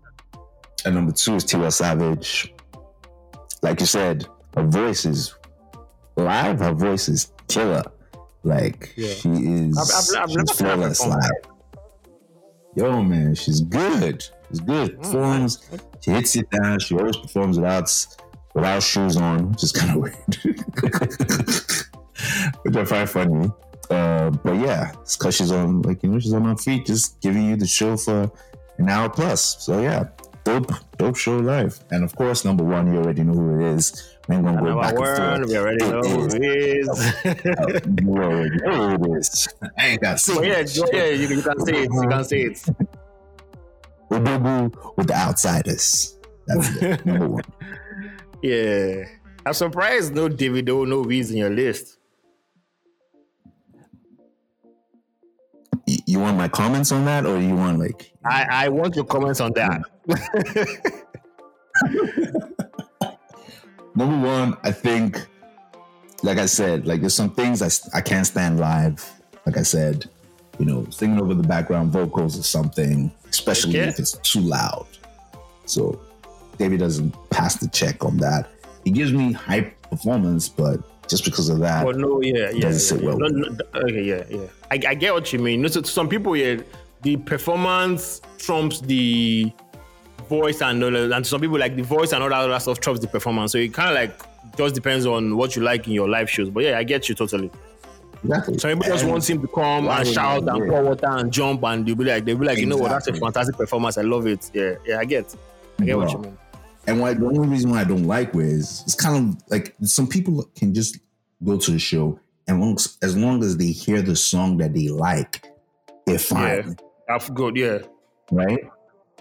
and 0.84 0.94
number 0.94 1.12
two 1.12 1.36
is 1.36 1.44
Tiwa 1.44 1.72
Savage. 1.72 2.52
Like 3.62 3.80
you 3.80 3.86
said, 3.86 4.26
her 4.54 4.64
voice 4.64 5.06
is 5.06 5.34
live. 6.16 6.60
Her 6.60 6.74
voice 6.74 7.08
is 7.08 7.32
killer. 7.54 7.84
Like 8.44 8.92
yeah. 8.96 9.14
she 9.14 9.28
is. 9.30 9.78
I've, 9.78 10.18
I've, 10.18 10.24
I've 10.24 10.30
she's 10.30 10.50
flawless 10.58 11.06
live. 11.06 11.30
Yo, 12.74 13.02
man, 13.02 13.34
she's 13.34 13.60
good. 13.60 14.24
She's 14.48 14.60
good. 14.60 14.96
Mm, 14.96 15.02
performs. 15.02 15.70
She 16.00 16.10
hits 16.10 16.36
it 16.36 16.50
down. 16.50 16.80
She 16.80 16.96
always 16.96 17.16
performs 17.16 17.58
without 17.58 18.06
without 18.54 18.82
shoes 18.82 19.16
on, 19.16 19.50
which 19.50 19.62
is 19.62 19.72
kind 19.72 19.90
of 19.92 19.96
weird. 20.02 20.16
which 22.62 22.76
I 22.76 22.84
find 22.84 23.08
funny. 23.08 23.50
Uh, 23.90 24.30
but 24.30 24.54
yeah, 24.54 24.92
it's 25.02 25.16
because 25.16 25.36
she's 25.36 25.52
on 25.52 25.82
like 25.82 26.02
you 26.02 26.08
know 26.08 26.18
she's 26.18 26.32
on 26.32 26.44
her 26.44 26.56
feet, 26.56 26.86
just 26.86 27.20
giving 27.20 27.44
you 27.48 27.56
the 27.56 27.66
show 27.66 27.96
for 27.96 28.30
an 28.78 28.88
hour 28.88 29.08
plus. 29.08 29.62
So 29.64 29.80
yeah, 29.80 30.08
dope, 30.44 30.72
dope 30.96 31.16
show 31.16 31.36
live. 31.36 31.78
And 31.90 32.04
of 32.04 32.16
course, 32.16 32.44
number 32.44 32.64
one, 32.64 32.92
you 32.92 32.98
already 32.98 33.22
know 33.22 33.34
who 33.34 33.60
it 33.60 33.74
is. 33.74 34.11
We 34.28 34.36
ain't 34.36 34.44
gonna 34.44 34.62
go 34.62 34.80
back 34.80 34.96
forth. 34.96 35.48
We 35.48 35.56
already 35.56 35.84
know 35.84 36.00
who 36.00 36.26
it 36.26 36.44
is. 36.44 36.86
you 38.02 38.16
already 38.16 38.56
know 38.56 38.96
who 38.96 39.14
it 39.14 39.18
is. 39.18 39.48
I 39.78 39.86
ain't 39.86 40.00
got. 40.00 40.20
Oh, 40.28 40.42
yeah, 40.42 40.64
yeah, 40.92 41.06
you, 41.06 41.26
you 41.28 41.42
can 41.42 41.60
say 41.66 41.82
it. 41.82 41.90
You 41.92 42.08
can 42.08 42.24
say 42.24 42.42
it. 42.42 42.64
Odogwu 44.10 44.96
with 44.96 45.08
the 45.08 45.14
outsiders. 45.14 46.18
That's 46.46 46.76
it. 46.76 47.06
Number 47.06 47.28
one. 47.28 47.44
Yeah. 48.42 49.04
I'm 49.44 49.54
surprised 49.54 50.14
no 50.14 50.28
Davido, 50.28 50.86
no 50.86 51.00
Wiz 51.02 51.30
in 51.30 51.38
your 51.38 51.50
list. 51.50 51.98
You 56.06 56.20
want 56.20 56.36
my 56.36 56.46
comments 56.48 56.92
on 56.92 57.04
that, 57.06 57.26
or 57.26 57.40
you 57.40 57.56
want 57.56 57.80
like? 57.80 58.12
I 58.24 58.66
I 58.66 58.68
want 58.68 58.94
your 58.94 59.04
comments 59.04 59.40
on 59.40 59.52
that. 59.54 59.82
Number 63.94 64.26
one, 64.26 64.56
I 64.62 64.72
think, 64.72 65.26
like 66.22 66.38
I 66.38 66.46
said, 66.46 66.86
like 66.86 67.00
there's 67.00 67.14
some 67.14 67.30
things 67.30 67.62
I 67.62 67.98
I 67.98 68.00
can't 68.00 68.26
stand 68.26 68.58
live. 68.58 69.08
Like 69.46 69.56
I 69.56 69.62
said, 69.62 70.08
you 70.58 70.64
know, 70.64 70.86
singing 70.90 71.20
over 71.20 71.34
the 71.34 71.42
background 71.42 71.92
vocals 71.92 72.38
or 72.38 72.42
something, 72.42 73.12
especially 73.28 73.76
if 73.76 73.98
it's 73.98 74.12
too 74.18 74.40
loud. 74.40 74.86
So 75.66 76.00
David 76.58 76.80
doesn't 76.80 77.14
pass 77.30 77.56
the 77.56 77.68
check 77.68 78.04
on 78.04 78.16
that. 78.18 78.48
He 78.84 78.90
gives 78.90 79.12
me 79.12 79.32
hype 79.32 79.80
performance, 79.82 80.48
but 80.48 80.80
just 81.08 81.24
because 81.24 81.48
of 81.48 81.58
that, 81.60 81.84
well, 81.84 81.94
no, 81.94 82.22
yeah, 82.22 82.50
yeah, 82.50 82.60
doesn't 82.60 82.62
yeah, 82.62 82.78
sit 82.78 83.02
well. 83.02 83.18
No, 83.18 83.26
no, 83.26 83.56
okay, 83.74 84.02
yeah, 84.02 84.24
yeah. 84.28 84.46
I, 84.70 84.78
I, 84.90 84.94
get 84.94 85.12
what 85.12 85.32
you 85.32 85.38
mean. 85.38 85.68
So 85.68 85.82
some 85.82 86.08
people, 86.08 86.36
yeah, 86.36 86.62
the 87.02 87.16
performance 87.16 88.20
trumps 88.38 88.80
the 88.80 89.52
voice 90.28 90.62
and 90.62 90.82
all, 90.82 91.12
and 91.12 91.26
some 91.26 91.40
people 91.40 91.58
like 91.58 91.76
the 91.76 91.82
voice 91.82 92.12
and 92.12 92.22
all 92.22 92.28
that 92.28 92.38
other 92.38 92.58
stuff 92.60 92.80
trumps 92.80 93.00
the 93.00 93.08
performance. 93.08 93.52
So 93.52 93.58
it 93.58 93.72
kind 93.74 93.90
of 93.90 93.94
like 93.94 94.56
just 94.56 94.74
depends 94.74 95.06
on 95.06 95.36
what 95.36 95.56
you 95.56 95.62
like 95.62 95.86
in 95.86 95.92
your 95.92 96.08
live 96.08 96.30
shows. 96.30 96.50
But 96.50 96.64
yeah, 96.64 96.78
I 96.78 96.84
get 96.84 97.08
you 97.08 97.14
totally. 97.14 97.50
Exactly. 98.24 98.58
So 98.58 98.68
people 98.68 98.84
just 98.84 99.04
wants 99.04 99.28
him 99.28 99.40
to 99.42 99.48
come 99.48 99.88
and 99.88 100.06
shout 100.06 100.48
and 100.48 100.68
pour 100.68 100.82
water 100.82 101.06
and 101.08 101.32
jump 101.32 101.64
and 101.64 101.86
they'll 101.86 101.96
be 101.96 102.04
like, 102.04 102.24
they'll 102.24 102.36
be 102.36 102.46
like, 102.46 102.58
exactly. 102.58 102.62
you 102.62 102.68
know 102.68 102.76
what, 102.76 102.90
that's 102.90 103.08
a 103.08 103.14
fantastic 103.14 103.56
performance. 103.56 103.98
I 103.98 104.02
love 104.02 104.26
it. 104.26 104.50
Yeah, 104.54 104.74
yeah, 104.86 104.98
I 104.98 105.04
get. 105.04 105.34
I 105.80 105.84
get 105.84 105.96
Bro. 105.96 106.04
what 106.04 106.12
you 106.12 106.18
mean. 106.18 106.38
And 106.86 107.00
why 107.00 107.14
the 107.14 107.26
only 107.26 107.48
reason 107.48 107.70
why 107.70 107.80
I 107.80 107.84
don't 107.84 108.06
like 108.06 108.34
Wiz, 108.34 108.82
it's 108.84 108.94
kind 108.94 109.16
of 109.34 109.42
like 109.48 109.74
some 109.82 110.06
people 110.06 110.44
can 110.56 110.74
just 110.74 110.98
go 111.44 111.56
to 111.56 111.70
the 111.70 111.78
show 111.78 112.18
and 112.46 112.60
long, 112.60 112.76
as 113.02 113.16
long 113.16 113.42
as 113.42 113.56
they 113.56 113.66
hear 113.66 114.02
the 114.02 114.16
song 114.16 114.56
that 114.58 114.74
they 114.74 114.88
like, 114.88 115.44
they're 116.06 116.18
fine. 116.18 116.68
Yeah, 116.68 116.74
that's 117.08 117.30
good. 117.30 117.56
Yeah, 117.56 117.78
right. 118.30 118.58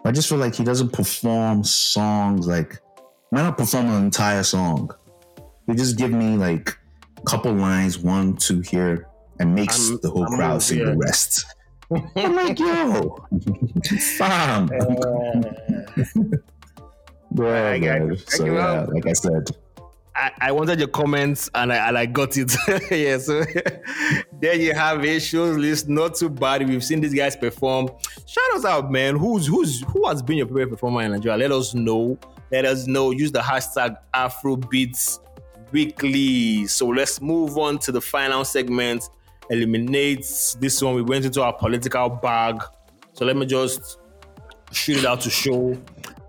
I 0.03 0.11
just 0.11 0.27
feel 0.29 0.37
like 0.37 0.55
he 0.55 0.63
doesn't 0.63 0.91
perform 0.93 1.63
songs 1.63 2.47
like. 2.47 2.79
Might 3.33 3.43
not 3.43 3.57
perform 3.57 3.85
an 3.87 4.03
entire 4.03 4.43
song. 4.43 4.93
He 5.65 5.73
just 5.73 5.97
give 5.97 6.11
me 6.11 6.35
like 6.35 6.77
a 7.17 7.21
couple 7.21 7.53
lines, 7.53 7.97
one, 7.97 8.35
two 8.35 8.59
here, 8.59 9.07
and 9.39 9.55
makes 9.55 9.89
I'm, 9.89 9.99
the 10.01 10.09
whole 10.09 10.25
I'm 10.25 10.35
crowd 10.35 10.61
sing 10.61 10.83
the 10.83 10.97
rest. 10.97 11.45
I'm 12.15 12.35
like, 12.35 12.59
yo, 12.59 13.17
fam. 14.17 14.69
Yeah, 17.37 17.43
I, 17.47 17.73
I, 17.75 18.15
so 18.15 18.45
yeah, 18.45 18.85
like 18.89 19.07
I 19.07 19.13
said. 19.13 19.49
I, 20.13 20.31
I, 20.41 20.51
wanted 20.51 20.77
your 20.77 20.89
comments 20.89 21.49
and 21.55 21.71
I, 21.71 21.87
and 21.87 21.97
I 21.97 22.05
got 22.05 22.35
it. 22.35 22.53
yeah, 22.91 23.17
so 23.17 23.45
there 24.41 24.55
you 24.55 24.73
have 24.73 25.03
it. 25.05 25.21
Shows 25.21 25.57
list 25.57 25.87
not 25.87 26.15
too 26.15 26.29
bad. 26.29 26.67
We've 26.67 26.83
seen 26.83 27.01
these 27.01 27.13
guys 27.13 27.35
perform. 27.35 27.89
Shout 28.25 28.51
us 28.55 28.65
out, 28.65 28.91
man. 28.91 29.15
Who's 29.17 29.47
who's 29.47 29.81
who 29.83 30.07
has 30.07 30.21
been 30.21 30.37
your 30.37 30.47
favorite 30.47 30.69
performer 30.69 31.03
in 31.03 31.11
Nigeria? 31.11 31.37
Let 31.37 31.51
us 31.51 31.73
know. 31.73 32.17
Let 32.51 32.65
us 32.65 32.87
know. 32.87 33.11
Use 33.11 33.31
the 33.31 33.39
hashtag 33.39 33.95
Afrobeats 34.13 35.19
Weekly. 35.71 36.67
So 36.67 36.87
let's 36.87 37.21
move 37.21 37.57
on 37.57 37.79
to 37.79 37.91
the 37.91 38.01
final 38.01 38.43
segment. 38.43 39.03
Eliminates 39.49 40.55
this 40.55 40.81
one. 40.81 40.95
We 40.95 41.01
went 41.01 41.25
into 41.25 41.41
our 41.41 41.53
political 41.53 42.09
bag. 42.09 42.61
So 43.13 43.25
let 43.25 43.37
me 43.37 43.45
just 43.45 43.99
shoot 44.71 44.99
it 44.99 45.05
out 45.05 45.21
to 45.21 45.29
show 45.29 45.77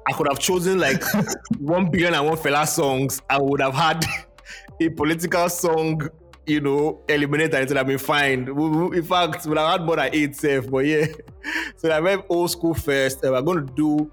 I 0.06 0.12
could 0.12 0.26
have 0.28 0.38
chosen 0.38 0.78
like 0.78 1.02
one 1.58 1.90
billion 1.90 2.14
and 2.14 2.26
one 2.26 2.36
Fela 2.36 2.66
songs. 2.66 3.20
I 3.30 3.40
would 3.40 3.60
have 3.60 3.74
had 3.74 4.04
a 4.80 4.88
political 4.90 5.48
song, 5.48 6.08
you 6.46 6.60
know, 6.60 7.00
eliminated 7.08 7.54
and 7.54 7.62
it 7.64 7.68
would 7.68 7.76
have 7.76 7.86
been 7.86 7.98
fine. 7.98 8.48
In 8.48 9.02
fact, 9.02 9.46
would 9.46 9.58
have 9.58 9.70
had 9.70 9.82
more 9.82 9.96
than 9.96 10.10
eight 10.12 10.36
safe, 10.36 10.70
but 10.70 10.84
yeah. 10.84 11.06
So 11.76 11.90
I 11.90 11.98
went 11.98 12.24
old 12.28 12.50
school 12.50 12.74
first. 12.74 13.22
we're 13.22 13.42
going 13.42 13.66
to 13.66 13.72
do 13.74 14.12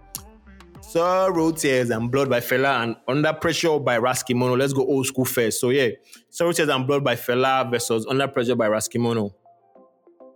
Sorrow, 0.82 1.52
Tears, 1.52 1.92
and 1.92 2.12
Blood 2.12 2.30
by 2.30 2.40
Fela 2.40 2.84
and 2.84 2.96
Under 3.08 3.32
Pressure 3.34 3.78
by 3.78 4.00
Ras 4.00 4.24
Kimono. 4.24 4.58
Let's 4.58 4.74
go 4.74 4.86
old 4.86 5.06
school 5.06 5.26
first. 5.26 5.60
So 5.60 5.70
yeah, 5.70 5.90
Sorrow, 6.30 6.52
Tears, 6.52 6.70
and 6.70 6.88
Blood 6.88 7.04
by 7.04 7.16
Fela 7.16 7.70
versus 7.70 8.08
Under 8.10 8.28
Pressure 8.28 8.56
by 8.56 8.68
Ras 8.68 8.88
Kimono. 8.88 9.36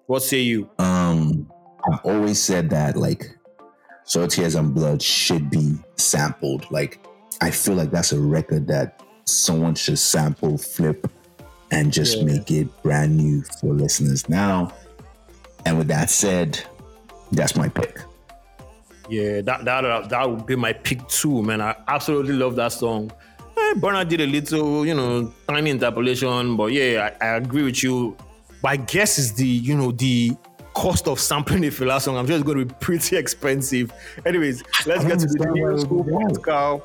What 0.05 0.21
say 0.21 0.41
you? 0.41 0.69
Um, 0.77 1.51
I've 1.91 2.01
always 2.05 2.39
said 2.39 2.69
that 2.69 2.95
like 2.95 3.35
so 4.05 4.27
Tears 4.27 4.55
and 4.55 4.73
Blood 4.73 5.01
should 5.01 5.49
be 5.49 5.77
sampled. 5.95 6.69
Like, 6.69 6.99
I 7.41 7.51
feel 7.51 7.75
like 7.75 7.91
that's 7.91 8.11
a 8.11 8.19
record 8.19 8.67
that 8.67 9.01
someone 9.25 9.75
should 9.75 9.99
sample, 9.99 10.57
flip, 10.57 11.09
and 11.73 11.91
just 11.91 12.19
yeah. 12.19 12.25
make 12.25 12.51
it 12.51 12.83
brand 12.83 13.17
new 13.17 13.41
for 13.59 13.73
listeners 13.73 14.29
now. 14.29 14.71
And 15.65 15.77
with 15.77 15.87
that 15.87 16.09
said, 16.09 16.59
that's 17.31 17.55
my 17.55 17.67
pick. 17.67 17.99
Yeah, 19.09 19.41
that 19.41 19.65
that 19.65 20.09
that 20.09 20.29
would 20.29 20.45
be 20.45 20.55
my 20.55 20.71
pick 20.71 21.05
too, 21.07 21.41
man. 21.41 21.61
I 21.61 21.75
absolutely 21.87 22.33
love 22.33 22.55
that 22.55 22.71
song. 22.71 23.11
Eh, 23.57 23.73
Burna 23.75 24.07
did 24.07 24.21
a 24.21 24.27
little, 24.27 24.85
you 24.85 24.93
know, 24.93 25.33
tiny 25.47 25.71
interpolation, 25.71 26.55
but 26.55 26.71
yeah, 26.71 27.09
I, 27.19 27.25
I 27.25 27.29
agree 27.37 27.63
with 27.63 27.83
you. 27.83 28.15
My 28.61 28.77
guess 28.77 29.17
is 29.17 29.33
the, 29.33 29.45
you 29.45 29.75
know, 29.75 29.91
the 29.91 30.31
cost 30.73 31.07
of 31.07 31.19
sampling 31.19 31.65
a 31.65 31.67
Fela 31.67 31.99
song, 31.99 32.17
I'm 32.17 32.25
sure 32.25 32.35
it's 32.35 32.45
going 32.45 32.59
to 32.59 32.65
be 32.65 32.73
pretty 32.79 33.17
expensive. 33.23 33.91
Anyways, 34.25 34.63
let's 34.85 35.05
get 35.05 35.19
to 35.19 35.27
the 35.27 35.45
new 35.53 35.77
school 35.79 36.03
political 36.03 36.83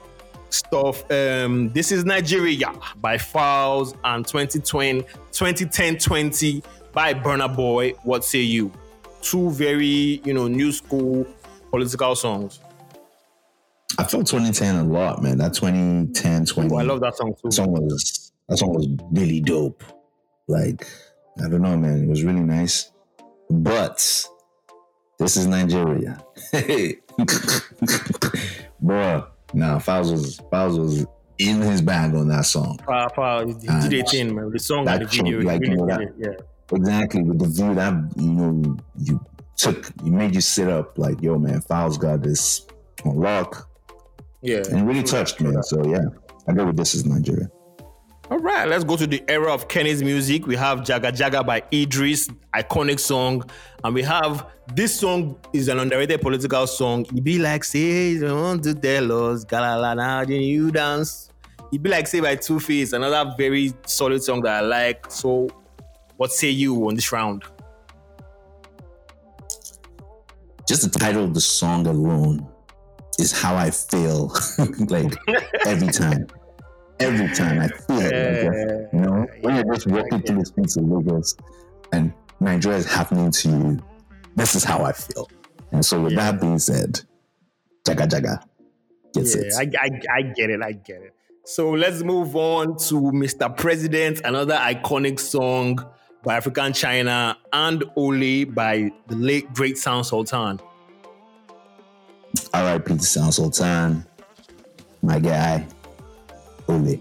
stuff. 0.51 1.11
Um, 1.11 1.71
this 1.73 1.93
is 1.93 2.05
Nigeria 2.05 2.73
by 3.01 3.17
Falz 3.17 3.97
and 4.05 4.27
2020, 4.27 5.03
2010 5.33 5.99
20 5.99 6.63
by 6.93 7.15
Burna 7.15 7.55
Boy. 7.55 7.93
What 8.05 8.25
say 8.25 8.41
you? 8.41 8.73
Two 9.21 9.51
very, 9.51 10.21
you 10.25 10.33
know, 10.33 10.49
new 10.49 10.73
school 10.73 11.27
political 11.71 12.15
songs. 12.15 12.61
I 13.99 14.05
felt 14.05 14.27
2010 14.27 14.77
a 14.77 14.85
lot, 14.85 15.23
man. 15.23 15.39
That 15.39 15.55
2010, 15.55 16.45
20. 16.47 16.77
I 16.77 16.83
love 16.83 17.01
that 17.01 17.17
song 17.17 17.35
too. 17.35 17.41
That 17.45 17.53
song 17.53 17.73
was 17.73 18.33
that 18.49 18.59
song 18.59 18.75
was 18.75 18.87
really 19.11 19.41
dope. 19.41 19.83
Like, 20.47 20.87
I 21.45 21.49
don't 21.49 21.63
know, 21.63 21.77
man. 21.77 22.05
It 22.05 22.09
was 22.09 22.23
really 22.25 22.41
nice. 22.41 22.91
But 23.51 24.27
this 25.19 25.37
is 25.37 25.47
Nigeria. 25.47 26.25
Bruh. 28.83 29.27
Nah, 29.55 29.79
Falz 29.79 30.11
was 30.11 30.41
was 30.51 31.07
in 31.39 31.61
his 31.61 31.81
bag 31.81 32.15
on 32.15 32.29
that 32.29 32.45
song. 32.45 32.79
Uh, 32.87 33.47
he 33.47 33.89
did 33.89 34.05
a 34.05 34.09
thing, 34.09 34.35
man. 34.35 34.51
The 34.51 34.59
song 34.59 34.89
and 34.89 35.03
the 35.03 35.07
video. 35.07 35.41
Like, 35.41 35.61
really, 35.61 35.73
you 35.73 35.79
know, 35.79 35.87
that, 35.87 36.15
yeah. 36.19 36.77
Exactly. 36.77 37.23
With 37.23 37.39
the 37.39 37.47
view 37.47 37.75
that 37.75 38.13
you 38.17 38.33
know 38.33 38.77
you 38.99 39.25
took 39.57 39.91
you 40.05 40.13
made 40.13 40.35
you 40.35 40.41
sit 40.41 40.69
up 40.69 40.99
like, 40.99 41.23
yo 41.23 41.39
man, 41.39 41.61
Falz 41.63 41.99
got 41.99 42.23
this 42.23 42.67
on 43.05 43.17
lock. 43.17 43.69
Yeah. 44.43 44.63
And 44.71 44.87
really 44.87 45.03
touched 45.03 45.41
me. 45.41 45.57
So 45.63 45.87
yeah. 45.87 46.05
I 46.47 46.53
go 46.53 46.67
with 46.67 46.77
this 46.77 46.95
is 46.95 47.05
Nigeria. 47.05 47.51
All 48.31 48.39
right, 48.39 48.69
let's 48.69 48.85
go 48.85 48.95
to 48.97 49.07
the 49.07 49.25
era 49.27 49.53
of 49.53 49.69
Kennis 49.69 50.03
Music. 50.03 50.47
We 50.47 50.55
have 50.57 50.81
Jaga 50.81 51.13
Jaga 51.13 51.47
by 51.47 51.63
Idris, 51.73 52.29
iconic 52.55 53.01
song. 53.01 53.43
And 53.83 53.95
we 53.95 54.03
have 54.03 54.47
this 54.75 55.01
song 55.01 55.39
is 55.55 55.69
an 55.69 55.79
underrated 55.79 56.21
political 56.21 56.67
song. 56.67 57.07
It 57.15 57.25
be 57.25 57.39
like, 57.39 57.65
say, 57.65 58.11
you 58.11 58.35
want 58.35 58.65
to 58.65 58.75
tell 58.75 59.31
us, 59.31 59.47
galala, 59.47 60.29
you 60.29 60.71
dance. 60.71 61.31
It 61.73 61.83
be 61.83 61.89
like, 61.89 62.07
say, 62.07 62.21
by 62.21 62.37
Two 62.37 62.61
Face, 62.61 62.93
another 62.93 63.35
very 63.39 63.73
solid 63.87 64.23
song 64.23 64.43
that 64.43 64.63
I 64.63 64.67
like. 64.67 65.11
So 65.11 65.49
What 66.19 66.33
say 66.33 66.51
you 66.51 66.87
on 66.89 66.97
this 66.97 67.11
round? 67.13 67.45
Just 70.69 70.83
the 70.93 70.99
title 70.99 71.25
of 71.25 71.33
the 71.33 71.41
song 71.41 71.87
alone 71.87 72.47
is 73.19 73.33
how 73.33 73.55
I 73.55 73.71
feel 73.71 74.35
like 74.89 75.15
every 75.65 75.89
time. 75.89 76.27
Every 77.01 77.29
time 77.35 77.61
I 77.61 77.69
feel 77.69 78.01
it. 78.01 78.45
Like, 78.45 78.93
you 78.93 79.01
know, 79.01 79.27
when 79.41 79.55
you're 79.57 79.75
just 79.75 79.87
walking 79.87 80.21
through 80.23 80.41
the 80.41 80.47
streets 80.47 80.77
of 80.77 80.85
Lagos 80.85 81.37
and 81.93 82.13
Nigeria 82.41 82.79
is 82.79 82.87
happening 82.87 83.31
to 83.31 83.49
you, 83.49 83.79
this 84.35 84.55
is 84.55 84.65
how 84.65 84.85
I 84.85 84.93
feel. 84.93 85.31
And 85.71 85.85
so, 85.85 86.01
with 86.01 86.17
that 86.17 86.41
being 86.41 86.59
said, 86.59 87.01
Jaga 87.85 88.09
Jaga 88.09 88.43
gets 89.15 89.35
it. 89.35 89.53
I, 89.57 89.71
I, 89.81 90.19
I 90.19 90.23
get 90.23 90.51
it. 90.51 90.63
I 90.63 90.73
get 90.73 91.03
it. 91.03 91.15
So 91.45 91.71
let's 91.71 92.03
move 92.03 92.37
on 92.37 92.77
to 92.89 92.95
Mr. 93.13 93.57
President, 93.57 94.21
another 94.23 94.55
iconic 94.57 95.19
song 95.19 95.83
by 96.23 96.37
African 96.37 96.75
China 96.75 97.39
and 97.53 97.85
Ole 97.97 98.45
by 98.45 98.91
the 99.07 99.17
late 99.17 99.51
great 99.55 99.79
Sound 99.79 100.05
Sultan. 100.05 100.61
R.I.P. 102.53 102.99
to 102.99 103.03
Sound 103.03 103.33
Sultan, 103.33 104.05
my 105.01 105.19
guy, 105.19 105.67
Ole. 106.69 107.01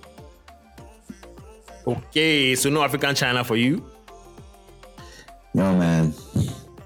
Okay, 1.85 2.55
so 2.55 2.69
no 2.69 2.83
African 2.83 3.15
China 3.15 3.43
for 3.43 3.55
you. 3.55 3.85
No 5.53 5.75
man. 5.75 6.13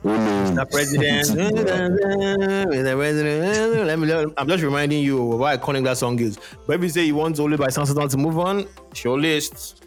Ole. 0.03 0.51
The 0.55 0.65
president. 0.69 1.27
Mr. 2.71 2.97
President. 2.97 3.87
Let 3.87 3.99
me, 3.99 4.33
I'm 4.37 4.47
just 4.47 4.63
reminding 4.63 5.03
you 5.03 5.33
of 5.33 5.39
how 5.39 5.57
iconic 5.57 5.83
that 5.85 5.97
song 5.97 6.19
is. 6.19 6.37
But 6.65 6.77
if 6.77 6.83
you 6.83 6.89
say 6.89 7.03
you 7.05 7.15
want 7.15 7.39
Ole 7.39 7.57
by 7.57 7.69
Sound 7.69 7.87
Sultan 7.87 8.09
to 8.09 8.17
move 8.17 8.39
on, 8.39 8.67
it's 8.89 9.03
your 9.03 9.19
list. 9.19 9.85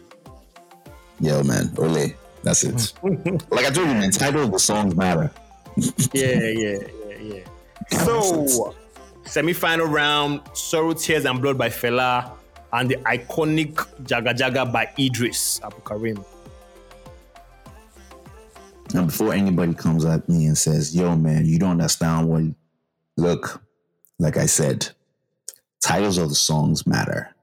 Yo, 1.19 1.43
man. 1.43 1.73
Ole. 1.77 2.13
That's 2.43 2.63
it. 2.63 2.93
like 3.49 3.65
I 3.65 3.71
told 3.71 3.87
you, 3.87 3.95
man, 3.95 4.11
title 4.11 4.43
of 4.43 4.51
the 4.51 4.59
songs 4.59 4.95
matter. 4.95 5.31
yeah, 6.13 6.49
yeah, 6.51 6.77
yeah, 7.09 7.17
yeah. 7.19 7.39
So, 8.05 8.75
semi-final 9.25 9.87
round: 9.87 10.41
"Sorrow, 10.53 10.93
Tears, 10.93 11.25
and 11.25 11.41
Blood" 11.41 11.57
by 11.57 11.69
Fela, 11.69 12.31
and 12.75 12.89
the 12.89 12.97
iconic 12.97 13.73
"Jaga 14.03 14.35
Jaga" 14.35 14.71
by 14.71 14.85
Eedris 14.97 15.61
Abdulkareem. 15.61 16.23
Now, 18.93 19.05
before 19.05 19.33
anybody 19.33 19.73
comes 19.73 20.05
at 20.05 20.27
me 20.29 20.45
and 20.45 20.57
says, 20.57 20.95
yo, 20.95 21.15
man, 21.15 21.45
you 21.45 21.57
don't 21.57 21.71
understand 21.71 22.29
what. 22.29 22.43
Look, 23.17 23.61
like 24.19 24.35
I 24.35 24.45
said, 24.45 24.89
titles 25.81 26.17
of 26.17 26.29
the 26.29 26.35
songs 26.35 26.85
matter. 26.85 27.33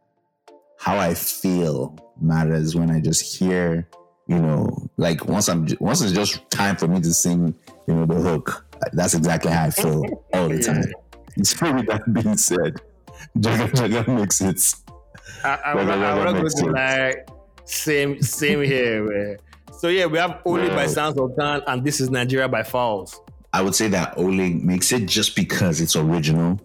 How 0.79 0.99
I 0.99 1.15
feel 1.15 1.97
matters 2.21 2.77
when 2.77 2.91
I 2.91 3.01
just 3.01 3.39
hear, 3.39 3.89
you 4.29 4.39
know, 4.39 4.91
like 4.99 5.25
once 5.27 5.49
I'm, 5.49 5.67
once 5.81 6.03
it's 6.03 6.13
just 6.13 6.49
time 6.51 6.77
for 6.77 6.89
me 6.89 7.01
to 7.01 7.13
sing, 7.13 7.55
you 7.89 7.95
know, 7.95 8.05
the 8.05 8.21
hook. 8.21 8.67
That's 8.93 9.15
exactly 9.15 9.51
how 9.51 9.65
I 9.65 9.71
feel 9.71 10.25
all 10.35 10.49
the 10.49 10.63
time. 10.63 10.93
So 11.43 11.73
with 11.73 11.87
that 11.87 12.13
being 12.13 12.37
said, 12.37 12.75
Jaga 13.39 13.71
Jaga 13.71 14.15
makes 14.15 14.41
it. 14.43 14.75
I, 15.45 15.49
I, 15.49 15.73
I, 15.73 15.75
Jaga 15.75 15.89
I'm 15.91 16.25
not 16.25 16.33
going 16.33 16.49
to 16.49 16.67
lie. 16.67 17.15
Same, 17.65 18.21
same 18.23 18.63
here. 18.63 19.05
Man. 19.05 19.37
So 19.79 19.89
yeah, 19.89 20.07
we 20.07 20.19
have 20.19 20.41
"Only" 20.45 20.69
by 20.69 20.87
Wow. 20.87 20.87
Sound 20.87 21.17
Sultan, 21.17 21.63
and 21.67 21.85
"This 21.85 22.01
Is 22.01 22.11
Nigeria" 22.11 22.49
by 22.49 22.63
Falz. 22.63 23.19
I 23.53 23.63
would 23.63 23.75
say 23.75 23.89
that 23.89 24.17
Ole 24.17 24.55
makes 24.55 24.93
it 24.93 25.07
just 25.07 25.37
because 25.37 25.81
it's 25.81 25.97
original. 25.97 26.61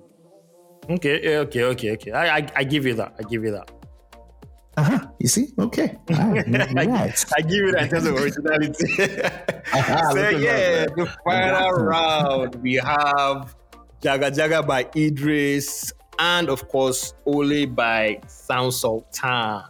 Okay, 0.89 1.38
okay, 1.39 1.63
okay, 1.63 1.91
okay. 1.93 2.11
I, 2.11 2.38
I, 2.38 2.47
I 2.57 2.63
give 2.63 2.86
you 2.86 2.93
that. 2.95 3.13
I 3.20 3.24
give 3.24 3.43
you 3.43 3.51
that. 3.51 3.72
Uh-huh. 4.78 4.99
You 5.20 5.28
see? 5.28 5.47
Okay. 5.59 5.97
Right. 6.09 6.47
Right. 6.47 7.26
I 7.36 7.41
give 7.41 7.51
you 7.51 7.72
that 7.74 7.84
in 7.84 7.89
terms 7.89 8.05
of 8.05 8.15
originality. 8.15 8.86
Ah, 9.74 10.11
so 10.13 10.30
yeah, 10.30 10.86
the 10.95 11.13
final 11.26 11.72
round 11.72 12.55
we 12.63 12.76
have 12.76 13.53
Jaga 14.01 14.32
Jaga 14.32 14.65
by 14.65 14.88
Idris 14.95 15.91
and 16.20 16.49
of 16.49 16.68
course 16.68 17.13
Ole 17.26 17.65
by 17.65 18.20
Sound 18.28 18.74
Sultan. 18.74 19.63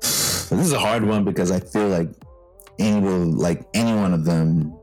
This 0.00 0.52
is 0.52 0.72
a 0.72 0.78
hard 0.78 1.04
one 1.04 1.24
because 1.24 1.50
I 1.50 1.60
feel 1.60 1.88
like 1.88 2.08
any 2.78 3.00
will 3.00 3.26
like 3.26 3.66
any 3.74 3.94
one 3.98 4.14
of 4.14 4.24
them, 4.24 4.74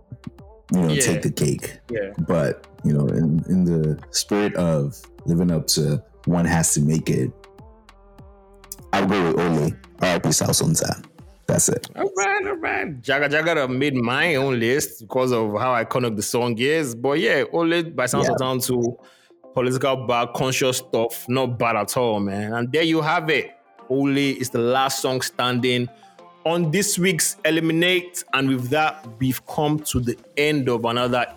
you 0.74 0.82
know, 0.82 0.90
Yeah. 0.90 1.02
take 1.02 1.22
the 1.22 1.32
cake. 1.32 1.80
Yeah. 1.90 2.12
But 2.28 2.68
you 2.84 2.94
know, 2.94 3.08
in 3.08 3.44
in 3.48 3.64
the 3.64 3.98
spirit 4.12 4.56
of 4.56 5.00
living 5.26 5.52
up 5.52 5.68
to 5.68 6.04
one 6.26 6.46
has 6.46 6.74
to 6.74 6.82
make 6.82 7.10
it, 7.10 7.32
I'll 8.92 9.06
go 9.06 9.24
with 9.32 9.40
Ole. 9.40 9.72
R.I.P. 10.02 10.32
Sound 10.34 10.56
Sultan. 10.56 11.04
That's 11.54 11.70
it. 11.70 11.88
All 11.96 12.12
right, 12.18 12.48
all 12.48 12.56
right. 12.56 13.00
Jaga 13.00 13.30
Jaga 13.30 13.70
made 13.70 13.94
my 13.94 14.34
own 14.34 14.60
list 14.60 15.02
because 15.02 15.32
of 15.32 15.52
how 15.60 15.74
iconic 15.76 16.16
the 16.16 16.24
song 16.24 16.58
is. 16.58 16.96
But 16.96 17.20
yeah, 17.20 17.44
Ole 17.54 17.84
by 17.84 18.08
Sound 18.08 18.24
Yeah. 18.24 18.36
Sultan 18.40 18.60
to 18.62 18.98
political 19.54 20.08
bad 20.08 20.30
conscious 20.34 20.78
stuff, 20.78 21.30
not 21.30 21.60
bad 21.60 21.76
at 21.76 21.96
all, 21.96 22.20
man. 22.20 22.54
And 22.54 22.72
there 22.72 22.82
you 22.82 23.02
have 23.02 23.30
it. 23.30 23.52
Only 23.88 24.32
is 24.32 24.50
the 24.50 24.58
last 24.58 25.00
song 25.00 25.22
standing 25.22 25.88
on 26.44 26.72
this 26.72 26.98
week's 26.98 27.38
Eliminate. 27.46 28.24
And 28.34 28.50
with 28.50 28.70
that, 28.72 29.06
we've 29.20 29.46
come 29.46 29.78
to 29.82 30.00
the 30.00 30.18
end 30.36 30.70
of 30.70 30.86
another 30.86 31.28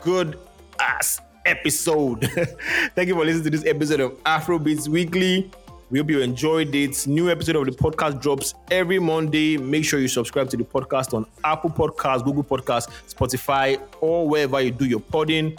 good 0.00 0.40
ass 0.80 1.20
episode. 1.46 2.24
Thank 2.96 3.06
you 3.06 3.14
for 3.14 3.24
listening 3.24 3.44
to 3.44 3.50
this 3.50 3.64
episode 3.64 4.00
of 4.00 4.12
Afrobeats 4.24 4.88
Weekly. 4.88 5.52
We 5.92 5.98
hope 5.98 6.08
you 6.08 6.22
enjoyed 6.22 6.74
it. 6.74 7.06
New 7.06 7.30
episode 7.30 7.54
of 7.54 7.66
the 7.66 7.72
podcast 7.72 8.22
drops 8.22 8.54
every 8.70 8.98
Monday. 8.98 9.58
Make 9.58 9.84
sure 9.84 10.00
you 10.00 10.08
subscribe 10.08 10.48
to 10.48 10.56
the 10.56 10.64
podcast 10.64 11.12
on 11.12 11.26
Apple 11.44 11.68
Podcasts, 11.68 12.24
Google 12.24 12.42
Podcasts, 12.42 12.88
Spotify, 13.12 13.78
or 14.00 14.26
wherever 14.26 14.58
you 14.62 14.70
do 14.70 14.86
your 14.86 15.00
podding. 15.00 15.54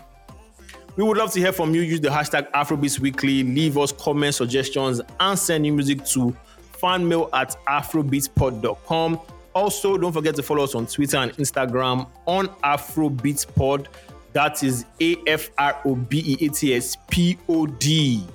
We 0.95 1.03
would 1.03 1.17
love 1.17 1.31
to 1.33 1.39
hear 1.39 1.51
from 1.51 1.75
you. 1.75 1.81
Use 1.81 2.01
the 2.01 2.09
hashtag 2.09 2.49
Afrobeats 2.49 2.97
Weekly. 2.97 3.43
Leave 3.43 3.77
us 3.77 3.91
comments, 3.91 4.37
suggestions, 4.37 5.01
and 5.19 5.37
send 5.37 5.67
your 5.67 5.75
music 5.75 6.03
to 6.05 6.35
fanmail 6.81 7.29
at 7.31 7.55
afrobeatspod.com. 7.67 9.19
Also, 9.53 9.99
don't 9.99 10.13
forget 10.13 10.33
to 10.37 10.41
follow 10.41 10.63
us 10.63 10.73
on 10.73 10.87
Twitter 10.87 11.17
and 11.17 11.31
Instagram 11.33 12.07
on 12.25 12.47
Afrobeatspod. 12.63 13.85
That 14.31 14.63
is 14.63 14.85
A 14.99 15.15
F 15.27 15.51
R 15.59 15.79
O 15.85 15.93
B 15.93 16.23
E 16.25 16.47
A 16.47 16.49
T 16.49 16.73
S 16.73 16.97
P 17.07 17.37
O 17.47 17.67
D. 17.67 18.25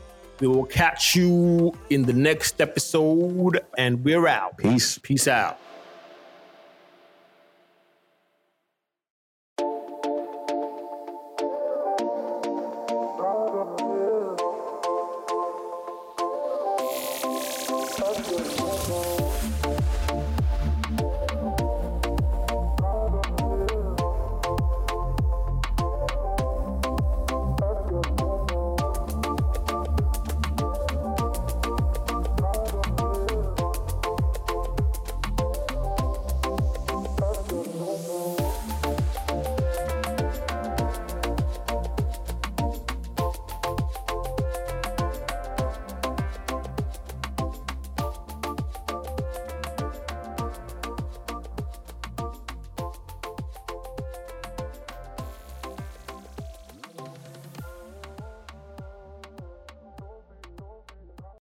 We 0.40 0.46
will 0.46 0.66
catch 0.66 1.16
you 1.16 1.72
in 1.90 2.02
the 2.02 2.12
next 2.12 2.60
episode, 2.60 3.60
and 3.76 4.04
we're 4.04 4.26
out. 4.26 4.56
Peace. 4.58 4.98
Peace 4.98 5.26
out. 5.26 5.58